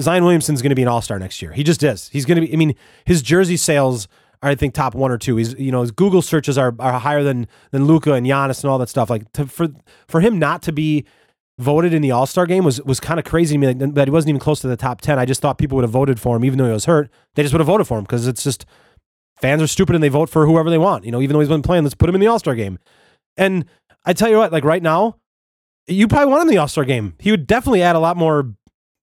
Zion 0.01 0.23
Williamson's 0.23 0.61
going 0.61 0.69
to 0.69 0.75
be 0.75 0.81
an 0.81 0.87
all 0.87 1.01
star 1.01 1.19
next 1.19 1.41
year. 1.41 1.51
He 1.51 1.63
just 1.63 1.83
is. 1.83 2.09
He's 2.09 2.25
going 2.25 2.39
to 2.39 2.47
be, 2.47 2.53
I 2.53 2.55
mean, 2.55 2.75
his 3.05 3.21
jersey 3.21 3.57
sales 3.57 4.07
I 4.51 4.55
think, 4.55 4.73
top 4.73 4.95
one 4.95 5.11
or 5.11 5.17
two. 5.17 5.37
He's, 5.37 5.53
you 5.55 5.71
know, 5.71 5.81
his 5.81 5.91
Google 5.91 6.21
searches 6.21 6.57
are, 6.57 6.75
are 6.79 6.99
higher 6.99 7.23
than, 7.23 7.47
than 7.71 7.85
Luka 7.85 8.13
and 8.13 8.25
Giannis 8.25 8.63
and 8.63 8.69
all 8.69 8.77
that 8.79 8.89
stuff. 8.89 9.09
Like, 9.09 9.31
to, 9.33 9.45
for, 9.45 9.69
for 10.07 10.21
him 10.21 10.37
not 10.39 10.61
to 10.63 10.71
be 10.71 11.05
voted 11.59 11.93
in 11.93 12.01
the 12.01 12.11
all 12.11 12.25
star 12.25 12.45
game 12.45 12.63
was, 12.63 12.81
was 12.81 12.99
kind 12.99 13.19
of 13.19 13.25
crazy 13.25 13.55
to 13.55 13.59
me 13.59 13.67
like, 13.67 13.93
that 13.95 14.07
he 14.07 14.11
wasn't 14.11 14.29
even 14.29 14.39
close 14.39 14.59
to 14.61 14.67
the 14.67 14.77
top 14.77 15.01
10. 15.01 15.17
I 15.17 15.25
just 15.25 15.41
thought 15.41 15.57
people 15.57 15.75
would 15.77 15.83
have 15.83 15.91
voted 15.91 16.19
for 16.19 16.35
him, 16.35 16.45
even 16.45 16.57
though 16.57 16.65
he 16.65 16.71
was 16.71 16.85
hurt. 16.85 17.09
They 17.35 17.43
just 17.43 17.53
would 17.53 17.61
have 17.61 17.67
voted 17.67 17.87
for 17.87 17.97
him 17.97 18.03
because 18.03 18.27
it's 18.27 18.43
just 18.43 18.65
fans 19.39 19.61
are 19.61 19.67
stupid 19.67 19.95
and 19.95 20.03
they 20.03 20.09
vote 20.09 20.29
for 20.29 20.45
whoever 20.45 20.69
they 20.69 20.77
want. 20.77 21.05
You 21.05 21.11
know, 21.11 21.21
even 21.21 21.33
though 21.33 21.39
he's 21.39 21.49
been 21.49 21.61
playing, 21.61 21.83
let's 21.83 21.95
put 21.95 22.09
him 22.09 22.15
in 22.15 22.21
the 22.21 22.27
all 22.27 22.39
star 22.39 22.55
game. 22.55 22.79
And 23.37 23.65
I 24.05 24.13
tell 24.13 24.29
you 24.29 24.37
what, 24.37 24.51
like 24.51 24.63
right 24.63 24.83
now, 24.83 25.17
you 25.87 26.07
probably 26.07 26.31
want 26.31 26.43
him 26.43 26.49
in 26.49 26.55
the 26.55 26.61
All 26.61 26.67
Star 26.67 26.85
game. 26.85 27.15
He 27.19 27.31
would 27.31 27.47
definitely 27.47 27.81
add 27.81 27.95
a 27.95 27.99
lot 27.99 28.17
more, 28.17 28.53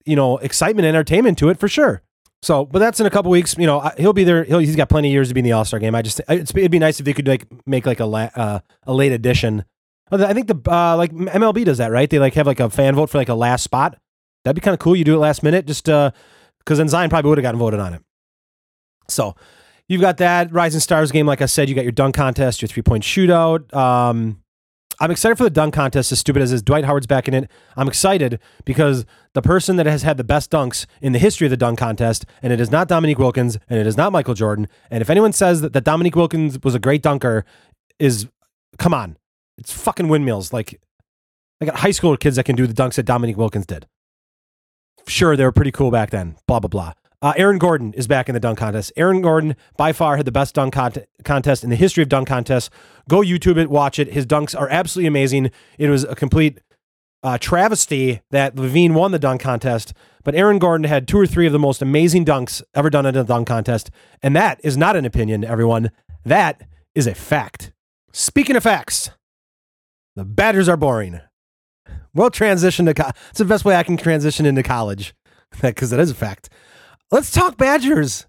you 0.04 0.16
know, 0.16 0.38
excitement 0.38 0.86
and 0.86 0.96
entertainment 0.96 1.38
to 1.38 1.48
it 1.48 1.58
for 1.58 1.68
sure. 1.68 2.02
So, 2.42 2.64
but 2.64 2.78
that's 2.78 3.00
in 3.00 3.06
a 3.06 3.10
couple 3.10 3.30
weeks. 3.30 3.54
You 3.58 3.66
know, 3.66 3.90
he'll 3.98 4.12
be 4.12 4.24
there. 4.24 4.44
He'll, 4.44 4.60
he's 4.60 4.76
got 4.76 4.88
plenty 4.88 5.08
of 5.08 5.12
years 5.12 5.28
to 5.28 5.34
be 5.34 5.40
in 5.40 5.44
the 5.44 5.52
All 5.52 5.64
Star 5.64 5.78
game. 5.78 5.94
I 5.94 6.02
just, 6.02 6.20
it'd 6.28 6.70
be 6.70 6.78
nice 6.78 6.98
if 6.98 7.04
they 7.04 7.12
could 7.12 7.28
like 7.28 7.46
make 7.66 7.86
like 7.86 8.00
a 8.00 8.06
la, 8.06 8.30
uh, 8.34 8.60
a 8.84 8.94
late 8.94 9.12
edition. 9.12 9.64
I 10.12 10.32
think 10.32 10.48
the 10.48 10.58
uh, 10.70 10.96
like 10.96 11.12
MLB 11.12 11.64
does 11.64 11.78
that, 11.78 11.92
right? 11.92 12.08
They 12.10 12.18
like 12.18 12.34
have 12.34 12.46
like 12.46 12.60
a 12.60 12.68
fan 12.68 12.96
vote 12.96 13.10
for 13.10 13.18
like 13.18 13.28
a 13.28 13.34
last 13.34 13.62
spot. 13.62 13.96
That'd 14.44 14.56
be 14.56 14.60
kind 14.60 14.72
of 14.72 14.80
cool. 14.80 14.96
You 14.96 15.04
do 15.04 15.14
it 15.14 15.18
last 15.18 15.42
minute, 15.42 15.66
just 15.66 15.88
uh, 15.88 16.10
because 16.58 16.78
then 16.78 16.88
Zion 16.88 17.10
probably 17.10 17.28
would 17.28 17.38
have 17.38 17.42
gotten 17.42 17.60
voted 17.60 17.78
on 17.78 17.94
it. 17.94 18.02
So, 19.08 19.36
you've 19.86 20.00
got 20.00 20.16
that 20.16 20.52
Rising 20.52 20.80
Stars 20.80 21.12
game. 21.12 21.26
Like 21.26 21.42
I 21.42 21.46
said, 21.46 21.68
you 21.68 21.74
got 21.74 21.84
your 21.84 21.92
dunk 21.92 22.16
contest, 22.16 22.60
your 22.62 22.68
three 22.68 22.82
point 22.82 23.04
shootout. 23.04 23.72
Um, 23.74 24.39
I'm 25.02 25.10
excited 25.10 25.36
for 25.36 25.44
the 25.44 25.50
dunk 25.50 25.72
contest, 25.72 26.12
as 26.12 26.20
stupid 26.20 26.42
as 26.42 26.52
is. 26.52 26.62
Dwight 26.62 26.84
Howard's 26.84 27.06
back 27.06 27.26
in 27.26 27.32
it. 27.32 27.50
I'm 27.74 27.88
excited 27.88 28.38
because 28.66 29.06
the 29.32 29.40
person 29.40 29.76
that 29.76 29.86
has 29.86 30.02
had 30.02 30.18
the 30.18 30.24
best 30.24 30.50
dunks 30.50 30.84
in 31.00 31.12
the 31.12 31.18
history 31.18 31.46
of 31.46 31.50
the 31.50 31.56
dunk 31.56 31.78
contest, 31.78 32.26
and 32.42 32.52
it 32.52 32.60
is 32.60 32.70
not 32.70 32.86
Dominique 32.86 33.18
Wilkins, 33.18 33.58
and 33.70 33.80
it 33.80 33.86
is 33.86 33.96
not 33.96 34.12
Michael 34.12 34.34
Jordan. 34.34 34.68
And 34.90 35.00
if 35.00 35.08
anyone 35.08 35.32
says 35.32 35.62
that, 35.62 35.72
that 35.72 35.84
Dominique 35.84 36.16
Wilkins 36.16 36.58
was 36.62 36.74
a 36.74 36.78
great 36.78 37.00
dunker, 37.00 37.46
is 37.98 38.28
come 38.78 38.92
on, 38.92 39.16
it's 39.56 39.72
fucking 39.72 40.08
windmills. 40.08 40.52
Like 40.52 40.78
I 41.62 41.64
got 41.64 41.76
high 41.76 41.92
school 41.92 42.14
kids 42.18 42.36
that 42.36 42.44
can 42.44 42.56
do 42.56 42.66
the 42.66 42.74
dunks 42.74 42.96
that 42.96 43.04
Dominique 43.04 43.38
Wilkins 43.38 43.66
did. 43.66 43.86
Sure, 45.08 45.34
they 45.34 45.44
were 45.44 45.52
pretty 45.52 45.72
cool 45.72 45.90
back 45.90 46.10
then. 46.10 46.36
Blah 46.46 46.60
blah 46.60 46.68
blah. 46.68 46.92
Uh, 47.22 47.34
Aaron 47.36 47.58
Gordon 47.58 47.92
is 47.92 48.06
back 48.06 48.28
in 48.28 48.34
the 48.34 48.40
dunk 48.40 48.58
contest. 48.58 48.92
Aaron 48.96 49.20
Gordon, 49.20 49.54
by 49.76 49.92
far, 49.92 50.16
had 50.16 50.24
the 50.24 50.32
best 50.32 50.54
dunk 50.54 50.72
con- 50.72 50.92
contest 51.22 51.62
in 51.62 51.68
the 51.68 51.76
history 51.76 52.02
of 52.02 52.08
dunk 52.08 52.28
contests. 52.28 52.70
Go 53.08 53.18
YouTube 53.20 53.58
it, 53.58 53.68
watch 53.68 53.98
it. 53.98 54.12
His 54.12 54.24
dunks 54.24 54.58
are 54.58 54.68
absolutely 54.70 55.08
amazing. 55.08 55.50
It 55.78 55.90
was 55.90 56.04
a 56.04 56.14
complete 56.14 56.60
uh, 57.22 57.36
travesty 57.38 58.22
that 58.30 58.56
LaVine 58.56 58.94
won 58.94 59.12
the 59.12 59.18
dunk 59.18 59.42
contest, 59.42 59.92
but 60.24 60.34
Aaron 60.34 60.58
Gordon 60.58 60.84
had 60.84 61.06
two 61.06 61.18
or 61.18 61.26
three 61.26 61.46
of 61.46 61.52
the 61.52 61.58
most 61.58 61.82
amazing 61.82 62.24
dunks 62.24 62.62
ever 62.74 62.88
done 62.88 63.04
in 63.04 63.14
a 63.14 63.24
dunk 63.24 63.48
contest. 63.48 63.90
And 64.22 64.34
that 64.34 64.58
is 64.64 64.78
not 64.78 64.96
an 64.96 65.04
opinion, 65.04 65.44
everyone. 65.44 65.90
That 66.24 66.62
is 66.94 67.06
a 67.06 67.14
fact. 67.14 67.72
Speaking 68.12 68.56
of 68.56 68.62
facts, 68.62 69.10
the 70.16 70.24
Badgers 70.24 70.70
are 70.70 70.76
boring. 70.78 71.20
We'll 72.14 72.30
transition 72.30 72.86
to. 72.86 72.94
Co- 72.94 73.10
it's 73.28 73.38
the 73.38 73.44
best 73.44 73.64
way 73.66 73.76
I 73.76 73.82
can 73.82 73.96
transition 73.98 74.46
into 74.46 74.62
college 74.62 75.14
because 75.62 75.90
that 75.90 76.00
is 76.00 76.10
a 76.10 76.14
fact. 76.14 76.48
Let's 77.10 77.30
talk 77.30 77.56
Badgers. 77.56 78.26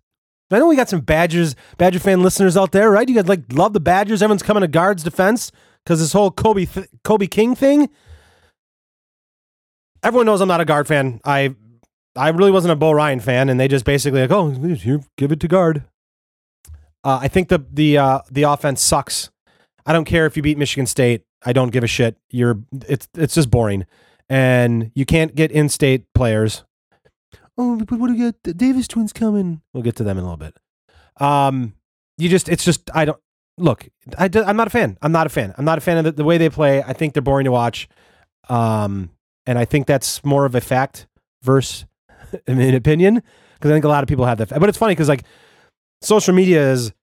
I 0.50 0.60
know 0.60 0.68
we 0.68 0.76
got 0.76 0.90
some 0.90 1.02
Badgers, 1.02 1.56
Badger 1.78 2.00
fan 2.00 2.22
listeners 2.22 2.58
out 2.58 2.72
there, 2.72 2.92
right? 2.92 3.08
You 3.08 3.16
guys 3.16 3.28
like 3.28 3.44
love 3.54 3.74
the 3.74 3.80
Badgers. 3.80 4.22
Everyone's 4.22 4.44
coming 4.44 4.62
to 4.62 4.68
Gard's 4.68 5.04
defense 5.04 5.52
because 5.84 6.00
this 6.00 6.14
whole 6.14 6.32
Kobe 6.32 6.66
th- 6.66 6.90
Kobe 7.04 7.28
King 7.28 7.56
thing. 7.56 7.90
Everyone 10.04 10.26
knows 10.26 10.42
I'm 10.42 10.48
not 10.48 10.62
a 10.62 10.66
Gard 10.66 10.88
fan. 10.88 11.22
I 11.24 11.56
I 12.16 12.30
really 12.30 12.52
wasn't 12.52 12.74
a 12.74 12.76
Bo 12.76 12.92
Ryan 12.92 13.20
fan, 13.22 13.50
and 13.50 13.60
they 13.60 13.68
just 13.68 13.86
basically 13.86 14.22
like, 14.22 14.32
oh, 14.32 14.52
you 14.52 15.04
give 15.18 15.32
it 15.32 15.40
to 15.42 15.48
Gard. 15.48 15.86
Uh, 17.04 17.20
I 17.22 17.28
think 17.28 17.48
the 17.48 17.64
the 17.72 17.98
uh, 17.98 18.20
the 18.30 18.44
offense 18.44 18.82
sucks. 18.82 19.30
I 19.86 19.94
don't 19.94 20.06
care 20.06 20.26
if 20.26 20.36
you 20.36 20.44
beat 20.44 20.58
Michigan 20.58 20.86
State. 20.86 21.24
I 21.44 21.54
don't 21.54 21.72
give 21.72 21.84
a 21.84 21.88
shit. 21.88 22.18
You're 22.30 22.60
it's 22.88 23.08
it's 23.16 23.36
just 23.36 23.50
boring, 23.50 23.86
and 24.30 24.92
you 24.96 25.06
can't 25.06 25.34
get 25.34 25.52
in-state 25.52 26.06
players 26.14 26.66
oh, 27.62 27.78
but 27.78 28.00
what 28.00 28.08
do 28.08 28.14
you 28.14 28.32
get? 28.32 28.44
The 28.44 28.54
Davis 28.54 28.88
twins 28.88 29.14
coming. 29.14 29.62
We'll 29.74 29.84
get 29.84 29.96
to 29.98 30.04
them 30.04 30.18
in 30.18 30.24
a 30.24 30.28
little 30.28 30.38
bit. 30.38 30.58
Um, 31.20 31.76
you 32.18 32.30
just, 32.30 32.50
it's 32.50 32.66
just, 32.66 32.90
I 32.94 33.06
don't 33.06 33.20
look. 33.58 33.88
I, 34.18 34.30
I'm 34.34 34.58
not 34.58 34.68
a 34.68 34.72
fan. 34.72 34.98
I'm 35.02 35.12
not 35.12 35.28
a 35.28 35.30
fan. 35.30 35.54
I'm 35.58 35.66
not 35.66 35.78
a 35.78 35.82
fan 35.82 35.98
of 35.98 36.04
the, 36.04 36.12
the 36.12 36.24
way 36.24 36.38
they 36.38 36.50
play. 36.50 36.82
I 36.84 36.94
think 36.94 37.14
they're 37.14 37.22
boring 37.22 37.46
to 37.46 37.52
watch. 37.52 37.88
Um, 38.50 39.12
and 39.46 39.58
I 39.58 39.66
think 39.66 39.88
that's 39.88 40.24
more 40.24 40.46
of 40.46 40.56
a 40.56 40.62
fact 40.62 41.08
versus 41.42 41.86
an 42.48 42.74
opinion 42.74 43.22
because 43.56 43.72
I 43.72 43.74
think 43.74 43.86
a 43.86 43.90
lot 43.90 44.04
of 44.04 44.10
people 44.10 44.26
have 44.26 44.38
that. 44.40 44.50
But 44.50 44.70
it's 44.70 44.78
funny 44.78 44.94
because 44.94 45.10
like 45.10 45.24
social 46.02 46.34
media 46.34 46.72
is 46.72 46.94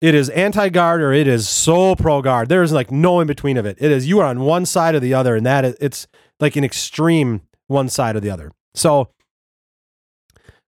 it 0.00 0.14
is 0.14 0.30
anti 0.30 0.68
Gard 0.70 1.02
or 1.02 1.12
it 1.12 1.28
is 1.28 1.48
so 1.48 1.94
pro 1.94 2.22
Gard. 2.22 2.48
There 2.48 2.62
is 2.62 2.72
like 2.72 2.90
no 2.90 3.20
in 3.20 3.26
between 3.26 3.56
of 3.56 3.66
it. 3.66 3.76
It 3.80 3.90
is 3.90 4.08
you 4.08 4.20
are 4.20 4.26
on 4.26 4.40
one 4.40 4.66
side 4.66 4.94
or 4.94 5.00
the 5.00 5.14
other, 5.14 5.36
and 5.36 5.44
that 5.46 5.64
is, 5.64 5.76
it's 5.80 6.06
like 6.40 6.56
an 6.56 6.64
extreme 6.64 7.42
one 7.66 7.88
side 7.88 8.16
or 8.16 8.20
the 8.20 8.30
other. 8.30 8.50
So 8.74 9.10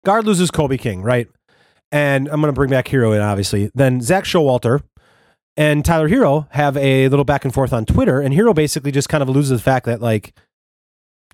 Gard 0.04 0.24
loses 0.24 0.50
Kobe 0.50 0.76
King, 0.76 1.02
right? 1.02 1.28
And 1.90 2.28
I'm 2.28 2.40
going 2.40 2.52
to 2.52 2.56
bring 2.56 2.70
back 2.70 2.88
Herro 2.88 3.14
in, 3.14 3.20
obviously. 3.20 3.70
Then 3.74 4.00
Zach 4.00 4.24
Showalter 4.24 4.82
and 5.56 5.84
Tyler 5.84 6.08
Herro 6.08 6.48
have 6.50 6.76
a 6.76 7.08
little 7.08 7.24
back 7.24 7.44
and 7.44 7.52
forth 7.52 7.72
on 7.72 7.84
Twitter. 7.84 8.20
And 8.20 8.34
Herro 8.34 8.54
basically 8.54 8.92
just 8.92 9.08
kind 9.08 9.22
of 9.22 9.28
loses 9.28 9.60
the 9.60 9.62
fact 9.62 9.86
that, 9.86 10.00
like, 10.00 10.34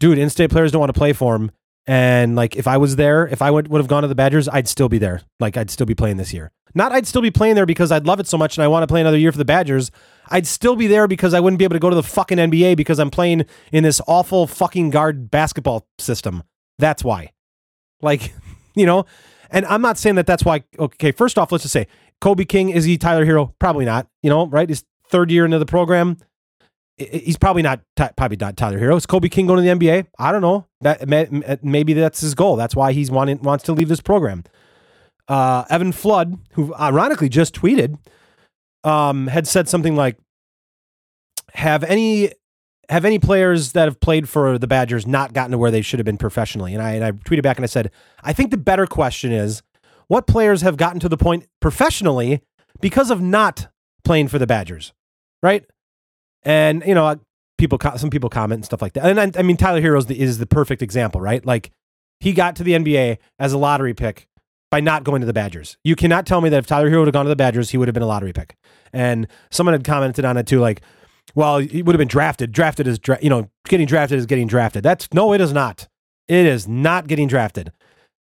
dude, 0.01 0.19
in 0.19 0.31
state 0.31 0.51
players 0.51 0.73
don't 0.73 0.81
want 0.81 0.93
to 0.93 0.99
play 0.99 1.13
for 1.13 1.37
him. 1.37 1.51
And, 1.87 2.37
like, 2.37 2.57
if 2.57 2.67
I 2.67 2.77
was 2.77 2.97
there, 2.97 3.27
if 3.29 3.41
I 3.41 3.51
would, 3.51 3.69
would 3.69 3.79
have 3.79 3.89
gone 3.89 4.03
to 4.03 4.09
the 4.09 4.15
Badgers, 4.15 4.49
I'd 4.49 4.69
still 4.69 4.89
be 4.89 4.99
there. 4.99 5.23
Like, 5.41 5.57
I'd 5.57 5.71
still 5.71 5.87
be 5.87 5.95
playing 5.95 6.19
this 6.19 6.35
year. 6.35 6.51
Not 6.75 6.93
I'd 6.93 7.07
still 7.07 7.23
be 7.23 7.31
playing 7.31 7.55
there 7.55 7.67
because 7.67 7.91
I'd 7.91 8.07
love 8.07 8.21
it 8.21 8.27
so 8.27 8.37
much 8.37 8.57
and 8.59 8.65
I 8.65 8.69
want 8.69 8.83
to 8.83 8.87
play 8.87 9.01
another 9.01 9.17
year 9.17 9.33
for 9.33 9.39
the 9.39 9.45
Badgers. 9.45 9.91
I'd 10.29 10.47
still 10.47 10.77
be 10.77 10.87
there 10.87 11.09
because 11.09 11.33
I 11.33 11.41
wouldn't 11.41 11.59
be 11.59 11.65
able 11.65 11.77
to 11.77 11.81
go 11.81 11.89
to 11.89 11.97
the 11.97 12.03
fucking 12.03 12.39
NBA 12.39 12.77
because 12.77 12.99
I'm 12.99 13.11
playing 13.11 13.47
in 13.73 13.85
this 13.85 14.01
awful 14.07 14.47
fucking 14.47 14.91
Gard 14.91 15.31
basketball 15.31 15.87
system. 15.99 16.43
That's 16.79 17.03
why. 17.03 17.33
Like, 18.03 18.35
you 18.79 18.87
know? 18.87 19.05
And 19.51 19.65
I'm 19.67 19.81
not 19.81 19.99
saying 19.99 20.17
that 20.17 20.27
that's 20.27 20.45
why. 20.45 20.65
Okay, 20.79 21.13
first 21.13 21.39
off, 21.39 21.53
let's 21.53 21.65
just 21.65 21.73
say 21.73 21.87
Kobe 22.21 22.45
King 22.45 22.71
is 22.71 22.85
he 22.85 22.99
Tyler 22.99 23.25
Herro? 23.25 23.55
Probably 23.59 23.85
not. 23.85 24.07
You 24.23 24.31
know, 24.31 24.47
right? 24.47 24.69
His 24.69 24.85
third 25.09 25.31
year 25.31 25.45
into 25.45 25.59
the 25.59 25.67
program, 25.67 26.19
he's 26.99 27.39
probably 27.39 27.63
not 27.63 27.81
probably 28.17 28.37
not 28.37 28.57
Tyler 28.57 28.79
Herro. 28.79 28.97
Is 28.97 29.07
Kobe 29.07 29.29
King 29.29 29.47
going 29.47 29.65
to 29.65 29.75
the 29.75 29.87
NBA? 29.87 30.07
I 30.19 30.33
don't 30.33 30.43
know. 30.43 30.67
That 30.81 31.63
maybe 31.65 31.93
that's 31.95 32.21
his 32.21 32.35
goal. 32.35 32.57
That's 32.57 32.77
why 32.77 32.93
he's 32.93 33.11
wanting 33.11 33.41
wants 33.43 33.65
to 33.65 33.73
leave 33.73 33.89
this 33.89 34.01
program. 34.01 34.45
Uh, 35.29 35.65
Evan 35.69 35.93
Flood, 35.93 36.39
who 36.53 36.75
ironically 36.75 37.29
just 37.29 37.55
tweeted, 37.55 37.99
um, 38.85 39.27
had 39.27 39.47
said 39.47 39.69
something 39.69 39.95
like, 39.95 40.17
"Have 41.53 41.85
any 41.85 42.33
have 42.89 43.05
any 43.05 43.19
players 43.19 43.73
that 43.73 43.85
have 43.85 44.01
played 44.01 44.29
for 44.29 44.59
the 44.59 44.67
Badgers 44.67 45.07
not 45.07 45.33
gotten 45.33 45.53
to 45.53 45.59
where 45.59 45.71
they 45.71 45.83
should 45.83 45.99
have 45.99 46.07
been 46.07 46.19
professionally? 46.19 46.75
And 46.75 46.83
I, 46.83 46.93
and 46.93 47.05
I 47.05 47.13
tweeted 47.13 47.43
back 47.43 47.57
and 47.57 47.65
I 47.65 47.67
said, 47.67 47.91
I 48.23 48.33
think 48.33 48.51
the 48.51 48.57
better 48.57 48.87
question 48.87 49.33
is 49.33 49.63
what 50.07 50.27
players 50.27 50.63
have 50.63 50.77
gotten 50.77 51.01
to 51.01 51.09
the 51.09 51.17
point 51.17 51.47
professionally 51.61 52.43
because 52.81 53.11
of 53.11 53.21
not 53.21 53.69
playing 54.05 54.29
for 54.29 54.39
the 54.39 54.47
Badgers, 54.47 54.93
right? 55.43 55.65
And, 56.43 56.83
you 56.87 56.95
know, 56.95 57.07
uh, 57.07 57.17
people, 57.59 57.79
some 57.97 58.11
people 58.11 58.31
comment 58.31 58.59
and 58.59 58.65
stuff 58.65 58.81
like 58.81 58.95
that. 58.95 59.05
And 59.05 59.21
I, 59.21 59.39
I 59.39 59.43
mean, 59.43 59.57
Tyler 59.57 59.83
Herro 59.83 60.07
the, 60.07 60.19
is 60.19 60.39
the 60.39 60.47
perfect 60.47 60.81
example, 60.81 61.21
right? 61.21 61.45
Like 61.45 61.71
he 62.21 62.33
got 62.33 62.57
to 62.57 62.65
the 62.65 62.73
NBA 62.73 63.19
as 63.39 63.53
a 63.53 63.59
lottery 63.59 63.95
pick 63.95 64.29
by 64.71 64.81
not 64.81 65.05
going 65.05 65.21
to 65.21 65.27
the 65.27 65.33
Badgers. 65.33 65.77
You 65.85 65.97
cannot 65.97 66.27
tell 66.27 66.41
me 66.41 66.49
that 66.51 66.59
if 66.59 66.67
Tyler 66.67 66.91
Herro 66.91 67.01
would 67.01 67.09
have 67.09 67.13
gone 67.13 67.25
to 67.25 67.31
the 67.31 67.37
Badgers, 67.37 67.71
he 67.71 67.79
would 67.79 67.89
have 67.89 67.95
been 67.95 68.03
a 68.03 68.07
lottery 68.07 68.33
pick. 68.33 68.57
And 68.93 69.27
someone 69.51 69.75
had 69.75 69.85
commented 69.85 70.25
on 70.25 70.37
it 70.37 70.47
too, 70.47 70.61
like, 70.61 70.83
well, 71.35 71.59
he 71.59 71.83
would 71.83 71.95
have 71.95 71.99
been 71.99 72.09
drafted. 72.09 72.53
Drafted 72.53 72.87
is, 72.87 72.99
dra- 72.99 73.19
you 73.21 73.31
know, 73.31 73.51
getting 73.67 73.87
drafted 73.87 74.19
is 74.19 74.27
getting 74.27 74.47
drafted. 74.47 74.83
That's 74.83 75.13
no, 75.13 75.33
it 75.33 75.41
is 75.41 75.53
not. 75.53 75.89
It 76.27 76.47
is 76.47 76.69
not 76.69 77.07
getting 77.07 77.29
drafted. 77.29 77.73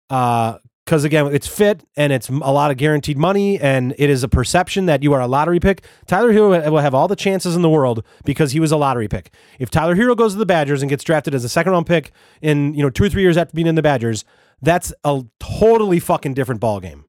Uh, 0.10 0.58
because 0.86 1.04
again, 1.04 1.28
it's 1.28 1.48
fit 1.48 1.86
and 1.96 2.12
it's 2.12 2.28
a 2.28 2.34
lot 2.34 2.70
of 2.72 2.76
guaranteed 2.76 3.18
money, 3.18 3.60
and 3.60 3.94
it 3.98 4.10
is 4.10 4.24
a 4.24 4.28
perception 4.28 4.88
that 4.88 5.04
you 5.04 5.14
are 5.14 5.22
a 5.22 5.28
lottery 5.28 5.60
pick. 5.60 5.86
Tyler 6.06 6.34
Herro 6.34 6.70
will 6.70 6.80
have 6.80 6.94
all 6.94 7.08
the 7.08 7.16
chances 7.16 7.56
in 7.56 7.62
the 7.62 7.70
world 7.70 8.04
because 8.26 8.52
he 8.52 8.60
was 8.60 8.74
a 8.74 8.78
lottery 8.78 9.08
pick. 9.08 9.34
If 9.60 9.70
Tyler 9.70 9.96
Herro 9.96 10.18
goes 10.18 10.34
to 10.34 10.40
the 10.40 10.46
Badgers 10.46 10.82
and 10.82 10.90
gets 10.90 11.04
drafted 11.04 11.34
as 11.34 11.46
a 11.46 11.50
second 11.50 11.72
round 11.72 11.86
pick 11.86 12.12
in 12.42 12.74
you 12.74 12.84
know 12.84 12.90
two 12.90 13.06
or 13.06 13.10
three 13.10 13.22
years 13.22 13.38
after 13.38 13.56
being 13.56 13.68
in 13.68 13.76
the 13.76 13.82
Badgers, 13.82 14.26
that's 14.62 14.92
a 15.04 15.24
totally 15.40 16.00
fucking 16.00 16.34
different 16.34 16.60
ball 16.60 16.80
game. 16.82 17.06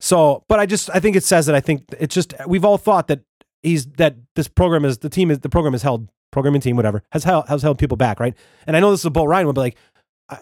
So, 0.00 0.44
but 0.48 0.58
I 0.58 0.66
just 0.66 0.88
I 0.94 0.98
think 0.98 1.14
it 1.14 1.24
says 1.24 1.46
that 1.46 1.54
I 1.54 1.60
think 1.60 1.84
it's 2.00 2.14
just 2.14 2.32
we've 2.46 2.64
all 2.64 2.78
thought 2.78 3.06
that 3.08 3.20
he's 3.62 3.86
that 3.86 4.16
this 4.34 4.48
program 4.48 4.84
is 4.84 4.98
the 4.98 5.08
team 5.08 5.30
is 5.30 5.40
the 5.40 5.48
program 5.48 5.74
is 5.74 5.82
held 5.82 6.08
programming 6.30 6.60
team 6.60 6.76
whatever 6.76 7.02
has 7.12 7.24
held 7.24 7.46
has 7.48 7.62
held 7.62 7.78
people 7.78 7.96
back 7.96 8.18
right 8.18 8.34
and 8.66 8.76
I 8.76 8.80
know 8.80 8.90
this 8.90 9.00
is 9.00 9.06
a 9.06 9.10
Bo 9.10 9.24
Ryan 9.24 9.46
one 9.46 9.54
but 9.54 9.60
like 9.60 9.76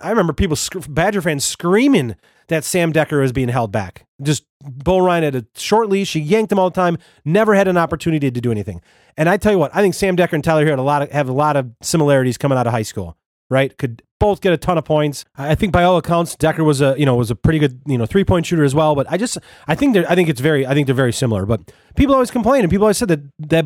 I 0.03 0.11
remember 0.11 0.33
people, 0.33 0.57
Badger 0.89 1.21
fans, 1.23 1.45
screaming 1.45 2.15
that 2.49 2.65
Sam 2.65 2.93
Decker 2.93 3.21
was 3.21 3.33
being 3.33 3.49
held 3.49 3.73
back. 3.73 4.07
Just 4.23 4.45
Bo 4.63 4.99
Ryan 4.99 5.25
had 5.25 5.35
a 5.35 5.47
short 5.57 5.89
leash. 5.89 6.13
He 6.13 6.21
yanked 6.21 6.53
him 6.53 6.59
all 6.59 6.71
the 6.71 6.75
time. 6.75 6.99
Never 7.25 7.55
had 7.55 7.67
an 7.67 7.77
opportunity 7.77 8.31
to 8.31 8.41
do 8.41 8.51
anything. 8.51 8.83
And 9.17 9.29
I 9.29 9.37
tell 9.37 9.53
you 9.53 9.59
what, 9.59 9.75
I 9.75 9.81
think 9.81 9.95
Sam 9.95 10.17
Decker 10.17 10.37
and 10.37 10.45
Tyler 10.45 10.65
Herro 10.65 10.71
had 10.71 10.79
a 10.79 10.83
lot 10.83 11.03
of 11.03 11.11
have 11.11 11.29
a 11.29 11.33
lot 11.33 11.57
of 11.57 11.71
similarities 11.83 12.39
coming 12.39 12.59
out 12.59 12.67
of 12.67 12.73
high 12.73 12.83
school. 12.83 13.17
Right? 13.51 13.77
Could 13.77 14.03
both 14.21 14.41
get 14.41 14.53
a 14.53 14.57
ton 14.57 14.79
of 14.79 14.85
points. 14.85 15.25
I 15.37 15.57
think 15.57 15.73
by 15.73 15.83
all 15.83 15.97
accounts, 15.97 16.37
Dekker 16.37 16.65
was 16.65 16.81
a 16.81 16.95
you 16.97 17.05
know 17.05 17.17
was 17.17 17.33
a 17.33 17.35
pretty 17.35 17.59
good 17.59 17.81
you 17.87 17.99
know 17.99 18.07
three 18.07 18.23
point 18.23 18.47
shooter 18.47 18.63
as 18.63 18.75
well. 18.75 18.95
But 18.95 19.11
I 19.11 19.17
just 19.17 19.39
I 19.67 19.75
think 19.75 19.97
I 19.97 20.15
think 20.15 20.29
it's 20.29 20.41
very 20.41 20.65
I 20.67 20.75
think 20.75 20.87
they're 20.87 20.95
very 20.95 21.13
similar. 21.13 21.47
But 21.47 21.73
people 21.97 22.15
always 22.15 22.31
complain 22.31 22.63
and 22.63 22.71
people 22.71 22.85
always 22.85 22.99
said 22.99 23.09
that 23.09 23.21
that 23.49 23.65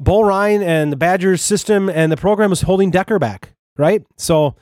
Bo 0.00 0.22
Ryan 0.22 0.62
and 0.62 0.90
the 0.90 0.96
Badgers 0.96 1.42
system 1.42 1.88
and 1.88 2.10
the 2.10 2.16
program 2.16 2.50
was 2.50 2.62
holding 2.62 2.90
Dekker 2.90 3.20
back. 3.20 3.54
Right? 3.76 4.04
So 4.16 4.56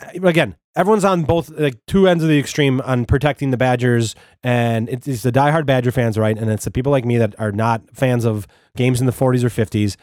uh, 0.00 0.26
again, 0.26 0.56
everyone's 0.76 1.04
on 1.04 1.24
both 1.24 1.50
like 1.50 1.74
two 1.86 2.08
ends 2.08 2.22
of 2.22 2.30
the 2.30 2.38
extreme 2.38 2.80
on 2.82 3.04
protecting 3.04 3.50
the 3.50 3.56
Badgers, 3.56 4.14
and 4.42 4.88
it's, 4.88 5.06
it's 5.08 5.22
the 5.22 5.32
diehard 5.32 5.66
Badger 5.66 5.90
fans, 5.90 6.16
right? 6.16 6.38
And 6.38 6.50
it's 6.50 6.64
the 6.64 6.70
people 6.70 6.92
like 6.92 7.04
me 7.04 7.18
that 7.18 7.34
are 7.38 7.52
not 7.52 7.82
fans 7.92 8.24
of 8.24 8.46
games 8.76 9.00
in 9.00 9.06
the 9.06 9.12
40s 9.12 9.42
or 9.42 9.48
50s 9.48 9.96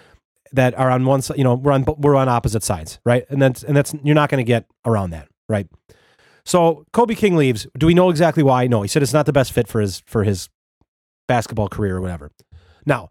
that 0.51 0.77
are 0.77 0.89
on 0.89 1.05
one 1.05 1.21
side. 1.21 1.37
You 1.37 1.43
know, 1.43 1.55
we're 1.55 1.71
on 1.71 1.85
we're 1.97 2.15
on 2.15 2.29
opposite 2.29 2.63
sides, 2.63 2.99
right? 3.05 3.25
And 3.29 3.41
that's 3.41 3.63
and 3.63 3.75
that's 3.75 3.93
you're 4.03 4.15
not 4.15 4.29
going 4.29 4.43
to 4.43 4.47
get 4.47 4.65
around 4.85 5.11
that, 5.11 5.27
right? 5.49 5.67
So 6.45 6.85
Kobe 6.93 7.15
King 7.15 7.35
leaves. 7.35 7.67
Do 7.77 7.87
we 7.87 7.93
know 7.93 8.09
exactly 8.09 8.43
why? 8.43 8.67
No, 8.67 8.81
he 8.81 8.87
said 8.87 9.01
it's 9.01 9.13
not 9.13 9.25
the 9.25 9.33
best 9.33 9.51
fit 9.51 9.67
for 9.67 9.81
his 9.81 10.03
for 10.05 10.23
his 10.23 10.49
basketball 11.27 11.69
career 11.69 11.97
or 11.97 12.01
whatever. 12.01 12.31
Now, 12.85 13.09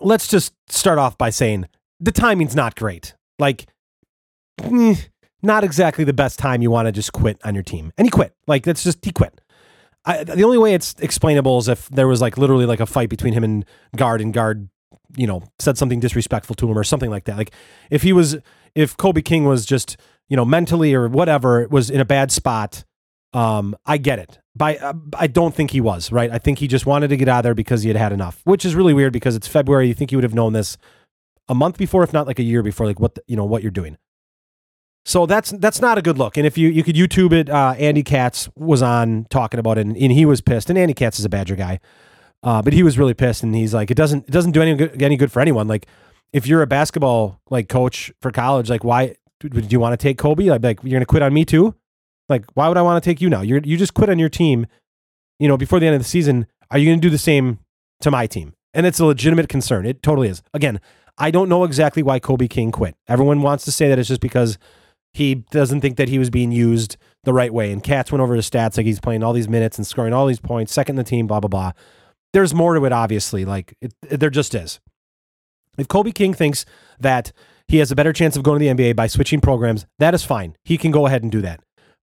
let's 0.00 0.28
just 0.28 0.52
start 0.68 0.98
off 0.98 1.16
by 1.16 1.30
saying 1.30 1.66
the 2.00 2.12
timing's 2.12 2.54
not 2.54 2.76
great. 2.76 3.14
Like, 3.38 3.66
eh, 4.62 4.96
not 5.42 5.64
exactly 5.64 6.04
the 6.04 6.12
best 6.12 6.38
time 6.38 6.62
you 6.62 6.70
want 6.70 6.86
to 6.86 6.92
just 6.92 7.12
quit 7.12 7.38
on 7.44 7.54
your 7.54 7.62
team. 7.62 7.92
And 7.96 8.06
he 8.06 8.10
quit. 8.10 8.34
Like, 8.46 8.64
that's 8.64 8.84
just, 8.84 9.04
he 9.04 9.12
quit. 9.12 9.40
I, 10.04 10.24
the 10.24 10.44
only 10.44 10.58
way 10.58 10.74
it's 10.74 10.94
explainable 10.98 11.58
is 11.58 11.68
if 11.68 11.88
there 11.88 12.06
was 12.06 12.20
like 12.20 12.36
literally 12.36 12.66
like 12.66 12.80
a 12.80 12.86
fight 12.86 13.08
between 13.08 13.32
him 13.32 13.42
and 13.42 13.64
Gard 13.96 14.20
and 14.20 14.34
Gard, 14.34 14.68
you 15.16 15.26
know, 15.26 15.42
said 15.58 15.78
something 15.78 16.00
disrespectful 16.00 16.54
to 16.56 16.70
him 16.70 16.78
or 16.78 16.84
something 16.84 17.10
like 17.10 17.24
that. 17.24 17.36
Like, 17.36 17.52
if 17.90 18.02
he 18.02 18.12
was, 18.12 18.36
if 18.74 18.96
Kobe 18.96 19.22
King 19.22 19.44
was 19.44 19.66
just, 19.66 19.96
you 20.28 20.36
know, 20.36 20.44
mentally 20.44 20.94
or 20.94 21.08
whatever, 21.08 21.66
was 21.68 21.90
in 21.90 22.00
a 22.00 22.04
bad 22.04 22.32
spot, 22.32 22.84
um, 23.32 23.76
I 23.84 23.98
get 23.98 24.18
it. 24.18 24.38
By 24.56 24.76
uh, 24.76 24.94
I 25.18 25.26
don't 25.26 25.54
think 25.54 25.72
he 25.72 25.80
was 25.80 26.12
right. 26.12 26.30
I 26.30 26.38
think 26.38 26.60
he 26.60 26.68
just 26.68 26.86
wanted 26.86 27.08
to 27.08 27.16
get 27.16 27.28
out 27.28 27.38
of 27.38 27.42
there 27.42 27.54
because 27.54 27.82
he 27.82 27.88
had 27.88 27.96
had 27.96 28.12
enough, 28.12 28.40
which 28.44 28.64
is 28.64 28.76
really 28.76 28.94
weird 28.94 29.12
because 29.12 29.34
it's 29.34 29.48
February. 29.48 29.88
You 29.88 29.94
think 29.94 30.10
he 30.10 30.16
would 30.16 30.22
have 30.22 30.34
known 30.34 30.52
this 30.52 30.78
a 31.48 31.54
month 31.54 31.76
before, 31.76 32.04
if 32.04 32.12
not 32.12 32.28
like 32.28 32.38
a 32.38 32.44
year 32.44 32.62
before, 32.62 32.86
like 32.86 33.00
what 33.00 33.16
the, 33.16 33.22
you 33.26 33.34
know 33.36 33.44
what 33.44 33.62
you're 33.62 33.72
doing. 33.72 33.98
So 35.04 35.26
that's 35.26 35.50
that's 35.50 35.80
not 35.80 35.98
a 35.98 36.02
good 36.02 36.18
look. 36.18 36.36
And 36.36 36.46
if 36.46 36.56
you 36.56 36.68
you 36.68 36.84
could 36.84 36.94
YouTube 36.94 37.32
it, 37.32 37.50
uh, 37.50 37.74
Andy 37.78 38.02
Katz 38.04 38.48
was 38.54 38.80
on 38.80 39.26
talking 39.28 39.58
about 39.58 39.76
it, 39.76 39.86
and, 39.86 39.96
and 39.96 40.12
he 40.12 40.24
was 40.24 40.40
pissed. 40.40 40.70
And 40.70 40.78
Andy 40.78 40.94
Katz 40.94 41.18
is 41.18 41.24
a 41.24 41.28
Badger 41.28 41.56
guy, 41.56 41.80
uh, 42.44 42.62
but 42.62 42.72
he 42.72 42.82
was 42.82 42.98
really 42.98 43.14
pissed. 43.14 43.42
And 43.42 43.54
he's 43.54 43.74
like, 43.74 43.90
it 43.90 43.96
doesn't 43.96 44.28
it 44.28 44.30
doesn't 44.30 44.52
do 44.52 44.62
any 44.62 44.74
good, 44.74 45.02
any 45.02 45.16
good 45.16 45.32
for 45.32 45.40
anyone. 45.40 45.66
Like 45.66 45.86
if 46.32 46.46
you're 46.46 46.62
a 46.62 46.66
basketball 46.66 47.40
like 47.50 47.68
coach 47.68 48.12
for 48.20 48.30
college, 48.30 48.70
like 48.70 48.84
why 48.84 49.16
do 49.40 49.60
you 49.68 49.80
want 49.80 49.98
to 49.98 50.02
take 50.02 50.18
Kobe? 50.18 50.44
Like, 50.44 50.62
you're 50.82 50.98
gonna 50.98 51.06
quit 51.06 51.22
on 51.22 51.34
me 51.34 51.44
too? 51.44 51.74
Like, 52.28 52.44
why 52.54 52.68
would 52.68 52.76
I 52.76 52.82
want 52.82 53.02
to 53.02 53.10
take 53.10 53.20
you 53.20 53.28
now? 53.28 53.42
You 53.42 53.60
you 53.64 53.76
just 53.76 53.94
quit 53.94 54.08
on 54.08 54.18
your 54.18 54.28
team, 54.28 54.66
you 55.38 55.48
know, 55.48 55.56
before 55.56 55.80
the 55.80 55.86
end 55.86 55.96
of 55.96 56.00
the 56.02 56.08
season. 56.08 56.46
Are 56.70 56.78
you 56.78 56.92
to 56.94 57.00
do 57.00 57.10
the 57.10 57.18
same 57.18 57.58
to 58.00 58.10
my 58.10 58.26
team? 58.26 58.54
And 58.72 58.86
it's 58.86 58.98
a 58.98 59.04
legitimate 59.04 59.48
concern. 59.48 59.86
It 59.86 60.02
totally 60.02 60.28
is. 60.28 60.42
Again, 60.52 60.80
I 61.18 61.30
don't 61.30 61.48
know 61.48 61.62
exactly 61.62 62.02
why 62.02 62.18
Kobe 62.18 62.48
King 62.48 62.72
quit. 62.72 62.96
Everyone 63.06 63.42
wants 63.42 63.64
to 63.66 63.72
say 63.72 63.88
that 63.88 63.98
it's 63.98 64.08
just 64.08 64.20
because 64.20 64.58
he 65.12 65.36
doesn't 65.36 65.80
think 65.80 65.96
that 65.98 66.08
he 66.08 66.18
was 66.18 66.30
being 66.30 66.50
used 66.50 66.96
the 67.22 67.32
right 67.32 67.52
way. 67.52 67.70
And 67.70 67.82
Katz 67.82 68.10
went 68.10 68.22
over 68.22 68.34
his 68.34 68.50
stats 68.50 68.76
like 68.76 68.86
he's 68.86 68.98
playing 68.98 69.22
all 69.22 69.32
these 69.32 69.48
minutes 69.48 69.78
and 69.78 69.86
scoring 69.86 70.12
all 70.12 70.26
these 70.26 70.40
points, 70.40 70.72
second 70.72 70.94
in 70.98 71.04
the 71.04 71.08
team, 71.08 71.26
blah 71.26 71.40
blah 71.40 71.48
blah. 71.48 71.72
There's 72.34 72.52
more 72.52 72.74
to 72.74 72.84
it, 72.84 72.92
obviously. 72.92 73.46
Like 73.46 73.74
it, 73.80 73.94
it, 74.10 74.20
there 74.20 74.28
just 74.28 74.54
is. 74.54 74.80
If 75.78 75.88
Kobe 75.88 76.12
King 76.12 76.34
thinks 76.34 76.66
that 77.00 77.32
he 77.66 77.78
has 77.78 77.90
a 77.90 77.96
better 77.96 78.12
chance 78.12 78.36
of 78.36 78.42
going 78.42 78.60
to 78.60 78.74
the 78.74 78.84
NBA 78.84 78.94
by 78.94 79.06
switching 79.06 79.40
programs, 79.40 79.86
that 79.98 80.12
is 80.12 80.22
fine. 80.22 80.56
He 80.64 80.76
can 80.76 80.90
go 80.90 81.06
ahead 81.06 81.22
and 81.22 81.32
do 81.32 81.40
that 81.40 81.64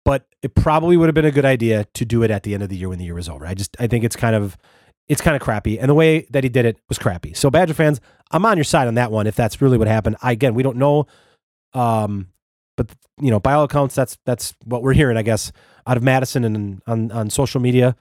but 0.09 0.27
it 0.41 0.55
probably 0.55 0.97
would 0.97 1.07
have 1.07 1.14
been 1.14 1.27
a 1.27 1.31
good 1.31 1.45
idea 1.45 1.85
to 1.93 2.03
do 2.07 2.23
it 2.23 2.31
at 2.31 2.43
the 2.43 2.55
end 2.55 2.62
of 2.62 2.71
the 2.71 2.77
year 2.77 2.88
when 2.88 2.99
the 2.99 3.05
year 3.05 3.14
was 3.14 3.29
over. 3.29 3.47
I 3.47 3.53
just 3.53 3.77
I 3.79 3.87
think 3.87 4.05
it's 4.05 4.17
kind 4.17 4.35
of 4.35 4.57
it's 5.07 5.21
kind 5.21 5.37
of 5.37 5.43
crappy, 5.43 5.79
and 5.79 5.91
the 5.91 5.95
way 5.95 6.27
that 6.31 6.45
he 6.45 6.49
did 6.49 6.64
it 6.64 6.79
was 6.88 6.99
crappy. 6.99 7.35
So 7.35 7.51
Badger 7.51 7.75
fans, 7.75 8.01
I'm 8.31 8.47
on 8.47 8.57
your 8.57 8.64
side 8.64 8.88
on 8.88 8.95
that 8.95 9.12
one. 9.12 9.27
If 9.27 9.37
that's 9.37 9.61
really 9.61 9.77
what 9.77 9.87
happened, 9.87 10.17
I, 10.23 10.33
again, 10.33 10.55
we 10.55 10.62
don't 10.62 10.79
know, 10.79 11.07
um, 11.75 12.29
but 12.79 12.91
you 13.21 13.31
know, 13.31 13.38
by 13.38 13.53
all 13.53 13.64
accounts, 13.64 13.95
that's 13.95 14.17
that's 14.25 14.55
what 14.64 14.83
we're 14.83 14.95
hearing. 14.95 15.19
I 15.19 15.23
guess 15.23 15.53
out 15.87 15.99
of 15.99 16.03
Madison 16.03 16.43
and 16.43 16.81
on 16.87 17.12
on 17.12 17.29
social 17.29 17.61
media, 17.61 17.95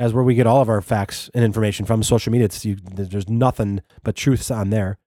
as 0.00 0.14
where 0.14 0.24
we 0.24 0.34
get 0.34 0.46
all 0.46 0.62
of 0.62 0.68
our 0.70 0.80
facts 0.80 1.30
and 1.34 1.44
information 1.44 1.84
from 1.84 2.02
social 2.02 2.32
media. 2.32 2.46
It's 2.46 2.64
you, 2.64 2.76
there's 2.82 3.28
nothing 3.28 3.82
but 4.02 4.16
truths 4.16 4.50
on 4.50 4.70
there. 4.70 4.98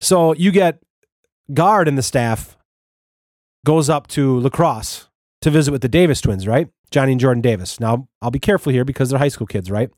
So 0.00 0.34
you 0.34 0.50
get 0.50 0.82
Gard 1.54 1.86
and 1.86 1.96
the 1.96 2.02
staff 2.02 2.58
goes 3.64 3.88
up 3.88 4.08
to 4.08 4.40
La 4.40 4.50
Crosse 4.50 5.08
to 5.40 5.50
visit 5.50 5.70
with 5.70 5.82
the 5.82 5.88
Davis 5.88 6.20
twins, 6.20 6.48
right? 6.48 6.68
Johnny 6.90 7.12
and 7.12 7.20
Jordan 7.20 7.40
Davis. 7.40 7.78
Now, 7.78 8.08
I'll 8.20 8.32
be 8.32 8.40
careful 8.40 8.72
here 8.72 8.84
because 8.84 9.08
they're 9.08 9.20
high 9.20 9.28
school 9.28 9.46
kids, 9.46 9.70
right? 9.70 9.88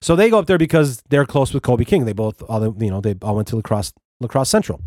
So 0.00 0.14
they 0.14 0.30
go 0.30 0.38
up 0.38 0.46
there 0.46 0.58
because 0.58 1.02
they're 1.10 1.26
close 1.26 1.52
with 1.52 1.64
Kobe 1.64 1.84
King. 1.84 2.04
They 2.04 2.12
both, 2.12 2.42
all 2.42 2.76
you 2.80 2.90
know, 2.90 3.00
they 3.00 3.16
all 3.22 3.34
went 3.34 3.48
to 3.48 3.56
La 3.56 3.62
Crosse, 3.62 3.92
La 4.20 4.28
Crosse 4.28 4.48
central. 4.48 4.80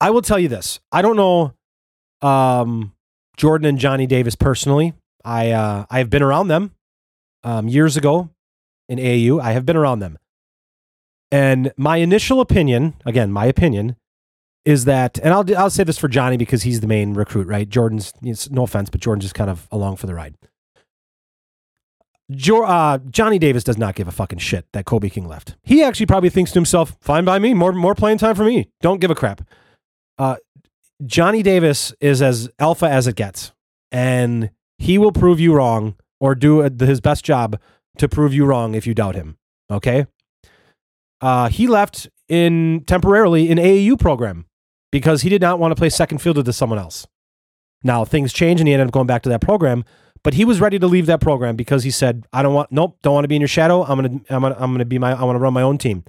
I 0.00 0.10
will 0.10 0.22
tell 0.22 0.38
you 0.38 0.48
this: 0.48 0.80
I 0.92 1.02
don't 1.02 1.16
know 1.16 1.54
um, 2.20 2.92
Jordan 3.36 3.66
and 3.66 3.78
Johnny 3.78 4.06
Davis 4.06 4.34
personally. 4.34 4.92
I 5.24 5.50
uh, 5.50 5.86
I 5.90 5.98
have 5.98 6.10
been 6.10 6.22
around 6.22 6.48
them 6.48 6.72
um, 7.42 7.68
years 7.68 7.96
ago 7.96 8.30
in 8.88 8.98
AAU. 8.98 9.40
I 9.40 9.52
have 9.52 9.64
been 9.64 9.76
around 9.76 10.00
them, 10.00 10.18
and 11.30 11.72
my 11.76 11.96
initial 11.96 12.40
opinion, 12.40 12.94
again, 13.04 13.32
my 13.32 13.46
opinion, 13.46 13.96
is 14.64 14.84
that, 14.84 15.18
and 15.18 15.32
I'll 15.32 15.56
I'll 15.56 15.70
say 15.70 15.84
this 15.84 15.98
for 15.98 16.08
Johnny 16.08 16.36
because 16.36 16.62
he's 16.62 16.80
the 16.80 16.86
main 16.86 17.14
recruit, 17.14 17.46
right? 17.46 17.68
Jordan's 17.68 18.12
no 18.50 18.64
offense, 18.64 18.90
but 18.90 19.00
Jordan's 19.00 19.24
just 19.24 19.34
kind 19.34 19.50
of 19.50 19.68
along 19.70 19.96
for 19.96 20.06
the 20.06 20.14
ride. 20.14 20.36
Jo- 22.30 22.64
uh, 22.64 22.98
Johnny 23.10 23.38
Davis 23.38 23.64
does 23.64 23.76
not 23.76 23.94
give 23.94 24.08
a 24.08 24.12
fucking 24.12 24.38
shit 24.38 24.66
that 24.72 24.86
Kobe 24.86 25.10
King 25.10 25.28
left. 25.28 25.56
He 25.62 25.82
actually 25.82 26.06
probably 26.06 26.30
thinks 26.30 26.52
to 26.52 26.58
himself, 26.58 26.96
"Fine 27.00 27.24
by 27.24 27.38
me, 27.38 27.52
more 27.52 27.72
more 27.72 27.94
playing 27.94 28.18
time 28.18 28.34
for 28.34 28.44
me. 28.44 28.70
Don't 28.80 29.00
give 29.00 29.10
a 29.10 29.14
crap." 29.14 29.46
Uh, 30.18 30.36
Johnny 31.04 31.42
Davis 31.42 31.92
is 32.00 32.22
as 32.22 32.48
alpha 32.58 32.86
as 32.86 33.06
it 33.06 33.16
gets, 33.16 33.52
and 33.92 34.50
he 34.84 34.98
will 34.98 35.12
prove 35.12 35.40
you 35.40 35.54
wrong 35.54 35.96
or 36.20 36.34
do 36.34 36.60
his 36.60 37.00
best 37.00 37.24
job 37.24 37.58
to 37.96 38.08
prove 38.08 38.34
you 38.34 38.44
wrong 38.44 38.74
if 38.74 38.86
you 38.86 38.94
doubt 38.94 39.14
him. 39.14 39.38
Okay. 39.70 40.06
Uh, 41.22 41.48
he 41.48 41.66
left 41.66 42.08
in 42.28 42.84
temporarily 42.86 43.48
in 43.48 43.56
AAU 43.56 43.98
program 43.98 44.44
because 44.92 45.22
he 45.22 45.30
did 45.30 45.40
not 45.40 45.58
want 45.58 45.72
to 45.72 45.74
play 45.74 45.88
second 45.88 46.18
fielder 46.18 46.42
to 46.42 46.52
someone 46.52 46.78
else. 46.78 47.06
Now 47.82 48.04
things 48.04 48.32
changed 48.32 48.60
and 48.60 48.68
he 48.68 48.74
ended 48.74 48.88
up 48.88 48.92
going 48.92 49.06
back 49.06 49.22
to 49.22 49.30
that 49.30 49.40
program, 49.40 49.84
but 50.22 50.34
he 50.34 50.44
was 50.44 50.60
ready 50.60 50.78
to 50.78 50.86
leave 50.86 51.06
that 51.06 51.20
program 51.20 51.56
because 51.56 51.84
he 51.84 51.90
said, 51.90 52.26
"I 52.32 52.42
don't 52.42 52.54
want, 52.54 52.70
nope, 52.70 52.98
don't 53.02 53.14
want 53.14 53.24
to 53.24 53.28
be 53.28 53.36
in 53.36 53.40
your 53.42 53.48
shadow. 53.48 53.84
I'm 53.84 53.96
gonna, 53.96 54.20
I'm 54.28 54.42
gonna, 54.42 54.56
I'm 54.58 54.72
gonna 54.72 54.84
be 54.84 54.98
my, 54.98 55.12
I 55.12 55.24
want 55.24 55.36
to 55.36 55.40
run 55.40 55.54
my 55.54 55.62
own 55.62 55.78
team." 55.78 56.04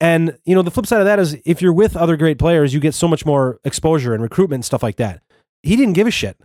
And 0.00 0.38
you 0.44 0.54
know, 0.54 0.62
the 0.62 0.70
flip 0.70 0.86
side 0.86 1.00
of 1.00 1.06
that 1.06 1.18
is 1.18 1.36
if 1.44 1.62
you're 1.62 1.72
with 1.72 1.96
other 1.96 2.16
great 2.16 2.38
players, 2.38 2.74
you 2.74 2.80
get 2.80 2.94
so 2.94 3.08
much 3.08 3.24
more 3.26 3.60
exposure 3.64 4.12
and 4.12 4.22
recruitment 4.22 4.58
and 4.58 4.64
stuff 4.64 4.82
like 4.82 4.96
that. 4.96 5.22
He 5.62 5.76
didn't 5.76 5.94
give 5.94 6.06
a 6.06 6.10
shit. 6.12 6.36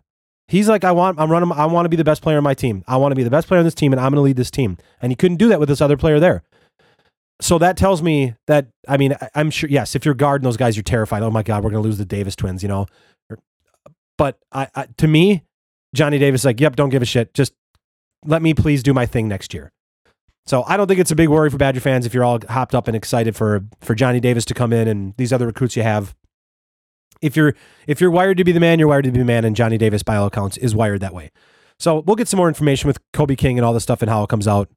He's 0.52 0.68
like, 0.68 0.84
I 0.84 0.92
want, 0.92 1.18
I'm 1.18 1.32
running, 1.32 1.50
I 1.54 1.66
want 1.66 1.86
to 1.86 1.90
be 1.90 1.96
the 1.96 2.04
best 2.04 2.22
player 2.22 2.36
on 2.36 2.44
my 2.44 2.54
team. 2.54 2.84
I 2.86 2.98
want 2.98 3.14
to 3.14 3.16
be 3.16 3.24
the 3.24 3.30
best 3.30 3.48
player 3.48 3.60
on 3.60 3.64
this 3.64 3.74
team, 3.74 3.94
and 3.94 4.02
I'm 4.02 4.12
going 4.12 4.18
to 4.18 4.22
lead 4.22 4.36
this 4.36 4.52
team. 4.52 4.78
And 5.02 5.10
he 5.10 5.16
couldn't 5.16 5.38
do 5.38 5.48
that 5.48 5.62
with 5.62 5.70
this 5.70 5.80
other 5.80 5.96
player 5.96 6.20
there. 6.20 6.44
So 7.40 7.58
that 7.60 7.78
tells 7.78 8.02
me 8.04 8.36
that 8.48 8.68
I 8.88 8.98
mean 8.98 9.16
I'm 9.34 9.50
sure 9.50 9.70
yes 9.70 9.96
if 9.96 10.06
you're 10.06 10.14
guarding 10.14 10.44
those 10.44 10.58
guys 10.58 10.76
you're 10.76 10.84
terrified. 10.84 11.24
Oh 11.24 11.32
my 11.32 11.42
god 11.42 11.64
we're 11.64 11.72
gonna 11.72 11.82
lose 11.82 11.97
the 11.97 12.06
Davis 12.06 12.36
twins 12.36 12.62
you 12.62 12.70
know? 12.70 12.86
Er, 13.32 13.39
but 14.16 14.38
I, 14.52 14.68
I, 14.76 14.88
to 14.97 15.08
me 15.08 15.41
Johnny 15.95 16.20
Davis 16.20 16.41
is 16.41 16.45
like 16.45 16.60
yep 16.60 16.76
don't 16.76 16.89
give 16.89 17.02
a 17.02 17.06
shit. 17.06 17.34
Just 17.34 17.54
let 18.26 18.43
me 18.43 18.54
please 18.54 18.84
do 18.84 18.93
my 18.93 19.08
thing 19.08 19.28
next 19.28 19.56
year. 19.56 19.72
So 20.45 20.64
I 20.68 20.78
don't 20.78 20.86
think 20.86 20.99
it's 20.99 21.10
a 21.10 21.16
big 21.16 21.30
worry 21.30 21.49
for 21.49 21.58
Badger 21.58 21.80
fans 21.80 22.06
if 22.06 22.14
you're 22.14 22.24
all 22.24 22.38
hopped 22.47 22.76
up 22.76 22.88
and 22.88 22.95
excited 22.95 23.36
for 23.36 23.66
for 23.80 23.95
Johnny 23.95 24.20
Davis 24.20 24.45
to 24.45 24.54
come 24.54 24.72
in 24.72 24.88
and 24.88 25.16
these 25.18 25.34
other 25.34 25.47
recruits 25.47 25.76
you 25.76 25.82
have 25.82 26.14
if 27.22 27.36
you're 27.36 27.55
if 27.88 28.01
you're 28.01 28.11
wired 28.11 28.38
to 28.38 28.43
be 28.43 28.51
the 28.51 28.59
man 28.59 28.80
you're 28.80 28.88
wired 28.88 29.05
to 29.05 29.11
be 29.11 29.19
the 29.19 29.26
man 29.26 29.45
and 29.45 29.55
Johnny 29.55 29.78
Davis 29.78 30.03
by 30.03 30.15
all 30.15 30.28
accounts 30.28 30.57
is 30.57 30.76
wired 30.76 31.01
that 31.01 31.13
way 31.13 31.32
so 31.80 31.99
we'll 31.99 32.15
get 32.15 32.28
some 32.28 32.38
more 32.38 32.47
information 32.47 32.88
with 32.88 32.99
Kobe 33.13 33.36
King 33.36 33.57
and 33.57 33.65
all 33.65 33.74
this 33.74 33.84
stuff 33.84 34.01
and 34.01 34.09
how 34.09 34.24
it 34.24 34.30
comes 34.30 34.47
out 34.47 34.69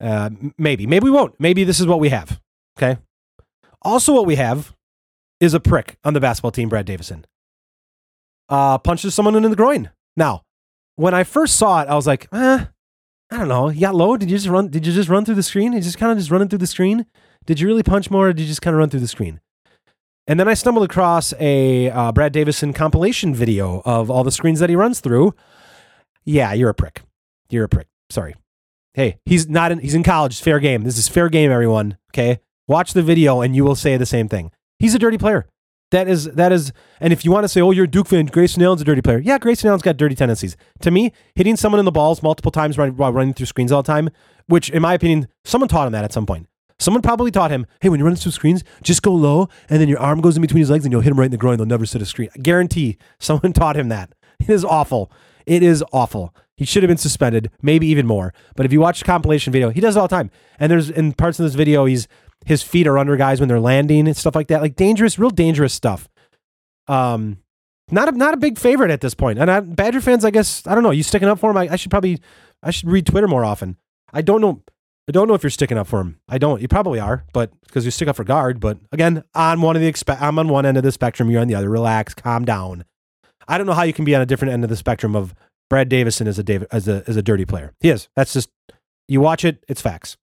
uh, 0.00 0.30
maybe, 0.56 0.86
maybe 0.86 1.04
we 1.04 1.10
won't. 1.10 1.34
Maybe 1.38 1.64
this 1.64 1.80
is 1.80 1.86
what 1.86 2.00
we 2.00 2.08
have. 2.10 2.40
Okay. 2.78 2.98
Also, 3.82 4.12
what 4.12 4.26
we 4.26 4.36
have 4.36 4.74
is 5.40 5.54
a 5.54 5.60
prick 5.60 5.96
on 6.04 6.14
the 6.14 6.20
basketball 6.20 6.50
team, 6.50 6.68
Brad 6.68 6.86
Davison. 6.86 7.24
Uh, 8.48 8.78
punches 8.78 9.14
someone 9.14 9.34
in 9.36 9.50
the 9.50 9.56
groin. 9.56 9.90
Now, 10.16 10.42
when 10.96 11.14
I 11.14 11.24
first 11.24 11.56
saw 11.56 11.82
it, 11.82 11.88
I 11.88 11.94
was 11.94 12.06
like, 12.06 12.28
eh, 12.32 12.64
I 13.30 13.36
don't 13.36 13.48
know. 13.48 13.68
You 13.68 13.80
got 13.82 13.94
low? 13.94 14.16
Did 14.16 14.30
you 14.30 14.36
just 14.36 14.48
run? 14.48 14.68
Did 14.68 14.86
you 14.86 14.92
just 14.92 15.08
run 15.08 15.24
through 15.24 15.34
the 15.34 15.42
screen? 15.42 15.72
You 15.72 15.80
just 15.80 15.98
kind 15.98 16.10
of 16.10 16.18
just 16.18 16.30
running 16.30 16.48
through 16.48 16.60
the 16.60 16.66
screen? 16.66 17.06
Did 17.44 17.60
you 17.60 17.66
really 17.66 17.82
punch 17.82 18.10
more, 18.10 18.28
or 18.28 18.32
did 18.32 18.42
you 18.42 18.48
just 18.48 18.62
kind 18.62 18.74
of 18.74 18.78
run 18.78 18.90
through 18.90 19.00
the 19.00 19.08
screen? 19.08 19.40
And 20.28 20.38
then 20.38 20.46
I 20.46 20.52
stumbled 20.52 20.84
across 20.84 21.32
a 21.40 21.90
uh, 21.90 22.12
Brad 22.12 22.32
Davison 22.32 22.74
compilation 22.74 23.34
video 23.34 23.80
of 23.86 24.10
all 24.10 24.22
the 24.22 24.30
screens 24.30 24.60
that 24.60 24.68
he 24.68 24.76
runs 24.76 25.00
through. 25.00 25.34
Yeah, 26.24 26.52
you're 26.52 26.68
a 26.68 26.74
prick. 26.74 27.00
You're 27.48 27.64
a 27.64 27.68
prick. 27.68 27.88
Sorry. 28.10 28.36
Hey, 28.92 29.18
he's 29.24 29.48
not 29.48 29.72
in, 29.72 29.78
he's 29.78 29.94
in 29.94 30.02
college. 30.02 30.32
It's 30.32 30.40
fair 30.40 30.60
game. 30.60 30.82
This 30.82 30.98
is 30.98 31.08
fair 31.08 31.30
game, 31.30 31.50
everyone. 31.50 31.96
Okay. 32.12 32.40
Watch 32.66 32.92
the 32.92 33.02
video 33.02 33.40
and 33.40 33.56
you 33.56 33.64
will 33.64 33.74
say 33.74 33.96
the 33.96 34.04
same 34.04 34.28
thing. 34.28 34.50
He's 34.78 34.94
a 34.94 34.98
dirty 34.98 35.16
player. 35.16 35.46
That 35.90 36.06
is 36.06 36.24
that 36.24 36.52
is, 36.52 36.70
and 37.00 37.14
if 37.14 37.24
you 37.24 37.30
want 37.30 37.44
to 37.44 37.48
say, 37.48 37.62
"Oh, 37.62 37.70
you're 37.70 37.86
a 37.86 37.90
Duke 37.90 38.08
fan," 38.08 38.26
Grayson 38.26 38.62
Allen's 38.62 38.82
a 38.82 38.84
dirty 38.84 39.00
player. 39.00 39.20
Yeah, 39.20 39.38
Grayson 39.38 39.68
Allen's 39.68 39.80
got 39.80 39.96
dirty 39.96 40.14
tendencies. 40.14 40.54
To 40.80 40.90
me, 40.90 41.12
hitting 41.34 41.56
someone 41.56 41.78
in 41.78 41.86
the 41.86 41.90
balls 41.92 42.22
multiple 42.22 42.50
times 42.50 42.76
while 42.76 43.10
running 43.10 43.32
through 43.32 43.46
screens 43.46 43.72
all 43.72 43.82
the 43.82 43.86
time, 43.86 44.10
which, 44.48 44.68
in 44.68 44.82
my 44.82 44.92
opinion, 44.92 45.28
someone 45.46 45.68
taught 45.68 45.86
him 45.86 45.92
that 45.94 46.04
at 46.04 46.12
some 46.12 46.26
point. 46.26 46.46
Someone 46.78 47.02
probably 47.02 47.30
taught 47.30 47.50
him, 47.50 47.66
"Hey, 47.80 47.88
when 47.88 47.98
you 47.98 48.06
run 48.06 48.14
through 48.16 48.32
screens, 48.32 48.62
just 48.82 49.02
go 49.02 49.12
low, 49.12 49.48
and 49.68 49.80
then 49.80 49.88
your 49.88 49.98
arm 49.98 50.20
goes 50.20 50.36
in 50.36 50.42
between 50.42 50.60
his 50.60 50.70
legs, 50.70 50.84
and 50.84 50.92
you'll 50.92 51.00
hit 51.00 51.10
him 51.10 51.18
right 51.18 51.26
in 51.26 51.30
the 51.30 51.36
groin. 51.36 51.56
They'll 51.56 51.66
never 51.66 51.86
set 51.86 52.02
a 52.02 52.06
screen." 52.06 52.28
I 52.34 52.38
guarantee, 52.38 52.98
someone 53.18 53.52
taught 53.52 53.76
him 53.76 53.88
that. 53.88 54.12
It 54.40 54.50
is 54.50 54.64
awful. 54.64 55.10
It 55.46 55.62
is 55.62 55.82
awful. 55.92 56.34
He 56.56 56.64
should 56.64 56.82
have 56.82 56.88
been 56.88 56.98
suspended, 56.98 57.50
maybe 57.62 57.86
even 57.86 58.06
more. 58.06 58.34
But 58.56 58.66
if 58.66 58.72
you 58.72 58.80
watch 58.80 58.98
the 58.98 59.04
compilation 59.04 59.52
video, 59.52 59.70
he 59.70 59.80
does 59.80 59.96
it 59.96 60.00
all 60.00 60.08
the 60.08 60.14
time. 60.14 60.30
And 60.58 60.70
there's 60.70 60.90
in 60.90 61.12
parts 61.12 61.38
of 61.38 61.44
this 61.44 61.54
video, 61.54 61.84
he's 61.84 62.06
his 62.46 62.62
feet 62.62 62.86
are 62.86 62.98
under 62.98 63.16
guys 63.16 63.40
when 63.40 63.48
they're 63.48 63.60
landing 63.60 64.06
and 64.06 64.16
stuff 64.16 64.34
like 64.34 64.48
that, 64.48 64.60
like 64.60 64.76
dangerous, 64.76 65.18
real 65.18 65.30
dangerous 65.30 65.72
stuff. 65.72 66.08
Um, 66.86 67.38
not 67.90 68.08
a, 68.08 68.12
not 68.12 68.34
a 68.34 68.36
big 68.36 68.58
favorite 68.58 68.90
at 68.90 69.00
this 69.00 69.14
point. 69.14 69.38
And 69.38 69.50
I, 69.50 69.60
Badger 69.60 70.00
fans, 70.00 70.24
I 70.24 70.30
guess 70.30 70.66
I 70.66 70.74
don't 70.74 70.82
know. 70.82 70.90
You 70.90 71.02
sticking 71.02 71.28
up 71.28 71.38
for 71.38 71.50
him? 71.50 71.56
I, 71.56 71.68
I 71.70 71.76
should 71.76 71.90
probably 71.90 72.20
I 72.62 72.70
should 72.70 72.90
read 72.90 73.06
Twitter 73.06 73.28
more 73.28 73.44
often. 73.44 73.76
I 74.12 74.22
don't 74.22 74.40
know. 74.40 74.62
I 75.08 75.12
don't 75.12 75.26
know 75.26 75.34
if 75.34 75.42
you're 75.42 75.50
sticking 75.50 75.78
up 75.78 75.86
for 75.86 76.00
him. 76.00 76.20
I 76.28 76.36
don't. 76.36 76.60
You 76.60 76.68
probably 76.68 77.00
are, 77.00 77.24
but 77.32 77.50
because 77.66 77.86
you 77.86 77.90
stick 77.90 78.08
up 78.08 78.16
for 78.16 78.24
Gard. 78.24 78.60
But 78.60 78.78
again, 78.92 79.24
on 79.34 79.62
one 79.62 79.74
of 79.74 79.80
the 79.80 79.90
expe- 79.90 80.20
I'm 80.20 80.38
on 80.38 80.48
one 80.48 80.66
end 80.66 80.76
of 80.76 80.82
the 80.82 80.92
spectrum. 80.92 81.30
You're 81.30 81.40
on 81.40 81.48
the 81.48 81.54
other. 81.54 81.70
Relax, 81.70 82.14
calm 82.14 82.44
down. 82.44 82.84
I 83.48 83.56
don't 83.56 83.66
know 83.66 83.72
how 83.72 83.84
you 83.84 83.94
can 83.94 84.04
be 84.04 84.14
on 84.14 84.20
a 84.20 84.26
different 84.26 84.52
end 84.52 84.64
of 84.64 84.70
the 84.70 84.76
spectrum 84.76 85.16
of 85.16 85.34
Brad 85.70 85.88
Davison 85.88 86.28
as 86.28 86.38
a 86.38 86.66
as 86.70 86.88
a 86.88 87.02
as 87.06 87.16
a 87.16 87.22
dirty 87.22 87.46
player. 87.46 87.72
He 87.80 87.88
is. 87.88 88.08
That's 88.16 88.34
just 88.34 88.50
you 89.08 89.22
watch 89.22 89.44
it. 89.46 89.64
It's 89.66 89.80
facts. 89.80 90.18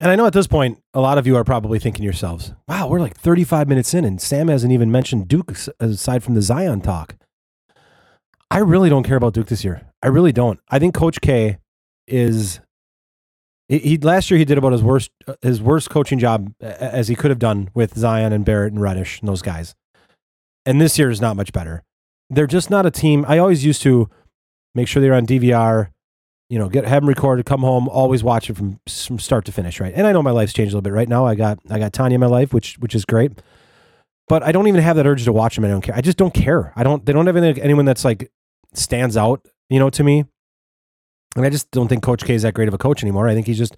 And 0.00 0.10
I 0.10 0.16
know 0.16 0.26
at 0.26 0.32
this 0.32 0.48
point, 0.48 0.80
a 0.94 1.00
lot 1.00 1.18
of 1.18 1.26
you 1.28 1.36
are 1.36 1.44
probably 1.44 1.78
thinking 1.78 2.02
yourselves, 2.02 2.52
wow, 2.66 2.88
we're 2.88 2.98
like 2.98 3.16
35 3.16 3.68
minutes 3.68 3.94
in 3.94 4.04
and 4.04 4.20
Sam 4.20 4.48
hasn't 4.48 4.72
even 4.72 4.90
mentioned 4.90 5.28
Duke 5.28 5.56
aside 5.78 6.24
from 6.24 6.34
the 6.34 6.42
Zion 6.42 6.80
talk. 6.80 7.14
I 8.50 8.58
really 8.58 8.90
don't 8.90 9.04
care 9.04 9.16
about 9.16 9.32
Duke 9.32 9.46
this 9.46 9.62
year. 9.62 9.82
I 10.02 10.08
really 10.08 10.32
don't. 10.32 10.58
I 10.68 10.80
think 10.80 10.92
Coach 10.92 11.20
K 11.20 11.58
is 12.08 12.58
he 13.78 13.98
last 13.98 14.30
year 14.30 14.38
he 14.38 14.44
did 14.44 14.58
about 14.58 14.72
his 14.72 14.82
worst 14.82 15.10
uh, 15.26 15.34
his 15.42 15.60
worst 15.60 15.90
coaching 15.90 16.18
job 16.18 16.52
as 16.60 17.08
he 17.08 17.14
could 17.14 17.30
have 17.30 17.38
done 17.38 17.70
with 17.74 17.96
Zion 17.96 18.32
and 18.32 18.44
Barrett 18.44 18.72
and 18.72 18.82
Reddish 18.82 19.20
and 19.20 19.28
those 19.28 19.42
guys. 19.42 19.74
And 20.64 20.80
this 20.80 20.98
year 20.98 21.10
is 21.10 21.20
not 21.20 21.36
much 21.36 21.52
better. 21.52 21.82
They're 22.30 22.46
just 22.46 22.70
not 22.70 22.86
a 22.86 22.90
team. 22.90 23.24
I 23.28 23.38
always 23.38 23.64
used 23.64 23.82
to 23.82 24.08
make 24.74 24.88
sure 24.88 25.02
they're 25.02 25.14
on 25.14 25.26
DVR, 25.26 25.90
you 26.48 26.58
know, 26.58 26.68
get 26.68 26.86
have 26.86 27.02
them 27.02 27.08
recorded, 27.08 27.46
come 27.46 27.60
home, 27.60 27.88
always 27.88 28.22
watch 28.22 28.48
it 28.50 28.56
from 28.56 28.78
from 28.86 29.18
start 29.18 29.44
to 29.46 29.52
finish, 29.52 29.80
right? 29.80 29.92
And 29.94 30.06
I 30.06 30.12
know 30.12 30.22
my 30.22 30.30
life's 30.30 30.52
changed 30.52 30.72
a 30.72 30.76
little 30.76 30.82
bit 30.82 30.92
right 30.92 31.08
now. 31.08 31.26
I 31.26 31.34
got 31.34 31.58
I 31.70 31.78
got 31.78 31.92
Tanya 31.92 32.16
in 32.16 32.20
my 32.20 32.26
life, 32.26 32.52
which 32.52 32.76
which 32.78 32.94
is 32.94 33.04
great. 33.04 33.32
But 34.28 34.42
I 34.42 34.52
don't 34.52 34.68
even 34.68 34.82
have 34.82 34.96
that 34.96 35.06
urge 35.06 35.24
to 35.24 35.32
watch 35.32 35.56
them. 35.56 35.64
I 35.64 35.68
don't 35.68 35.82
care. 35.82 35.94
I 35.94 36.00
just 36.00 36.16
don't 36.16 36.32
care. 36.32 36.72
I 36.76 36.82
don't. 36.82 37.04
They 37.04 37.12
don't 37.12 37.26
have 37.26 37.36
any, 37.36 37.60
anyone 37.60 37.84
that's 37.84 38.04
like 38.04 38.30
stands 38.72 39.16
out, 39.16 39.46
you 39.68 39.78
know, 39.78 39.90
to 39.90 40.04
me. 40.04 40.24
And 41.36 41.46
I 41.46 41.50
just 41.50 41.70
don't 41.70 41.88
think 41.88 42.02
Coach 42.02 42.24
K 42.24 42.34
is 42.34 42.42
that 42.42 42.54
great 42.54 42.68
of 42.68 42.74
a 42.74 42.78
coach 42.78 43.02
anymore. 43.02 43.28
I 43.28 43.34
think 43.34 43.46
he's 43.46 43.58
just 43.58 43.76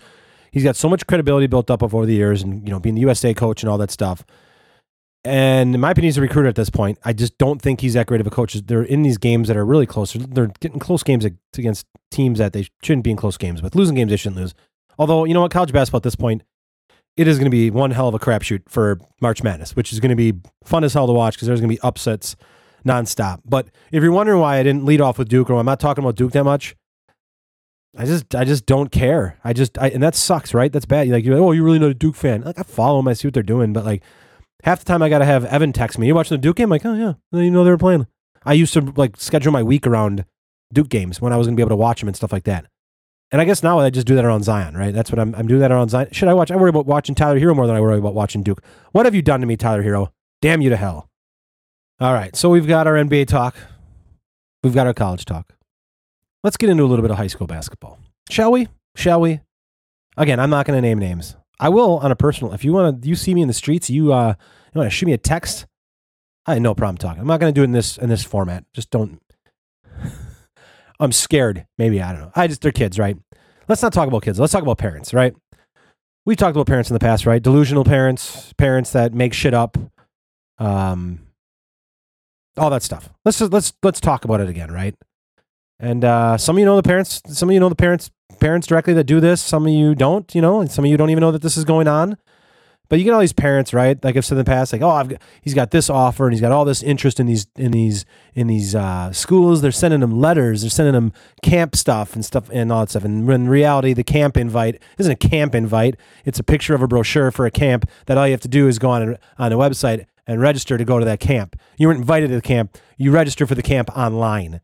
he's 0.50 0.64
got 0.64 0.76
so 0.76 0.88
much 0.88 1.06
credibility 1.06 1.46
built 1.46 1.70
up 1.70 1.82
over 1.82 2.06
the 2.06 2.14
years, 2.14 2.42
and 2.42 2.66
you 2.66 2.72
know, 2.72 2.80
being 2.80 2.94
the 2.94 3.00
USA 3.02 3.34
coach 3.34 3.62
and 3.62 3.70
all 3.70 3.78
that 3.78 3.90
stuff. 3.90 4.24
And 5.26 5.74
in 5.74 5.80
my 5.80 5.92
opinion, 5.92 6.08
he's 6.08 6.18
a 6.18 6.20
recruiter 6.20 6.48
at 6.48 6.54
this 6.54 6.68
point. 6.68 6.98
I 7.02 7.14
just 7.14 7.38
don't 7.38 7.60
think 7.60 7.80
he's 7.80 7.94
that 7.94 8.06
great 8.06 8.20
of 8.20 8.26
a 8.26 8.30
coach. 8.30 8.52
They're 8.52 8.82
in 8.82 9.02
these 9.02 9.16
games 9.16 9.48
that 9.48 9.56
are 9.56 9.64
really 9.64 9.86
close. 9.86 10.12
They're 10.12 10.52
getting 10.60 10.78
close 10.78 11.02
games 11.02 11.24
against 11.56 11.86
teams 12.10 12.38
that 12.38 12.52
they 12.52 12.68
shouldn't 12.82 13.04
be 13.04 13.10
in 13.10 13.16
close 13.16 13.38
games 13.38 13.62
with. 13.62 13.74
Losing 13.74 13.94
games 13.94 14.10
they 14.10 14.18
shouldn't 14.18 14.40
lose. 14.40 14.54
Although, 14.98 15.24
you 15.24 15.32
know 15.32 15.40
what, 15.40 15.50
college 15.50 15.72
basketball 15.72 15.98
at 15.98 16.02
this 16.02 16.14
point, 16.14 16.42
it 17.16 17.26
is 17.26 17.38
going 17.38 17.46
to 17.46 17.50
be 17.50 17.70
one 17.70 17.92
hell 17.92 18.08
of 18.08 18.14
a 18.14 18.18
crapshoot 18.18 18.62
for 18.68 19.00
March 19.20 19.42
Madness, 19.42 19.74
which 19.74 19.92
is 19.92 20.00
going 20.00 20.10
to 20.10 20.16
be 20.16 20.34
fun 20.62 20.84
as 20.84 20.92
hell 20.92 21.06
to 21.06 21.12
watch 21.12 21.34
because 21.34 21.48
there's 21.48 21.60
going 21.60 21.70
to 21.70 21.74
be 21.74 21.80
upsets 21.80 22.36
nonstop. 22.84 23.40
But 23.46 23.68
if 23.92 24.02
you're 24.02 24.12
wondering 24.12 24.40
why 24.40 24.58
I 24.58 24.62
didn't 24.62 24.84
lead 24.84 25.00
off 25.00 25.18
with 25.18 25.28
Duke 25.28 25.48
or 25.48 25.58
I'm 25.58 25.66
not 25.66 25.80
talking 25.80 26.04
about 26.04 26.16
Duke 26.16 26.32
that 26.32 26.44
much, 26.44 26.76
I 27.96 28.06
just 28.06 28.34
I 28.34 28.44
just 28.44 28.66
don't 28.66 28.90
care. 28.90 29.38
I 29.44 29.52
just 29.52 29.78
I, 29.78 29.88
and 29.88 30.02
that 30.02 30.14
sucks, 30.14 30.52
right? 30.52 30.72
That's 30.72 30.86
bad. 30.86 31.06
You're 31.06 31.16
like 31.16 31.24
you're 31.24 31.36
like, 31.36 31.44
oh, 31.44 31.52
you're 31.52 31.64
really 31.64 31.78
not 31.78 31.90
a 31.90 31.94
Duke 31.94 32.16
fan. 32.16 32.42
Like 32.42 32.58
I 32.58 32.62
follow 32.62 32.98
them, 32.98 33.08
I 33.08 33.12
see 33.12 33.28
what 33.28 33.34
they're 33.34 33.42
doing, 33.42 33.72
but 33.72 33.84
like 33.84 34.02
half 34.64 34.80
the 34.80 34.84
time 34.84 35.02
I 35.02 35.08
got 35.08 35.18
to 35.18 35.24
have 35.24 35.44
Evan 35.44 35.72
text 35.72 35.98
me. 35.98 36.06
You 36.06 36.14
watching 36.14 36.36
the 36.36 36.42
Duke 36.42 36.56
game? 36.56 36.66
I'm 36.66 36.70
like, 36.70 36.84
oh 36.84 36.94
yeah, 36.94 37.40
you 37.40 37.50
know 37.50 37.64
they 37.64 37.70
were 37.70 37.78
playing. 37.78 38.06
I 38.44 38.54
used 38.54 38.74
to 38.74 38.80
like 38.96 39.16
schedule 39.16 39.52
my 39.52 39.62
week 39.62 39.86
around 39.86 40.24
Duke 40.72 40.88
games 40.88 41.20
when 41.20 41.32
I 41.32 41.36
was 41.36 41.46
to 41.46 41.54
be 41.54 41.62
able 41.62 41.70
to 41.70 41.76
watch 41.76 42.00
them 42.00 42.08
and 42.08 42.16
stuff 42.16 42.32
like 42.32 42.44
that. 42.44 42.66
And 43.30 43.40
I 43.40 43.44
guess 43.44 43.62
now 43.62 43.78
I 43.78 43.90
just 43.90 44.06
do 44.06 44.14
that 44.16 44.24
around 44.24 44.44
Zion, 44.44 44.76
right? 44.76 44.94
That's 44.94 45.10
what 45.10 45.18
I'm. 45.18 45.34
I'm 45.34 45.46
doing 45.46 45.60
that 45.60 45.72
around 45.72 45.88
Zion. 45.88 46.08
Should 46.12 46.28
I 46.28 46.34
watch? 46.34 46.50
I 46.50 46.56
worry 46.56 46.70
about 46.70 46.86
watching 46.86 47.14
Tyler 47.14 47.38
Herro 47.38 47.56
more 47.56 47.66
than 47.66 47.74
I 47.74 47.80
worry 47.80 47.98
about 47.98 48.14
watching 48.14 48.42
Duke. 48.42 48.62
What 48.92 49.06
have 49.06 49.14
you 49.14 49.22
done 49.22 49.40
to 49.40 49.46
me, 49.46 49.56
Tyler 49.56 49.82
Herro? 49.82 50.10
Damn 50.40 50.60
you 50.60 50.70
to 50.70 50.76
hell! 50.76 51.08
All 52.00 52.12
right, 52.12 52.36
so 52.36 52.50
we've 52.50 52.66
got 52.66 52.86
our 52.86 52.94
NBA 52.94 53.26
talk. 53.26 53.56
We've 54.62 54.74
got 54.74 54.86
our 54.86 54.94
college 54.94 55.24
talk. 55.24 55.54
Let's 56.44 56.58
get 56.58 56.68
into 56.68 56.84
a 56.84 56.86
little 56.86 57.02
bit 57.02 57.10
of 57.10 57.16
high 57.16 57.26
school 57.26 57.46
basketball, 57.46 57.98
shall 58.28 58.52
we? 58.52 58.68
Shall 58.96 59.18
we? 59.18 59.40
Again, 60.18 60.38
I'm 60.38 60.50
not 60.50 60.66
going 60.66 60.76
to 60.76 60.86
name 60.86 60.98
names. 60.98 61.36
I 61.58 61.70
will 61.70 61.98
on 62.00 62.12
a 62.12 62.16
personal. 62.16 62.52
If 62.52 62.66
you 62.66 62.74
want 62.74 63.02
to, 63.02 63.08
you 63.08 63.16
see 63.16 63.34
me 63.34 63.40
in 63.40 63.48
the 63.48 63.54
streets, 63.54 63.88
you 63.88 64.12
uh, 64.12 64.34
you 64.74 64.78
want 64.78 64.90
to 64.90 64.94
shoot 64.94 65.06
me 65.06 65.14
a 65.14 65.18
text. 65.18 65.66
I 66.44 66.52
have 66.52 66.62
no 66.62 66.74
problem 66.74 66.98
talking. 66.98 67.22
I'm 67.22 67.26
not 67.26 67.40
going 67.40 67.52
to 67.52 67.58
do 67.58 67.62
it 67.62 67.64
in 67.64 67.72
this 67.72 67.96
in 67.96 68.10
this 68.10 68.22
format. 68.22 68.64
Just 68.74 68.90
don't. 68.90 69.22
I'm 71.00 71.12
scared. 71.12 71.66
Maybe 71.78 72.02
I 72.02 72.12
don't 72.12 72.20
know. 72.20 72.32
I 72.34 72.46
just 72.46 72.60
they're 72.60 72.72
kids, 72.72 72.98
right? 72.98 73.16
Let's 73.66 73.82
not 73.82 73.94
talk 73.94 74.06
about 74.06 74.22
kids. 74.22 74.38
Let's 74.38 74.52
talk 74.52 74.62
about 74.62 74.76
parents, 74.76 75.14
right? 75.14 75.34
We've 76.26 76.36
talked 76.36 76.54
about 76.54 76.66
parents 76.66 76.90
in 76.90 76.94
the 76.94 77.00
past, 77.00 77.24
right? 77.24 77.42
Delusional 77.42 77.84
parents, 77.84 78.52
parents 78.58 78.92
that 78.92 79.14
make 79.14 79.32
shit 79.32 79.54
up, 79.54 79.78
um, 80.58 81.20
all 82.58 82.68
that 82.68 82.82
stuff. 82.82 83.08
Let's 83.24 83.38
just 83.38 83.50
let's 83.50 83.72
let's 83.82 84.00
talk 84.00 84.26
about 84.26 84.42
it 84.42 84.50
again, 84.50 84.70
right? 84.70 84.94
And 85.78 86.04
uh, 86.04 86.38
some 86.38 86.56
of 86.56 86.60
you 86.60 86.66
know 86.66 86.76
the 86.76 86.82
parents. 86.82 87.20
Some 87.26 87.48
of 87.48 87.54
you 87.54 87.60
know 87.60 87.68
the 87.68 87.74
parents 87.74 88.10
parents 88.40 88.66
directly 88.66 88.94
that 88.94 89.04
do 89.04 89.20
this. 89.20 89.40
Some 89.40 89.66
of 89.66 89.72
you 89.72 89.94
don't. 89.94 90.32
You 90.34 90.40
know, 90.40 90.60
and 90.60 90.70
some 90.70 90.84
of 90.84 90.90
you 90.90 90.96
don't 90.96 91.10
even 91.10 91.20
know 91.20 91.32
that 91.32 91.42
this 91.42 91.56
is 91.56 91.64
going 91.64 91.88
on. 91.88 92.16
But 92.90 92.98
you 92.98 93.04
get 93.04 93.14
all 93.14 93.20
these 93.20 93.32
parents, 93.32 93.72
right? 93.72 94.02
Like 94.04 94.16
I've 94.16 94.26
said 94.26 94.34
in 94.34 94.44
the 94.44 94.50
past, 94.50 94.72
like, 94.72 94.82
oh, 94.82 94.90
I've 94.90 95.08
got, 95.08 95.22
he's 95.40 95.54
got 95.54 95.70
this 95.70 95.88
offer 95.88 96.26
and 96.26 96.34
he's 96.34 96.42
got 96.42 96.52
all 96.52 96.66
this 96.66 96.82
interest 96.82 97.18
in 97.18 97.26
these 97.26 97.46
in 97.56 97.72
these 97.72 98.04
in 98.34 98.46
these 98.46 98.74
uh, 98.74 99.10
schools. 99.10 99.62
They're 99.62 99.72
sending 99.72 100.02
him 100.02 100.20
letters. 100.20 100.60
They're 100.60 100.70
sending 100.70 100.94
him 100.94 101.12
camp 101.42 101.76
stuff 101.76 102.14
and 102.14 102.24
stuff 102.24 102.50
and 102.52 102.70
all 102.70 102.80
that 102.80 102.90
stuff. 102.90 103.04
And 103.04 103.28
in 103.28 103.48
reality, 103.48 103.94
the 103.94 104.04
camp 104.04 104.36
invite 104.36 104.82
isn't 104.98 105.10
a 105.10 105.28
camp 105.28 105.54
invite. 105.54 105.96
It's 106.26 106.38
a 106.38 106.44
picture 106.44 106.74
of 106.74 106.82
a 106.82 106.86
brochure 106.86 107.30
for 107.30 107.46
a 107.46 107.50
camp 107.50 107.88
that 108.06 108.18
all 108.18 108.26
you 108.26 108.32
have 108.32 108.42
to 108.42 108.48
do 108.48 108.68
is 108.68 108.78
go 108.78 108.90
on 108.90 109.16
on 109.38 109.52
a 109.52 109.56
website 109.56 110.04
and 110.26 110.40
register 110.40 110.76
to 110.76 110.84
go 110.84 110.98
to 110.98 111.04
that 111.04 111.20
camp. 111.20 111.56
You 111.78 111.88
weren't 111.88 112.00
invited 112.00 112.28
to 112.28 112.34
the 112.36 112.42
camp. 112.42 112.76
You 112.98 113.10
register 113.12 113.46
for 113.46 113.54
the 113.54 113.62
camp 113.62 113.88
online, 113.96 114.60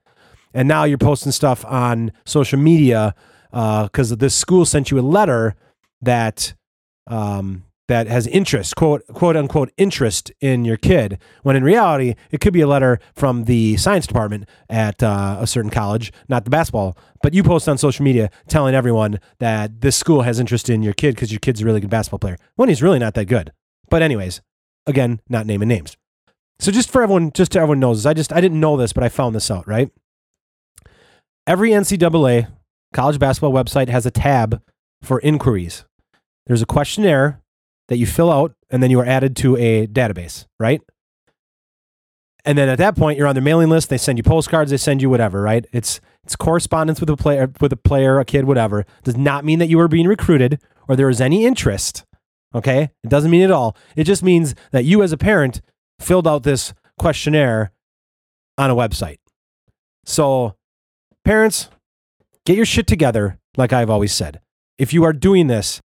and 0.55 0.69
now 0.69 0.85
you're 0.85 0.99
posting 0.99 1.33
stuff 1.33 1.65
on 1.67 2.13
social 2.25 2.59
media 2.59 3.15
because 3.51 4.13
uh, 4.13 4.17
this 4.17 4.35
school 4.35 4.65
sent 4.65 4.91
you 4.91 4.99
a 4.99 5.03
letter 5.03 5.55
that. 6.03 6.55
Um, 7.07 7.65
that 7.91 8.07
has 8.07 8.29
interest, 8.29 8.77
quote, 8.77 9.05
quote 9.09 9.37
unquote, 9.37 9.73
interest 9.77 10.31
in 10.41 10.65
your 10.65 10.77
kid, 10.77 11.19
when 11.43 11.57
in 11.57 11.65
reality, 11.65 12.15
it 12.31 12.41
could 12.41 12.53
be 12.53 12.61
a 12.61 12.67
letter 12.69 13.01
from 13.17 13.47
the 13.47 13.77
science 13.79 14.07
department 14.07 14.49
at 14.69 15.03
uh, 15.03 15.39
a 15.41 15.47
certain 15.47 15.73
college, 15.73 16.13
not 16.29 16.45
the 16.45 16.51
basketball, 16.51 16.97
but 17.21 17.35
you 17.35 17.43
post 17.43 17.69
on 17.69 17.77
social 17.77 18.05
media 18.05 18.31
telling 18.47 18.77
everyone 18.77 19.19
that 19.41 19.81
this 19.81 19.97
school 19.97 20.23
has 20.23 20.39
interest 20.39 20.71
in 20.71 20.85
your 20.85 20.93
kid 20.93 21.17
because 21.17 21.33
your 21.33 21.41
kid's 21.41 21.63
a 21.63 21.65
really 21.65 21.81
good 21.81 21.91
basketball 21.91 22.21
player 22.21 22.37
when 22.55 22.69
he's 22.69 22.81
really 22.81 23.01
not 23.01 23.15
that 23.15 23.25
good. 23.25 23.51
But, 23.89 24.03
anyways, 24.03 24.41
again, 24.87 25.21
not 25.29 25.47
naming 25.47 25.67
names. 25.67 25.97
So, 26.61 26.71
just 26.71 26.91
for 26.91 27.03
everyone, 27.03 27.33
just 27.33 27.55
so 27.55 27.59
everyone 27.59 27.81
knows, 27.81 28.07
I 28.07 28.15
just, 28.15 28.33
I 28.33 28.41
didn't 28.41 28.61
know 28.61 28.77
this, 28.77 28.93
but 28.93 29.03
I 29.03 29.09
found 29.09 29.35
this 29.35 29.51
out, 29.51 29.67
right? 29.67 29.91
Every 31.51 31.71
NCAA 31.71 32.47
college 32.93 33.19
basketball 33.19 33.53
website 33.53 33.89
has 33.89 34.07
a 34.07 34.13
tab 34.13 34.63
for 35.03 35.19
inquiries. 35.19 35.85
There's 36.47 36.63
a 36.63 36.67
questionnaire 36.67 37.43
that 37.89 37.97
you 37.97 38.07
fill 38.07 38.31
out 38.31 38.55
and 38.71 38.81
then 38.81 38.93
you 38.93 39.01
are 39.01 39.05
added 39.05 39.35
to 39.39 39.57
a 39.57 39.89
database, 39.89 40.47
right? 40.61 40.81
And 42.45 42.57
then 42.57 42.69
at 42.69 42.79
that 42.79 42.95
point, 42.95 43.19
you're 43.19 43.27
on 43.27 43.35
their 43.35 43.43
mailing 43.43 43.69
list. 43.69 43.89
They 43.89 43.99
send 43.99 44.17
you 44.17 44.23
postcards. 44.23 44.71
They 44.71 44.77
send 44.77 45.03
you 45.03 45.11
whatever, 45.11 45.43
right? 45.43 45.67
It's 45.73 46.01
it's 46.23 46.37
correspondence 46.37 47.01
with 47.01 47.11
a 47.11 47.17
player, 47.17 47.51
with 47.61 47.73
a 47.73 47.77
player, 47.77 48.21
a 48.21 48.25
kid, 48.25 48.45
whatever. 48.45 48.87
Does 49.03 49.17
not 49.17 49.45
mean 49.45 49.59
that 49.59 49.69
you 49.69 49.81
are 49.81 49.89
being 49.89 50.07
recruited 50.07 50.63
or 50.87 50.95
there 50.95 51.11
is 51.11 51.21
any 51.21 51.45
interest. 51.45 52.05
Okay, 52.55 52.91
it 53.03 53.11
doesn't 53.11 53.31
mean 53.31 53.43
at 53.43 53.51
all. 53.51 53.77
It 53.97 54.05
just 54.05 54.23
means 54.23 54.55
that 54.71 54.85
you, 54.85 55.03
as 55.03 55.11
a 55.11 55.19
parent, 55.19 55.63
filled 55.99 56.29
out 56.29 56.45
this 56.45 56.75
questionnaire 56.97 57.73
on 58.57 58.71
a 58.71 58.77
website. 58.77 59.19
So, 60.05 60.55
parents, 61.31 61.69
get 62.45 62.57
your 62.57 62.67
shit 62.67 62.87
together. 62.87 63.39
Like 63.57 63.73
I've 63.73 63.91
always 63.91 64.13
said, 64.13 64.41
if 64.79 64.93
you 64.93 65.05
are 65.05 65.13
doing 65.13 65.47
this, 65.47 65.81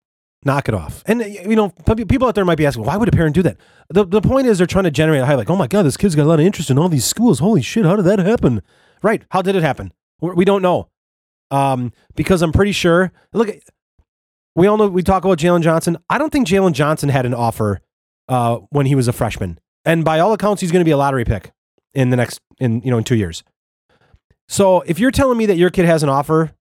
Knock 0.44 0.68
it 0.68 0.74
off. 0.74 1.02
And, 1.06 1.22
you 1.22 1.56
know, 1.56 1.70
people 1.70 2.28
out 2.28 2.34
there 2.34 2.44
might 2.44 2.58
be 2.58 2.66
asking, 2.66 2.84
why 2.84 2.98
would 2.98 3.08
a 3.08 3.12
parent 3.12 3.34
do 3.34 3.42
that? 3.42 3.56
The, 3.88 4.04
the 4.04 4.20
point 4.20 4.46
is 4.46 4.58
they're 4.58 4.66
trying 4.66 4.84
to 4.84 4.90
generate 4.90 5.22
a 5.22 5.26
high, 5.26 5.36
like, 5.36 5.48
oh 5.48 5.56
my 5.56 5.66
God, 5.66 5.84
this 5.84 5.96
kid's 5.96 6.14
got 6.14 6.24
a 6.24 6.28
lot 6.28 6.38
of 6.38 6.44
interest 6.44 6.70
in 6.70 6.78
all 6.78 6.90
these 6.90 7.06
schools. 7.06 7.38
Holy 7.38 7.62
shit, 7.62 7.86
how 7.86 7.96
did 7.96 8.04
that 8.04 8.18
happen? 8.18 8.60
Right. 9.02 9.22
How 9.30 9.40
did 9.40 9.56
it 9.56 9.62
happen? 9.62 9.92
We 10.20 10.44
don't 10.44 10.60
know. 10.60 10.88
Um, 11.50 11.92
because 12.14 12.42
I'm 12.42 12.52
pretty 12.52 12.72
sure, 12.72 13.10
look, 13.32 13.48
we 14.54 14.66
all 14.66 14.76
know, 14.76 14.88
we 14.88 15.02
talk 15.02 15.24
about 15.24 15.38
Jalen 15.38 15.62
Johnson. 15.62 15.96
I 16.10 16.18
don't 16.18 16.30
think 16.30 16.46
Jalen 16.46 16.72
Johnson 16.72 17.08
had 17.08 17.24
an 17.24 17.32
offer 17.32 17.80
uh, 18.28 18.58
when 18.68 18.84
he 18.84 18.94
was 18.94 19.08
a 19.08 19.14
freshman. 19.14 19.58
And 19.86 20.04
by 20.04 20.20
all 20.20 20.34
accounts, 20.34 20.60
he's 20.60 20.72
going 20.72 20.80
to 20.80 20.84
be 20.84 20.90
a 20.90 20.96
lottery 20.98 21.24
pick 21.24 21.52
in 21.94 22.10
the 22.10 22.16
next, 22.16 22.38
in, 22.58 22.82
you 22.82 22.90
know, 22.90 22.98
in 22.98 23.04
two 23.04 23.16
years. 23.16 23.42
So 24.48 24.82
if 24.82 24.98
you're 24.98 25.10
telling 25.10 25.38
me 25.38 25.46
that 25.46 25.56
your 25.56 25.70
kid 25.70 25.84
has 25.86 26.02
an 26.02 26.08
offer 26.08 26.52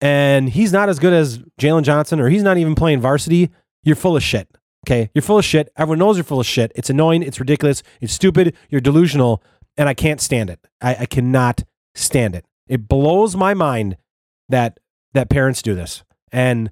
and 0.00 0.48
he's 0.48 0.72
not 0.72 0.88
as 0.88 0.98
good 0.98 1.12
as 1.12 1.38
Jalen 1.60 1.82
Johnson 1.82 2.20
or 2.20 2.28
he's 2.28 2.42
not 2.42 2.58
even 2.58 2.74
playing 2.74 3.00
varsity, 3.00 3.50
you're 3.82 3.96
full 3.96 4.16
of 4.16 4.22
shit. 4.22 4.48
Okay. 4.86 5.10
You're 5.14 5.22
full 5.22 5.38
of 5.38 5.44
shit. 5.44 5.72
Everyone 5.76 5.98
knows 5.98 6.16
you're 6.16 6.24
full 6.24 6.40
of 6.40 6.46
shit. 6.46 6.72
It's 6.74 6.90
annoying. 6.90 7.22
It's 7.22 7.38
ridiculous. 7.38 7.82
It's 8.00 8.12
stupid. 8.12 8.56
You're 8.68 8.80
delusional. 8.80 9.42
And 9.76 9.88
I 9.88 9.94
can't 9.94 10.20
stand 10.20 10.50
it. 10.50 10.60
I, 10.80 10.96
I 11.00 11.06
cannot 11.06 11.64
stand 11.94 12.34
it. 12.34 12.44
It 12.68 12.88
blows 12.88 13.36
my 13.36 13.54
mind 13.54 13.96
that 14.48 14.78
that 15.14 15.28
parents 15.30 15.62
do 15.62 15.74
this. 15.74 16.04
And 16.30 16.70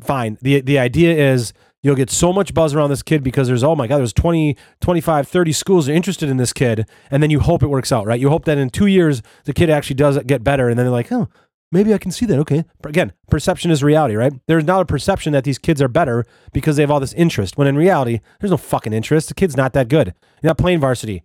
fine. 0.00 0.38
The 0.40 0.60
the 0.60 0.78
idea 0.78 1.32
is 1.32 1.52
you'll 1.88 1.96
get 1.96 2.10
so 2.10 2.32
much 2.32 2.52
buzz 2.52 2.74
around 2.74 2.90
this 2.90 3.02
kid 3.02 3.24
because 3.24 3.48
there's 3.48 3.64
oh 3.64 3.74
my 3.74 3.86
god 3.86 3.98
there's 3.98 4.12
20 4.12 4.56
25 4.80 5.26
30 5.26 5.52
schools 5.52 5.88
are 5.88 5.92
interested 5.92 6.28
in 6.28 6.36
this 6.36 6.52
kid 6.52 6.86
and 7.10 7.22
then 7.22 7.30
you 7.30 7.40
hope 7.40 7.62
it 7.62 7.68
works 7.68 7.90
out 7.90 8.06
right? 8.06 8.20
You 8.20 8.28
hope 8.28 8.44
that 8.44 8.58
in 8.58 8.68
two 8.68 8.86
years 8.86 9.22
the 9.44 9.54
kid 9.54 9.70
actually 9.70 9.96
does 9.96 10.18
get 10.24 10.44
better 10.44 10.68
and 10.68 10.78
then 10.78 10.84
they're 10.84 10.92
like 10.92 11.10
oh 11.10 11.28
maybe 11.72 11.92
i 11.94 11.98
can 11.98 12.10
see 12.10 12.26
that. 12.26 12.38
Okay. 12.40 12.64
Again 12.84 13.12
perception 13.30 13.70
is 13.70 13.82
reality 13.82 14.14
right? 14.14 14.34
There's 14.46 14.64
not 14.64 14.82
a 14.82 14.84
perception 14.84 15.32
that 15.32 15.44
these 15.44 15.58
kids 15.58 15.80
are 15.80 15.88
better 15.88 16.26
because 16.52 16.76
they 16.76 16.82
have 16.82 16.90
all 16.90 17.00
this 17.00 17.14
interest 17.14 17.56
when 17.56 17.66
in 17.66 17.76
reality 17.76 18.20
there's 18.38 18.50
no 18.50 18.58
fucking 18.58 18.92
interest. 18.92 19.28
The 19.28 19.34
kid's 19.34 19.56
not 19.56 19.72
that 19.72 19.88
good. 19.88 20.08
He's 20.36 20.44
not 20.44 20.58
playing 20.58 20.80
varsity. 20.80 21.24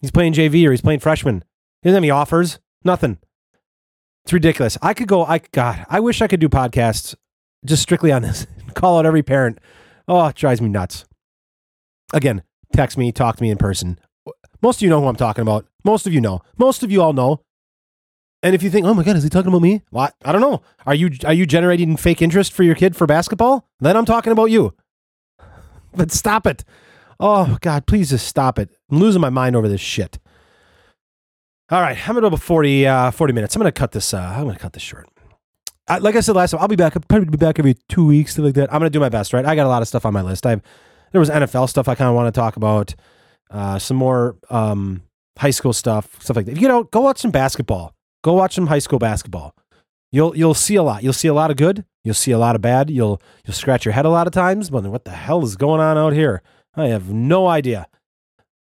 He's 0.00 0.10
playing 0.10 0.32
jv 0.32 0.66
or 0.66 0.70
he's 0.70 0.80
playing 0.80 1.00
freshman. 1.00 1.44
He 1.82 1.88
doesn't 1.88 1.96
have 1.96 2.02
any 2.02 2.10
offers. 2.10 2.58
Nothing. 2.82 3.18
It's 4.24 4.32
ridiculous. 4.32 4.78
I 4.80 4.94
could 4.94 5.08
go 5.08 5.24
i 5.24 5.38
god 5.52 5.84
i 5.90 6.00
wish 6.00 6.22
i 6.22 6.26
could 6.26 6.40
do 6.40 6.48
podcasts 6.48 7.14
just 7.64 7.82
strictly 7.82 8.10
on 8.10 8.22
this. 8.22 8.46
Call 8.74 8.98
out 8.98 9.04
every 9.04 9.22
parent 9.22 9.58
Oh, 10.08 10.26
it 10.26 10.34
drives 10.36 10.60
me 10.60 10.68
nuts. 10.68 11.04
Again, 12.12 12.42
text 12.72 12.96
me, 12.96 13.12
talk 13.12 13.36
to 13.36 13.42
me 13.42 13.50
in 13.50 13.58
person. 13.58 13.98
Most 14.62 14.78
of 14.78 14.82
you 14.82 14.88
know 14.88 15.00
who 15.00 15.06
I'm 15.06 15.16
talking 15.16 15.42
about. 15.42 15.66
Most 15.84 16.06
of 16.06 16.12
you 16.12 16.20
know. 16.20 16.40
Most 16.56 16.82
of 16.82 16.90
you 16.90 17.02
all 17.02 17.12
know. 17.12 17.42
And 18.42 18.54
if 18.54 18.62
you 18.62 18.70
think, 18.70 18.86
oh 18.86 18.94
my 18.94 19.02
god, 19.02 19.16
is 19.16 19.24
he 19.24 19.28
talking 19.28 19.48
about 19.48 19.62
me? 19.62 19.82
What? 19.90 20.14
I 20.24 20.32
don't 20.32 20.40
know. 20.40 20.62
Are 20.86 20.94
you 20.94 21.10
are 21.24 21.32
you 21.32 21.44
generating 21.44 21.96
fake 21.96 22.22
interest 22.22 22.52
for 22.52 22.62
your 22.62 22.74
kid 22.74 22.96
for 22.96 23.06
basketball? 23.06 23.68
Then 23.80 23.96
I'm 23.96 24.04
talking 24.06 24.32
about 24.32 24.46
you. 24.46 24.74
But 25.94 26.12
stop 26.12 26.46
it. 26.46 26.64
Oh 27.18 27.56
God, 27.60 27.86
please 27.86 28.10
just 28.10 28.28
stop 28.28 28.58
it. 28.58 28.70
I'm 28.90 28.98
losing 28.98 29.20
my 29.20 29.30
mind 29.30 29.56
over 29.56 29.68
this 29.68 29.80
shit. 29.80 30.18
All 31.70 31.80
right, 31.80 31.96
I'm 32.08 32.14
gonna 32.14 32.30
go 32.30 32.36
40, 32.36 32.86
uh, 32.86 33.10
40 33.10 33.32
minutes. 33.32 33.56
I'm 33.56 33.60
gonna 33.60 33.72
cut 33.72 33.92
this. 33.92 34.14
Uh, 34.14 34.18
I'm 34.36 34.46
gonna 34.46 34.58
cut 34.58 34.74
this 34.74 34.82
short. 34.82 35.08
I, 35.88 35.98
like 35.98 36.16
I 36.16 36.20
said 36.20 36.36
last 36.36 36.50
time, 36.50 36.60
I'll 36.60 36.68
be 36.68 36.76
back. 36.76 36.96
I'll 36.96 37.02
probably 37.08 37.30
be 37.30 37.38
back 37.38 37.58
every 37.58 37.76
two 37.88 38.06
weeks, 38.06 38.32
stuff 38.32 38.44
like 38.44 38.54
that. 38.54 38.72
I'm 38.72 38.80
gonna 38.80 38.90
do 38.90 39.00
my 39.00 39.08
best, 39.08 39.32
right? 39.32 39.44
I 39.44 39.54
got 39.54 39.66
a 39.66 39.68
lot 39.68 39.82
of 39.82 39.88
stuff 39.88 40.04
on 40.04 40.12
my 40.12 40.22
list. 40.22 40.46
I 40.46 40.60
there 41.12 41.20
was 41.20 41.30
NFL 41.30 41.68
stuff 41.68 41.88
I 41.88 41.94
kind 41.94 42.08
of 42.08 42.14
want 42.14 42.32
to 42.32 42.38
talk 42.38 42.56
about, 42.56 42.94
uh, 43.50 43.78
some 43.78 43.96
more 43.96 44.36
um, 44.50 45.02
high 45.38 45.50
school 45.50 45.72
stuff, 45.72 46.22
stuff 46.22 46.36
like 46.36 46.46
that. 46.46 46.60
You 46.60 46.68
know, 46.68 46.84
go 46.84 47.00
watch 47.00 47.18
some 47.18 47.30
basketball. 47.30 47.94
Go 48.22 48.34
watch 48.34 48.54
some 48.54 48.66
high 48.66 48.80
school 48.80 48.98
basketball. 48.98 49.54
You'll 50.10 50.36
you'll 50.36 50.54
see 50.54 50.76
a 50.76 50.82
lot. 50.82 51.02
You'll 51.02 51.12
see 51.12 51.28
a 51.28 51.34
lot 51.34 51.50
of 51.50 51.56
good. 51.56 51.84
You'll 52.04 52.14
see 52.14 52.30
a 52.32 52.38
lot 52.38 52.54
of 52.54 52.62
bad. 52.62 52.90
You'll 52.90 53.20
you'll 53.44 53.54
scratch 53.54 53.84
your 53.84 53.92
head 53.92 54.04
a 54.04 54.10
lot 54.10 54.26
of 54.26 54.32
times. 54.32 54.70
But 54.70 54.84
what 54.84 55.04
the 55.04 55.10
hell 55.12 55.42
is 55.44 55.56
going 55.56 55.80
on 55.80 55.96
out 55.96 56.12
here? 56.12 56.42
I 56.74 56.86
have 56.86 57.10
no 57.10 57.46
idea. 57.46 57.86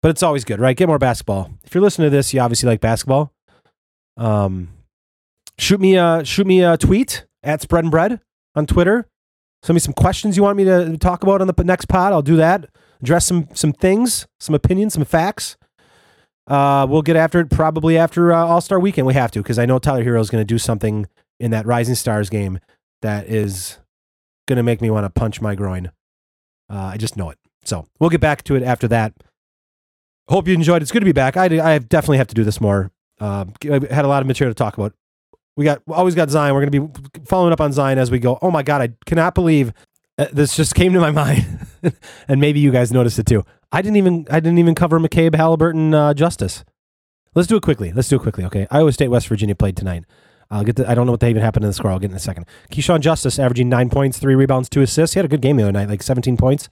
But 0.00 0.10
it's 0.10 0.22
always 0.22 0.44
good, 0.44 0.60
right? 0.60 0.76
Get 0.76 0.88
more 0.88 0.98
basketball. 0.98 1.50
If 1.64 1.74
you're 1.74 1.82
listening 1.82 2.06
to 2.06 2.16
this, 2.16 2.32
you 2.32 2.40
obviously 2.40 2.68
like 2.68 2.80
basketball. 2.80 3.32
Um, 4.16 4.68
shoot 5.58 5.80
me 5.80 5.96
a 5.96 6.24
shoot 6.24 6.46
me 6.46 6.62
a 6.62 6.76
tweet 6.76 7.26
at 7.42 7.60
Spread 7.62 7.84
and 7.84 7.90
Bread 7.90 8.20
on 8.54 8.66
Twitter. 8.66 9.08
Send 9.62 9.74
me 9.74 9.80
some 9.80 9.94
questions 9.94 10.36
you 10.36 10.42
want 10.42 10.56
me 10.56 10.64
to 10.64 10.96
talk 10.98 11.22
about 11.22 11.40
on 11.40 11.48
the 11.48 11.64
next 11.64 11.86
pod. 11.86 12.12
I'll 12.12 12.22
do 12.22 12.36
that. 12.36 12.68
Address 13.02 13.26
some 13.26 13.48
some 13.54 13.72
things, 13.72 14.26
some 14.40 14.54
opinions, 14.54 14.94
some 14.94 15.04
facts. 15.04 15.56
Uh, 16.46 16.86
we'll 16.88 17.02
get 17.02 17.16
after 17.16 17.40
it 17.40 17.50
probably 17.50 17.98
after 17.98 18.32
uh, 18.32 18.44
All 18.44 18.60
Star 18.60 18.80
Weekend. 18.80 19.06
We 19.06 19.14
have 19.14 19.30
to 19.32 19.40
because 19.42 19.58
I 19.58 19.66
know 19.66 19.78
Tyler 19.78 20.04
Herro 20.04 20.20
is 20.20 20.30
going 20.30 20.40
to 20.40 20.46
do 20.46 20.58
something 20.58 21.06
in 21.38 21.50
that 21.50 21.66
Rising 21.66 21.94
Stars 21.94 22.30
game 22.30 22.58
that 23.02 23.28
is 23.28 23.78
going 24.46 24.56
to 24.56 24.62
make 24.62 24.80
me 24.80 24.90
want 24.90 25.04
to 25.04 25.10
punch 25.10 25.40
my 25.40 25.54
groin. 25.54 25.92
Uh, 26.70 26.90
I 26.92 26.96
just 26.96 27.16
know 27.16 27.30
it. 27.30 27.38
So 27.64 27.86
we'll 28.00 28.10
get 28.10 28.20
back 28.20 28.42
to 28.44 28.56
it 28.56 28.62
after 28.62 28.88
that. 28.88 29.12
Hope 30.28 30.48
you 30.48 30.54
enjoyed. 30.54 30.82
It's 30.82 30.90
good 30.90 31.00
to 31.00 31.06
be 31.06 31.12
back. 31.12 31.36
I, 31.36 31.74
I 31.74 31.78
definitely 31.78 32.18
have 32.18 32.28
to 32.28 32.34
do 32.34 32.44
this 32.44 32.60
more. 32.60 32.90
Uh, 33.20 33.46
I 33.64 33.80
had 33.90 34.04
a 34.04 34.08
lot 34.08 34.22
of 34.22 34.26
material 34.26 34.54
to 34.54 34.58
talk 34.58 34.76
about 34.76 34.94
we 35.58 35.64
got 35.64 35.82
always 35.88 36.14
got 36.14 36.30
Zion. 36.30 36.54
We're 36.54 36.64
going 36.64 36.88
to 36.88 37.00
be 37.00 37.24
following 37.24 37.52
up 37.52 37.60
on 37.60 37.72
Zion 37.72 37.98
as 37.98 38.12
we 38.12 38.20
go. 38.20 38.38
Oh 38.40 38.50
my 38.50 38.62
god, 38.62 38.80
I 38.80 38.90
cannot 39.06 39.34
believe 39.34 39.72
uh, 40.16 40.26
this 40.32 40.56
just 40.56 40.76
came 40.76 40.92
to 40.92 41.00
my 41.00 41.10
mind, 41.24 41.66
and 42.28 42.40
maybe 42.40 42.60
you 42.60 42.70
guys 42.70 42.92
noticed 42.92 43.18
it 43.18 43.26
too. 43.26 43.44
I 43.72 43.82
didn't 43.82 43.96
even 43.96 44.24
I 44.30 44.38
didn't 44.38 44.58
even 44.58 44.76
cover 44.76 45.00
McCabe 45.00 45.32
Haliburton 45.32 45.92
uh, 45.92 46.14
Justice. 46.14 46.64
Let's 47.34 47.48
do 47.48 47.56
it 47.56 47.62
quickly. 47.62 47.92
Let's 47.92 48.08
do 48.08 48.16
it 48.16 48.22
quickly. 48.22 48.44
Okay, 48.44 48.68
Iowa 48.70 48.92
State 48.92 49.08
West 49.08 49.26
Virginia 49.26 49.56
played 49.56 49.76
tonight. 49.76 50.04
I'll 50.48 50.62
get. 50.62 50.76
The, 50.76 50.88
I 50.88 50.94
don't 50.94 51.06
know 51.06 51.12
what 51.12 51.20
they 51.20 51.30
even 51.30 51.42
happened 51.42 51.64
in 51.64 51.70
the 51.70 51.74
score. 51.74 51.90
I'll 51.90 51.98
get 51.98 52.12
in 52.12 52.16
a 52.16 52.20
second. 52.20 52.46
Keshawn 52.70 53.00
Justice 53.00 53.40
averaging 53.40 53.68
nine 53.68 53.90
points, 53.90 54.20
three 54.20 54.36
rebounds, 54.36 54.68
two 54.68 54.82
assists. 54.82 55.14
He 55.14 55.18
had 55.18 55.24
a 55.24 55.28
good 55.28 55.42
game 55.42 55.56
the 55.56 55.64
other 55.64 55.72
night, 55.72 55.88
like 55.88 56.04
17 56.04 56.36
points, 56.36 56.68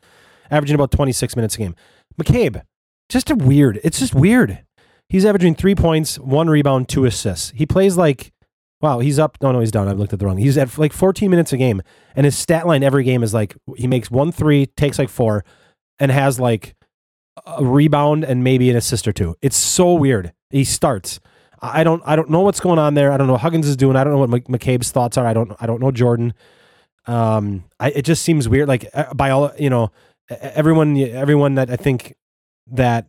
averaging 0.49 0.77
about 0.77 0.93
26 0.93 1.35
minutes 1.35 1.57
a 1.57 1.59
game. 1.59 1.75
McCabe, 2.23 2.63
just 3.09 3.31
a 3.31 3.35
weird. 3.35 3.81
It's 3.83 3.99
just 3.99 4.15
weird. 4.15 4.65
He's 5.09 5.25
averaging 5.25 5.57
three 5.57 5.75
points, 5.75 6.21
one 6.21 6.49
rebound, 6.49 6.89
two 6.89 7.05
assists. 7.05 7.51
He 7.57 7.67
plays 7.67 7.97
like 7.97 8.33
Wow, 8.81 8.99
he's 8.99 9.19
up. 9.19 9.39
No, 9.41 9.53
no, 9.53 9.61
he's 9.61 9.71
down. 9.71 9.89
I've 9.89 9.99
looked 9.99 10.13
at 10.13 10.19
the 10.19 10.27
wrong. 10.27 10.37
He's 10.37 10.59
at 10.59 10.77
like 10.77 10.93
14 10.93 11.31
minutes 11.31 11.53
a 11.53 11.57
game, 11.57 11.83
and 12.15 12.25
his 12.27 12.37
stat 12.37 12.67
line 12.67 12.83
every 12.83 13.05
game 13.05 13.23
is 13.23 13.33
like 13.33 13.57
he 13.77 13.87
makes 13.87 14.11
one 14.11 14.33
three, 14.33 14.67
takes 14.67 14.99
like 14.99 15.09
four, 15.09 15.45
and 15.99 16.11
has 16.11 16.39
like 16.39 16.75
a 17.47 17.65
rebound 17.65 18.25
and 18.25 18.45
maybe 18.45 18.69
an 18.69 18.77
assist 18.77 19.09
or 19.09 19.13
two. 19.13 19.35
It's 19.41 19.57
so 19.57 19.95
weird. 19.95 20.33
He 20.51 20.65
starts. 20.65 21.21
I 21.61 21.85
don't. 21.85 22.03
I 22.05 22.17
don't 22.17 22.29
know 22.29 22.41
what's 22.41 22.61
going 22.61 22.79
on 22.79 22.95
there. 22.95 23.13
I 23.13 23.17
don't 23.17 23.27
know 23.27 23.35
what 23.35 23.43
Huggins 23.43 23.67
is 23.67 23.77
doing. 23.77 23.97
I 23.97 24.05
don't 24.05 24.13
know 24.13 24.19
what 24.19 24.45
McCabe's 24.45 24.91
thoughts 24.91 25.17
are. 25.17 25.27
I 25.27 25.33
don't. 25.33 25.53
I 25.59 25.67
don't 25.67 25.81
know 25.81 25.91
Jordan. 25.91 26.35
Um, 27.07 27.65
I, 27.81 27.91
it 27.91 28.03
just 28.03 28.23
seems 28.23 28.47
weird. 28.47 28.69
Like 28.69 28.91
uh, 28.93 29.15
by 29.15 29.31
all 29.31 29.53
you 29.59 29.71
know, 29.71 29.91
everyone, 30.29 30.99
everyone 30.99 31.55
that 31.55 31.71
I 31.71 31.77
think 31.77 32.15
that 32.69 33.07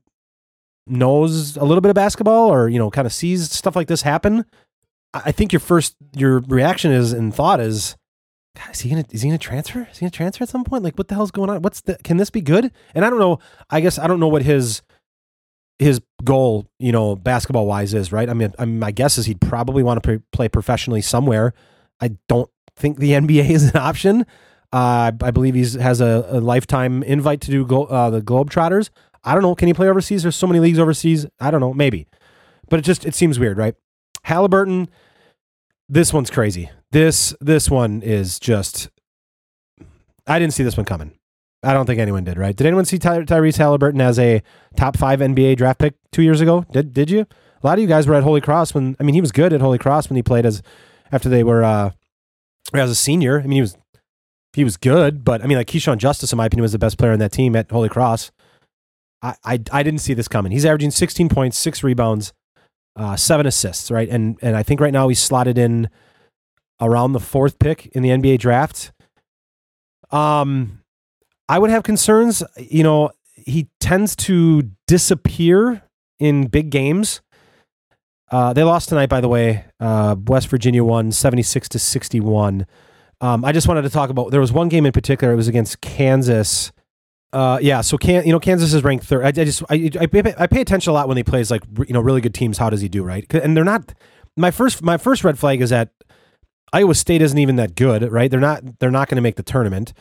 knows 0.86 1.58
a 1.58 1.66
little 1.66 1.82
bit 1.82 1.90
of 1.90 1.96
basketball 1.96 2.52
or 2.54 2.70
you 2.70 2.80
know 2.80 2.90
kind 2.90 3.06
of 3.06 3.12
sees 3.12 3.52
stuff 3.52 3.76
like 3.76 3.88
this 3.88 4.04
happen 4.04 4.46
I 5.26 5.32
think 5.32 5.54
your 5.54 5.60
first 5.60 5.96
your 6.16 6.40
reaction 6.48 6.92
is 6.92 7.14
and 7.14 7.34
thought 7.34 7.60
is, 7.60 7.96
God, 8.56 8.72
is 8.74 8.80
he 8.82 8.90
gonna 8.90 9.06
is 9.12 9.22
he 9.22 9.30
gonna 9.30 9.38
transfer? 9.38 9.88
Is 9.92 10.00
he 10.00 10.06
gonna 10.06 10.12
transfer 10.12 10.44
at 10.44 10.50
some 10.50 10.64
point? 10.64 10.84
Like, 10.84 10.98
what 10.98 11.08
the 11.08 11.16
hell's 11.16 11.32
going 11.32 11.50
on? 11.50 11.62
What's 11.62 11.82
the 11.82 11.96
can 12.04 12.18
this 12.18 12.30
be 12.30 12.42
good? 12.42 12.72
And 12.96 13.06
I 13.06 13.10
don't 13.10 13.20
know. 13.20 13.40
I 13.70 13.82
guess 13.82 14.00
I 14.00 14.08
don't 14.08 14.20
know 14.20 14.28
what 14.28 14.44
his 14.44 14.82
his 15.80 16.02
goal, 16.24 16.66
you 16.80 16.92
know, 16.92 17.16
basketball 17.16 17.68
wise 17.68 17.94
is. 17.94 18.12
Right? 18.12 18.30
I 18.30 18.34
mean, 18.34 18.54
I 18.58 18.66
mean, 18.66 18.80
my 18.80 18.92
guess 18.92 19.18
is 19.18 19.26
he'd 19.26 19.42
probably 19.42 19.84
want 19.84 20.02
to 20.04 20.24
play 20.32 20.50
professionally 20.50 21.02
somewhere. 21.02 21.54
I 22.00 22.18
don't 22.28 22.50
think 22.76 22.98
the 22.98 23.12
NBA 23.14 23.50
is 23.50 23.70
an 23.72 23.78
option. 23.78 24.26
Uh, 24.74 25.12
I 25.22 25.32
believe 25.32 25.56
he 25.56 25.62
has 25.80 26.02
a, 26.02 26.26
a, 26.28 26.42
lifetime 26.42 27.02
invite 27.04 27.40
to 27.42 27.52
do 27.52 27.66
go, 27.66 27.86
uh, 27.86 28.10
the 28.10 28.22
Globetrotters. 28.22 28.90
I 29.24 29.34
don't 29.34 29.42
know. 29.42 29.56
Can 29.56 29.68
he 29.68 29.74
play 29.74 29.88
overseas? 29.88 30.24
There's 30.24 30.36
so 30.36 30.46
many 30.46 30.60
leagues 30.60 30.78
overseas. 30.78 31.26
I 31.40 31.52
don't 31.52 31.62
know. 31.62 31.74
Maybe, 31.74 32.06
but 32.70 32.80
it 32.80 32.82
just 32.82 33.06
it 33.06 33.16
seems 33.16 33.40
weird, 33.40 33.58
right? 33.58 33.76
Haliburton, 34.26 34.90
this 35.90 36.14
one's 36.14 36.30
crazy. 36.30 36.70
This 36.92 37.36
this 37.42 37.70
one 37.70 38.02
is 38.02 38.40
just. 38.40 38.90
I 40.26 40.40
didn't 40.40 40.54
see 40.54 40.64
this 40.64 40.76
one 40.78 40.86
coming. 40.86 41.14
I 41.64 41.74
don't 41.74 41.86
think 41.86 42.00
anyone 42.00 42.24
did. 42.24 42.38
Right? 42.38 42.56
Did 42.56 42.68
anyone 42.68 42.86
see 42.86 43.00
Ty- 43.00 43.24
Tyrese 43.24 43.58
Haliburton 43.58 44.02
as 44.02 44.20
a 44.20 44.42
top 44.76 44.98
five 44.98 45.20
NBA 45.20 45.58
draft 45.58 45.80
pick 45.80 45.96
two 46.12 46.22
years 46.24 46.42
ago? 46.42 46.66
Did 46.72 46.94
Did 46.94 47.10
you? 47.10 47.22
A 47.22 47.66
lot 47.66 47.78
of 47.78 47.82
you 47.82 47.88
guys 47.88 48.08
were 48.08 48.16
at 48.16 48.24
Holy 48.24 48.42
Cross 48.42 48.74
when. 48.74 48.96
I 49.00 49.04
mean, 49.04 49.16
he 49.16 49.22
was 49.22 49.32
good 49.32 49.54
at 49.54 49.62
Holy 49.62 49.78
Cross 49.78 50.10
when 50.10 50.16
he 50.16 50.24
played 50.24 50.46
as 50.46 50.62
after 51.12 51.30
they 51.30 51.44
were 51.44 51.64
uh, 51.64 51.92
as 52.74 52.90
a 52.90 52.96
senior. 52.96 53.40
I 53.40 53.44
mean, 53.44 53.54
he 53.54 53.62
was 53.62 53.78
he 54.54 54.64
was 54.64 54.78
good, 54.78 55.24
but 55.24 55.42
I 55.44 55.48
mean, 55.48 55.58
like 55.58 55.68
Keshawn 55.68 55.98
Justice, 55.98 56.32
in 56.32 56.38
my 56.38 56.46
opinion, 56.46 56.64
was 56.64 56.72
the 56.72 56.80
best 56.80 56.98
player 56.98 57.12
in 57.12 57.20
that 57.20 57.32
team 57.32 57.56
at 57.56 57.70
Holy 57.72 57.90
Cross. 57.90 58.32
I, 59.22 59.36
I, 59.44 59.60
I 59.72 59.84
didn't 59.84 60.02
see 60.02 60.14
this 60.14 60.28
coming. 60.28 60.52
He's 60.52 60.66
averaging 60.66 60.92
16 60.92 61.30
points, 61.30 61.58
six 61.58 61.84
rebounds, 61.84 62.34
uh, 62.98 63.16
seven 63.16 63.46
assists, 63.46 63.90
right? 63.92 64.10
And 64.10 64.38
and 64.42 64.58
I 64.58 64.64
think 64.64 64.82
right 64.82 64.92
now 64.92 65.08
he's 65.08 65.20
slotted 65.20 65.58
in 65.58 65.90
around 66.82 67.14
the 67.14 67.20
fourth 67.20 67.60
pick 67.60 67.86
in 67.88 68.04
the 68.04 68.10
NBA 68.10 68.40
draft. 68.40 68.92
Um, 70.12 70.82
I 71.48 71.60
would 71.60 71.70
have 71.70 71.84
concerns. 71.84 72.44
You 72.58 72.84
know, 72.84 73.12
he 73.34 73.70
tends 73.80 74.16
to 74.18 74.72
disappear 74.88 75.84
in 76.20 76.48
big 76.48 76.70
games. 76.70 77.22
Uh, 78.30 78.52
they 78.52 78.64
lost 78.64 78.90
tonight, 78.90 79.10
by 79.10 79.22
the 79.22 79.30
way. 79.30 79.64
Uh, 79.80 80.16
West 80.26 80.50
Virginia 80.50 80.84
won 80.84 81.12
76 81.12 81.70
to 81.70 81.80
61. 81.80 82.66
Um, 83.22 83.46
I 83.46 83.52
just 83.52 83.68
wanted 83.68 83.84
to 83.84 83.90
talk 83.90 84.10
about. 84.10 84.32
There 84.32 84.42
was 84.42 84.52
one 84.52 84.70
game 84.70 84.86
in 84.86 84.92
particular. 84.92 85.34
It 85.34 85.38
was 85.38 85.48
against 85.48 85.82
Kansas. 85.82 86.72
Uh, 87.34 87.60
yeah. 87.62 87.82
So 87.82 87.98
can 87.98 88.26
you 88.26 88.32
know 88.32 88.40
Kansas 88.40 88.74
is 88.74 88.84
ranked 88.84 89.06
third. 89.06 89.24
I, 89.24 89.28
I 89.28 89.32
just 89.32 89.64
I, 89.70 89.90
I 90.00 90.06
pay- 90.06 90.34
I 90.38 90.48
pay 90.48 90.62
attention 90.62 90.92
a 90.92 90.94
lot 90.94 91.08
when 91.08 91.18
he 91.18 91.24
plays 91.24 91.52
like 91.52 91.64
you 91.88 91.94
know 91.94 92.00
really 92.00 92.22
good 92.22 92.34
teams. 92.34 92.58
How 92.58 92.70
does 92.70 92.82
he 92.82 92.88
do? 92.88 93.04
right? 93.04 93.26
And 93.34 93.56
they're 93.56 93.64
not. 93.64 93.94
My 94.36 94.52
first 94.52 94.82
my 94.82 94.98
first 94.98 95.24
red 95.24 95.38
flag 95.38 95.62
is 95.62 95.72
that 95.72 95.90
Iowa 96.72 96.96
State 96.96 97.22
isn't 97.22 97.38
even 97.38 97.58
that 97.58 97.76
good. 97.76 98.10
Right? 98.12 98.32
They're 98.32 98.40
not 98.40 98.80
they're 98.80 98.92
not 98.92 99.10
going 99.10 99.18
to 99.18 99.22
make 99.22 99.36
the 99.36 99.44
tournament. 99.44 99.94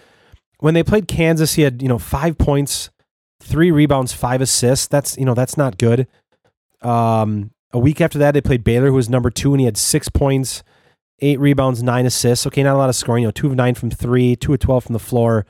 When 0.60 0.74
they 0.74 0.82
played 0.82 1.08
Kansas, 1.08 1.54
he 1.54 1.62
had 1.62 1.82
you 1.82 1.88
know 1.88 1.98
five 1.98 2.38
points, 2.38 2.90
three 3.40 3.70
rebounds, 3.70 4.12
five 4.12 4.40
assists. 4.40 4.86
That's 4.86 5.16
you 5.18 5.24
know 5.24 5.34
that's 5.34 5.56
not 5.56 5.78
good. 5.78 6.06
Um, 6.82 7.50
a 7.72 7.78
week 7.78 8.00
after 8.00 8.18
that, 8.18 8.32
they 8.32 8.40
played 8.40 8.62
Baylor, 8.62 8.88
who 8.88 8.94
was 8.94 9.08
number 9.10 9.30
two, 9.30 9.52
and 9.52 9.60
he 9.60 9.64
had 9.66 9.76
six 9.76 10.08
points, 10.08 10.62
eight 11.20 11.40
rebounds, 11.40 11.82
nine 11.82 12.06
assists. 12.06 12.46
Okay, 12.46 12.62
not 12.62 12.76
a 12.76 12.78
lot 12.78 12.88
of 12.88 12.94
scoring. 12.96 13.22
You 13.22 13.28
know, 13.28 13.32
two 13.32 13.48
of 13.48 13.54
nine 13.56 13.74
from 13.74 13.90
three, 13.90 14.36
two 14.36 14.52
of 14.54 14.60
twelve 14.60 14.84
from 14.84 14.92
the 14.92 14.98
floor. 15.00 15.44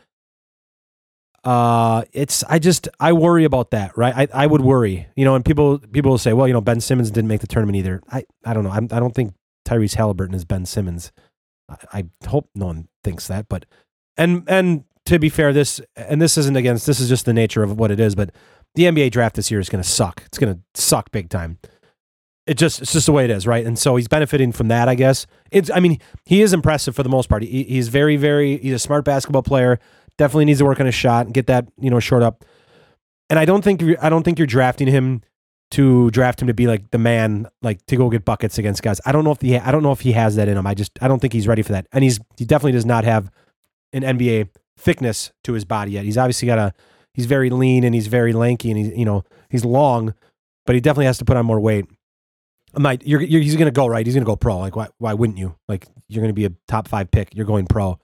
Uh, 1.46 2.02
it's 2.12 2.42
I 2.48 2.58
just 2.58 2.88
I 2.98 3.12
worry 3.12 3.44
about 3.44 3.70
that, 3.70 3.96
right? 3.96 4.12
I, 4.16 4.42
I 4.42 4.46
would 4.48 4.62
worry, 4.62 5.06
you 5.14 5.24
know, 5.24 5.36
and 5.36 5.44
people 5.44 5.78
people 5.78 6.10
will 6.10 6.18
say, 6.18 6.32
well, 6.32 6.48
you 6.48 6.52
know, 6.52 6.60
Ben 6.60 6.80
Simmons 6.80 7.08
didn't 7.12 7.28
make 7.28 7.40
the 7.40 7.46
tournament 7.46 7.76
either. 7.76 8.02
I 8.10 8.24
I 8.44 8.52
don't 8.52 8.64
know. 8.64 8.70
I'm, 8.70 8.88
I 8.90 8.98
don't 8.98 9.14
think 9.14 9.32
Tyrese 9.64 9.96
Haliburton 9.96 10.34
is 10.34 10.44
Ben 10.44 10.66
Simmons. 10.66 11.12
I, 11.68 11.76
I 11.92 12.26
hope 12.26 12.50
no 12.56 12.66
one 12.66 12.88
thinks 13.04 13.28
that, 13.28 13.48
but 13.48 13.64
and 14.16 14.42
and 14.48 14.82
to 15.04 15.20
be 15.20 15.28
fair, 15.28 15.52
this 15.52 15.80
and 15.94 16.20
this 16.20 16.36
isn't 16.36 16.56
against 16.56 16.84
this 16.84 16.98
is 16.98 17.08
just 17.08 17.26
the 17.26 17.32
nature 17.32 17.62
of 17.62 17.78
what 17.78 17.92
it 17.92 18.00
is, 18.00 18.16
but 18.16 18.30
the 18.74 18.82
NBA 18.82 19.12
draft 19.12 19.36
this 19.36 19.48
year 19.48 19.60
is 19.60 19.68
going 19.68 19.82
to 19.82 19.88
suck. 19.88 20.24
It's 20.26 20.38
going 20.38 20.52
to 20.52 20.60
suck 20.74 21.12
big 21.12 21.28
time. 21.28 21.60
It 22.48 22.54
just 22.54 22.82
it's 22.82 22.92
just 22.92 23.06
the 23.06 23.12
way 23.12 23.22
it 23.22 23.30
is, 23.30 23.46
right? 23.46 23.64
And 23.64 23.78
so 23.78 23.94
he's 23.94 24.08
benefiting 24.08 24.50
from 24.50 24.66
that, 24.66 24.88
I 24.88 24.96
guess. 24.96 25.28
It's 25.52 25.70
I 25.70 25.78
mean 25.78 26.00
he 26.24 26.42
is 26.42 26.52
impressive 26.52 26.96
for 26.96 27.04
the 27.04 27.08
most 27.08 27.28
part. 27.28 27.44
He, 27.44 27.62
he's 27.62 27.86
very 27.86 28.16
very 28.16 28.58
he's 28.58 28.74
a 28.74 28.80
smart 28.80 29.04
basketball 29.04 29.44
player. 29.44 29.78
Definitely 30.18 30.46
needs 30.46 30.60
to 30.60 30.64
work 30.64 30.80
on 30.80 30.86
his 30.86 30.94
shot 30.94 31.26
and 31.26 31.34
get 31.34 31.46
that 31.46 31.68
you 31.78 31.90
know 31.90 32.00
short 32.00 32.22
up. 32.22 32.44
And 33.28 33.38
I 33.38 33.44
don't 33.44 33.62
think 33.62 33.82
I 34.00 34.08
don't 34.08 34.22
think 34.22 34.38
you're 34.38 34.46
drafting 34.46 34.88
him 34.88 35.22
to 35.72 36.10
draft 36.12 36.40
him 36.40 36.48
to 36.48 36.54
be 36.54 36.66
like 36.66 36.90
the 36.90 36.98
man, 36.98 37.48
like 37.60 37.84
to 37.86 37.96
go 37.96 38.08
get 38.08 38.24
buckets 38.24 38.56
against 38.58 38.82
guys. 38.82 39.00
I 39.04 39.12
don't 39.12 39.24
know 39.24 39.32
if 39.32 39.40
he 39.40 39.56
I 39.58 39.70
don't 39.70 39.82
know 39.82 39.92
if 39.92 40.00
he 40.00 40.12
has 40.12 40.36
that 40.36 40.48
in 40.48 40.56
him. 40.56 40.66
I 40.66 40.74
just 40.74 40.92
I 41.02 41.08
don't 41.08 41.20
think 41.20 41.32
he's 41.32 41.48
ready 41.48 41.62
for 41.62 41.72
that. 41.72 41.86
And 41.92 42.04
he's 42.04 42.20
he 42.36 42.44
definitely 42.44 42.72
does 42.72 42.86
not 42.86 43.04
have 43.04 43.30
an 43.92 44.02
NBA 44.02 44.50
thickness 44.78 45.32
to 45.44 45.54
his 45.54 45.64
body 45.64 45.92
yet. 45.92 46.04
He's 46.04 46.18
obviously 46.18 46.46
got 46.46 46.58
a 46.58 46.72
he's 47.14 47.26
very 47.26 47.50
lean 47.50 47.82
and 47.82 47.94
he's 47.94 48.06
very 48.06 48.32
lanky 48.32 48.70
and 48.70 48.78
he's 48.78 48.96
you 48.96 49.04
know 49.04 49.24
he's 49.50 49.64
long, 49.64 50.14
but 50.66 50.74
he 50.74 50.80
definitely 50.80 51.06
has 51.06 51.18
to 51.18 51.24
put 51.24 51.36
on 51.36 51.46
more 51.46 51.60
weight. 51.60 51.86
I'm 52.74 52.82
not, 52.82 53.06
you're, 53.06 53.22
you're, 53.22 53.40
he's 53.40 53.56
to 53.56 53.70
go 53.70 53.86
right. 53.86 54.04
He's 54.04 54.14
to 54.14 54.20
go 54.20 54.36
pro. 54.36 54.58
Like 54.58 54.76
why 54.76 54.88
why 54.98 55.14
wouldn't 55.14 55.38
you? 55.38 55.56
Like 55.66 55.86
you're 56.08 56.26
to 56.26 56.32
be 56.32 56.44
a 56.44 56.52
top 56.68 56.86
five 56.88 57.10
pick. 57.10 57.34
You're 57.34 57.46
going 57.46 57.66
pro. 57.66 57.98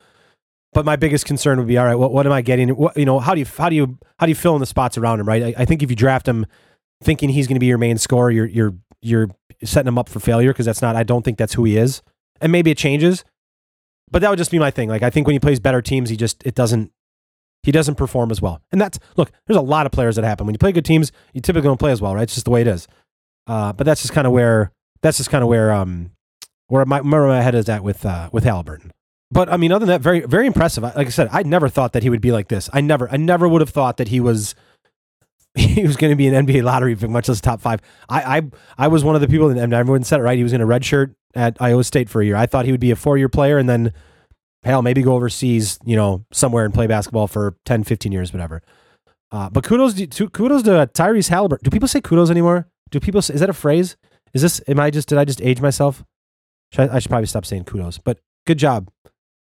But 0.72 0.86
my 0.86 0.96
biggest 0.96 1.26
concern 1.26 1.58
would 1.58 1.68
be 1.68 1.76
all 1.76 1.84
right. 1.84 1.94
What 1.94 2.12
what 2.12 2.26
am 2.26 2.32
I 2.32 2.40
getting? 2.40 2.70
What 2.70 2.96
you 2.96 3.04
know? 3.04 3.18
How 3.18 3.34
do 3.34 3.40
you 3.40 3.46
how 3.58 3.68
do 3.68 3.76
you 3.76 3.98
how 4.18 4.26
do 4.26 4.30
you 4.30 4.36
fill 4.36 4.54
in 4.54 4.60
the 4.60 4.66
spots 4.66 4.96
around 4.96 5.20
him? 5.20 5.28
Right. 5.28 5.42
I, 5.42 5.62
I 5.62 5.64
think 5.64 5.82
if 5.82 5.90
you 5.90 5.96
draft 5.96 6.26
him 6.26 6.46
thinking 7.02 7.28
he's 7.28 7.46
going 7.46 7.56
to 7.56 7.60
be 7.60 7.66
your 7.66 7.78
main 7.78 7.98
scorer, 7.98 8.30
you're 8.30 8.46
you're 8.46 8.74
you're 9.02 9.28
setting 9.62 9.88
him 9.88 9.98
up 9.98 10.08
for 10.08 10.20
failure 10.20 10.52
because 10.52 10.66
that's 10.66 10.80
not. 10.80 10.96
I 10.96 11.02
don't 11.02 11.24
think 11.24 11.36
that's 11.36 11.54
who 11.54 11.64
he 11.64 11.76
is. 11.76 12.02
And 12.40 12.50
maybe 12.50 12.70
it 12.70 12.78
changes, 12.78 13.24
but 14.10 14.20
that 14.22 14.30
would 14.30 14.38
just 14.38 14.50
be 14.50 14.58
my 14.58 14.70
thing. 14.70 14.88
Like 14.88 15.02
I 15.02 15.10
think 15.10 15.26
when 15.26 15.34
he 15.34 15.40
plays 15.40 15.60
better 15.60 15.82
teams, 15.82 16.08
he 16.10 16.16
just 16.16 16.42
it 16.46 16.54
doesn't 16.54 16.90
he 17.62 17.70
doesn't 17.70 17.96
perform 17.96 18.30
as 18.30 18.40
well. 18.40 18.60
And 18.72 18.80
that's 18.80 18.98
look, 19.16 19.30
there's 19.46 19.58
a 19.58 19.62
lot 19.62 19.86
of 19.86 19.92
players 19.92 20.16
that 20.16 20.24
happen. 20.24 20.46
When 20.46 20.54
you 20.54 20.58
play 20.58 20.72
good 20.72 20.84
teams, 20.84 21.12
you 21.32 21.40
typically 21.40 21.68
don't 21.68 21.78
play 21.78 21.92
as 21.92 22.00
well, 22.00 22.14
right? 22.14 22.22
It's 22.22 22.34
just 22.34 22.44
the 22.44 22.50
way 22.50 22.62
it 22.62 22.66
is. 22.66 22.88
Uh, 23.46 23.72
but 23.72 23.84
that's 23.84 24.02
just 24.02 24.14
kind 24.14 24.26
of 24.26 24.32
where 24.32 24.72
that's 25.02 25.18
just 25.18 25.30
kind 25.30 25.42
of 25.42 25.48
where 25.48 25.72
um 25.72 26.12
where 26.68 26.84
my 26.84 27.00
where 27.00 27.26
my 27.26 27.42
head 27.42 27.54
is 27.54 27.68
at 27.68 27.82
with 27.82 28.06
uh 28.06 28.30
with 28.32 28.44
Haliburton. 28.44 28.90
But 29.32 29.50
I 29.50 29.56
mean, 29.56 29.72
other 29.72 29.86
than 29.86 29.94
that, 29.94 30.02
very 30.02 30.20
very 30.20 30.46
impressive. 30.46 30.82
Like 30.82 31.06
I 31.06 31.10
said, 31.10 31.28
I 31.32 31.42
never 31.42 31.70
thought 31.70 31.94
that 31.94 32.02
he 32.02 32.10
would 32.10 32.20
be 32.20 32.32
like 32.32 32.48
this. 32.48 32.68
I 32.72 32.82
never 32.82 33.10
I 33.10 33.16
never 33.16 33.48
would 33.48 33.62
have 33.62 33.70
thought 33.70 33.96
that 33.96 34.08
he 34.08 34.20
was 34.20 34.54
he 35.54 35.82
was 35.86 35.96
going 35.96 36.10
to 36.10 36.16
be 36.16 36.28
an 36.28 36.46
NBA 36.46 36.62
lottery 36.62 36.94
pick, 36.94 37.08
much 37.08 37.28
less 37.28 37.40
top 37.40 37.62
five. 37.62 37.80
I 38.10 38.38
I 38.38 38.42
I 38.76 38.88
was 38.88 39.04
one 39.04 39.14
of 39.14 39.22
the 39.22 39.28
people, 39.28 39.48
and 39.48 39.72
everyone 39.72 40.04
said 40.04 40.20
it 40.20 40.22
right. 40.22 40.36
He 40.36 40.42
was 40.42 40.52
in 40.52 40.60
a 40.60 40.66
red 40.66 40.84
shirt 40.84 41.14
at 41.34 41.56
Iowa 41.60 41.82
State 41.82 42.10
for 42.10 42.20
a 42.20 42.26
year. 42.26 42.36
I 42.36 42.44
thought 42.44 42.66
he 42.66 42.72
would 42.72 42.80
be 42.80 42.90
a 42.90 42.96
four 42.96 43.16
year 43.16 43.30
player, 43.30 43.56
and 43.56 43.70
then 43.70 43.94
hell, 44.64 44.82
maybe 44.82 45.02
go 45.02 45.14
overseas, 45.14 45.78
you 45.84 45.96
know, 45.96 46.26
somewhere 46.30 46.66
and 46.66 46.74
play 46.74 46.86
basketball 46.86 47.26
for 47.26 47.56
10, 47.64 47.84
15 47.84 48.12
years, 48.12 48.32
whatever. 48.32 48.62
Uh, 49.30 49.48
but 49.50 49.64
kudos 49.64 49.94
to, 49.94 50.28
kudos 50.28 50.62
to 50.62 50.70
Tyrese 50.92 51.30
Haliburton. 51.30 51.62
Do 51.62 51.70
people 51.70 51.88
say 51.88 52.00
kudos 52.00 52.30
anymore? 52.30 52.68
Do 52.90 53.00
people 53.00 53.22
say, 53.22 53.34
is 53.34 53.40
that 53.40 53.48
a 53.48 53.54
phrase? 53.54 53.96
Is 54.34 54.42
this 54.42 54.60
am 54.68 54.78
I 54.78 54.90
just 54.90 55.08
did 55.08 55.18
I 55.18 55.24
just 55.24 55.40
age 55.40 55.60
myself? 55.60 56.04
Should 56.72 56.90
I, 56.90 56.96
I 56.96 56.98
should 56.98 57.08
probably 57.08 57.26
stop 57.26 57.46
saying 57.46 57.64
kudos. 57.64 57.98
But 57.98 58.18
good 58.46 58.58
job, 58.58 58.90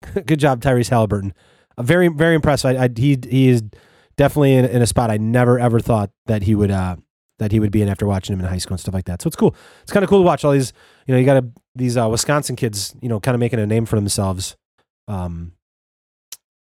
good 0.26 0.40
job, 0.40 0.60
Tyrese 0.60 0.90
Haliburton. 0.90 1.32
Very 1.80 2.08
very 2.08 2.34
impressed. 2.34 2.64
I, 2.64 2.84
I 2.84 2.88
he 2.94 3.18
he 3.28 3.48
is 3.48 3.62
definitely 4.16 4.54
in, 4.54 4.64
in 4.64 4.82
a 4.82 4.86
spot 4.86 5.10
I 5.10 5.16
never 5.16 5.58
ever 5.58 5.80
thought 5.80 6.10
that 6.26 6.42
he 6.42 6.54
would 6.54 6.70
uh 6.70 6.96
that 7.38 7.52
he 7.52 7.60
would 7.60 7.70
be 7.70 7.82
in 7.82 7.88
after 7.88 8.06
watching 8.06 8.32
him 8.32 8.40
in 8.40 8.46
high 8.46 8.58
school 8.58 8.74
and 8.74 8.80
stuff 8.80 8.94
like 8.94 9.04
that. 9.06 9.22
So 9.22 9.28
it's 9.28 9.36
cool. 9.36 9.54
It's 9.82 9.92
kind 9.92 10.02
of 10.02 10.10
cool 10.10 10.20
to 10.20 10.26
watch 10.26 10.44
all 10.44 10.52
these. 10.52 10.72
You 11.06 11.14
know, 11.14 11.20
you 11.20 11.26
got 11.26 11.40
to 11.40 11.50
these 11.74 11.96
uh, 11.96 12.08
Wisconsin 12.08 12.56
kids. 12.56 12.94
You 13.00 13.08
know, 13.08 13.20
kind 13.20 13.34
of 13.34 13.40
making 13.40 13.60
a 13.60 13.66
name 13.66 13.86
for 13.86 13.96
themselves. 13.96 14.56
Um, 15.06 15.52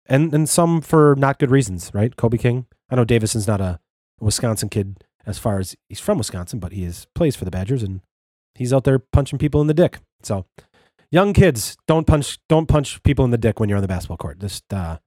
and 0.06 0.34
and 0.34 0.48
some 0.48 0.82
for 0.82 1.16
not 1.18 1.40
good 1.40 1.52
reasons, 1.52 1.92
right? 1.94 2.16
Kobe 2.16 2.38
King. 2.38 2.68
I 2.90 2.96
know 2.96 3.06
Davison's 3.06 3.48
not 3.48 3.62
a 3.62 3.80
Wisconsin 4.20 4.70
kid 4.70 5.04
as 5.26 5.40
far 5.40 5.60
as 5.60 5.76
he's 5.90 6.00
from 6.00 6.18
Wisconsin, 6.18 6.60
but 6.60 6.72
he 6.72 6.84
is 6.84 7.08
plays 7.16 7.36
for 7.36 7.46
the 7.46 7.52
Badgers 7.52 7.82
and 7.82 8.02
he's 8.54 8.74
out 8.74 8.84
there 8.84 9.00
punching 9.00 9.40
people 9.40 9.62
in 9.62 9.68
the 9.68 9.74
dick. 9.74 10.00
So, 10.22 10.46
young 11.12 11.34
kids, 11.34 11.78
don't 11.88 12.08
punch 12.08 12.40
don't 12.50 12.68
punch 12.68 13.02
people 13.04 13.26
in 13.26 13.32
the 13.32 13.38
dick 13.38 13.60
when 13.60 13.70
you're 13.70 13.78
on 13.78 13.82
the 13.82 13.88
basketball 13.88 14.18
court. 14.18 14.40
Just 14.40 14.72
uh, 14.74 15.00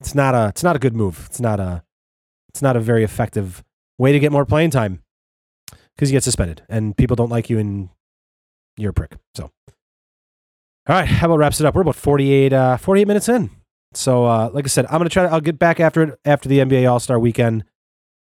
it's 0.00 0.14
not 0.14 0.34
a 0.34 0.48
it's 0.48 0.62
not 0.62 0.76
a 0.76 0.78
good 0.78 0.94
move. 0.94 1.24
It's 1.26 1.40
not 1.40 1.60
a 1.60 1.84
it's 2.48 2.62
not 2.62 2.76
a 2.76 2.80
very 2.80 3.04
effective 3.04 3.64
way 3.98 4.12
to 4.12 4.18
get 4.18 4.32
more 4.32 4.46
playing 4.46 4.70
time 4.70 5.02
because 5.94 6.10
you 6.10 6.16
get 6.16 6.24
suspended 6.24 6.62
and 6.68 6.96
people 6.96 7.16
don't 7.16 7.30
like 7.30 7.50
you 7.50 7.58
and 7.58 7.88
you're 8.76 8.90
a 8.90 8.94
prick. 8.94 9.16
So, 9.34 9.44
all 9.44 9.50
right, 10.88 11.06
how 11.06 11.26
about 11.26 11.38
wraps 11.38 11.60
it 11.60 11.66
up? 11.66 11.74
We're 11.74 11.82
about 11.82 11.96
48, 11.96 12.52
uh, 12.52 12.76
48 12.76 13.08
minutes 13.08 13.28
in. 13.28 13.50
So, 13.94 14.24
uh, 14.24 14.50
like 14.52 14.64
I 14.64 14.68
said, 14.68 14.86
I'm 14.86 14.98
gonna 14.98 15.08
try 15.08 15.24
to. 15.24 15.32
I'll 15.32 15.40
get 15.40 15.58
back 15.58 15.80
after 15.80 16.02
it 16.02 16.20
after 16.24 16.48
the 16.48 16.58
NBA 16.58 16.90
All 16.90 17.00
Star 17.00 17.18
Weekend. 17.18 17.64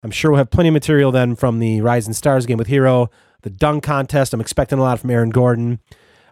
I'm 0.03 0.11
sure 0.11 0.31
we'll 0.31 0.39
have 0.39 0.51
plenty 0.51 0.69
of 0.69 0.73
material 0.73 1.11
then 1.11 1.35
from 1.35 1.59
the 1.59 1.81
Rising 1.81 2.13
Stars 2.13 2.47
game 2.47 2.59
with 2.59 2.69
Herro, 2.69 3.09
the 3.43 3.51
dunk 3.51 3.83
contest. 3.83 4.33
I'm 4.33 4.41
expecting 4.41 4.79
a 4.79 4.83
lot 4.83 5.01
from 5.01 5.11
Aaron 5.11 5.31
Gordon. 5.31 5.81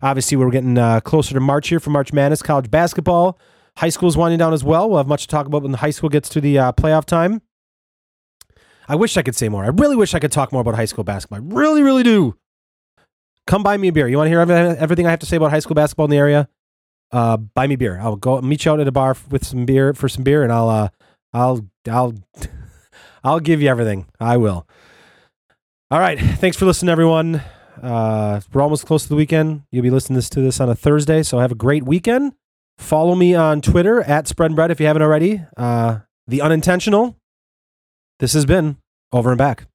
Obviously, 0.02 0.36
we're 0.36 0.50
getting 0.50 0.76
uh, 0.76 1.00
closer 1.00 1.34
to 1.34 1.40
March 1.40 1.68
here 1.68 1.80
for 1.80 1.90
March 1.90 2.12
Madness, 2.12 2.42
college 2.42 2.70
basketball. 2.70 3.38
High 3.76 3.88
school's 3.88 4.16
winding 4.16 4.38
down 4.38 4.52
as 4.52 4.62
well. 4.62 4.88
We'll 4.88 4.98
have 4.98 5.08
much 5.08 5.22
to 5.22 5.28
talk 5.28 5.46
about 5.46 5.62
when 5.62 5.72
the 5.72 5.78
high 5.78 5.90
school 5.90 6.08
gets 6.08 6.28
to 6.30 6.40
the 6.40 6.58
uh, 6.58 6.72
playoff 6.72 7.04
time. 7.04 7.42
I 8.88 8.96
wish 8.96 9.16
I 9.16 9.22
could 9.22 9.34
say 9.34 9.48
more. 9.48 9.64
I 9.64 9.68
really 9.68 9.96
wish 9.96 10.14
I 10.14 10.18
could 10.18 10.32
talk 10.32 10.52
more 10.52 10.60
about 10.60 10.74
high 10.74 10.84
school 10.84 11.04
basketball. 11.04 11.38
I 11.38 11.54
really, 11.54 11.82
really 11.82 12.02
do. 12.02 12.36
Come 13.46 13.62
buy 13.62 13.76
me 13.76 13.88
a 13.88 13.92
beer. 13.92 14.08
You 14.08 14.16
want 14.16 14.26
to 14.26 14.30
hear 14.30 14.40
everything, 14.40 15.06
I 15.06 15.10
have 15.10 15.20
to 15.20 15.26
say 15.26 15.36
about 15.36 15.50
high 15.50 15.58
school 15.58 15.74
basketball 15.74 16.04
in 16.04 16.10
the 16.10 16.18
area? 16.18 16.48
Uh, 17.10 17.36
buy 17.36 17.66
me 17.66 17.76
beer. 17.76 17.98
I'll 18.00 18.16
go 18.16 18.40
meet 18.40 18.64
you 18.64 18.72
out 18.72 18.80
at 18.80 18.88
a 18.88 18.92
bar 18.92 19.16
with 19.30 19.44
some 19.44 19.64
beer 19.64 19.92
for 19.94 20.08
some 20.08 20.24
beer, 20.24 20.42
and 20.42 20.52
I'll, 20.52 20.68
uh, 20.68 20.88
I'll, 21.32 21.66
I'll, 21.88 22.14
I'll 23.24 23.40
give 23.40 23.62
you 23.62 23.68
everything. 23.68 24.06
I 24.20 24.36
will. 24.36 24.66
All 25.90 26.00
right. 26.00 26.18
Thanks 26.18 26.56
for 26.56 26.64
listening, 26.64 26.90
everyone. 26.90 27.42
Uh, 27.82 28.40
we're 28.52 28.62
almost 28.62 28.86
close 28.86 29.02
to 29.04 29.08
the 29.08 29.16
weekend. 29.16 29.62
You'll 29.70 29.82
be 29.82 29.90
listening 29.90 30.20
to 30.20 30.40
this 30.40 30.60
on 30.60 30.68
a 30.68 30.74
Thursday, 30.74 31.22
so 31.22 31.38
have 31.38 31.52
a 31.52 31.56
great 31.56 31.84
weekend. 31.84 32.32
Follow 32.78 33.14
me 33.14 33.34
on 33.34 33.60
Twitter 33.60 34.02
at 34.02 34.26
Spread 34.26 34.54
Bread 34.54 34.70
if 34.70 34.80
you 34.80 34.86
haven't 34.86 35.02
already. 35.02 35.42
Uh, 35.56 36.00
the 36.26 36.40
Unintentional. 36.40 37.16
This 38.18 38.32
has 38.32 38.46
been 38.46 38.78
Over 39.12 39.30
and 39.30 39.38
Back. 39.38 39.66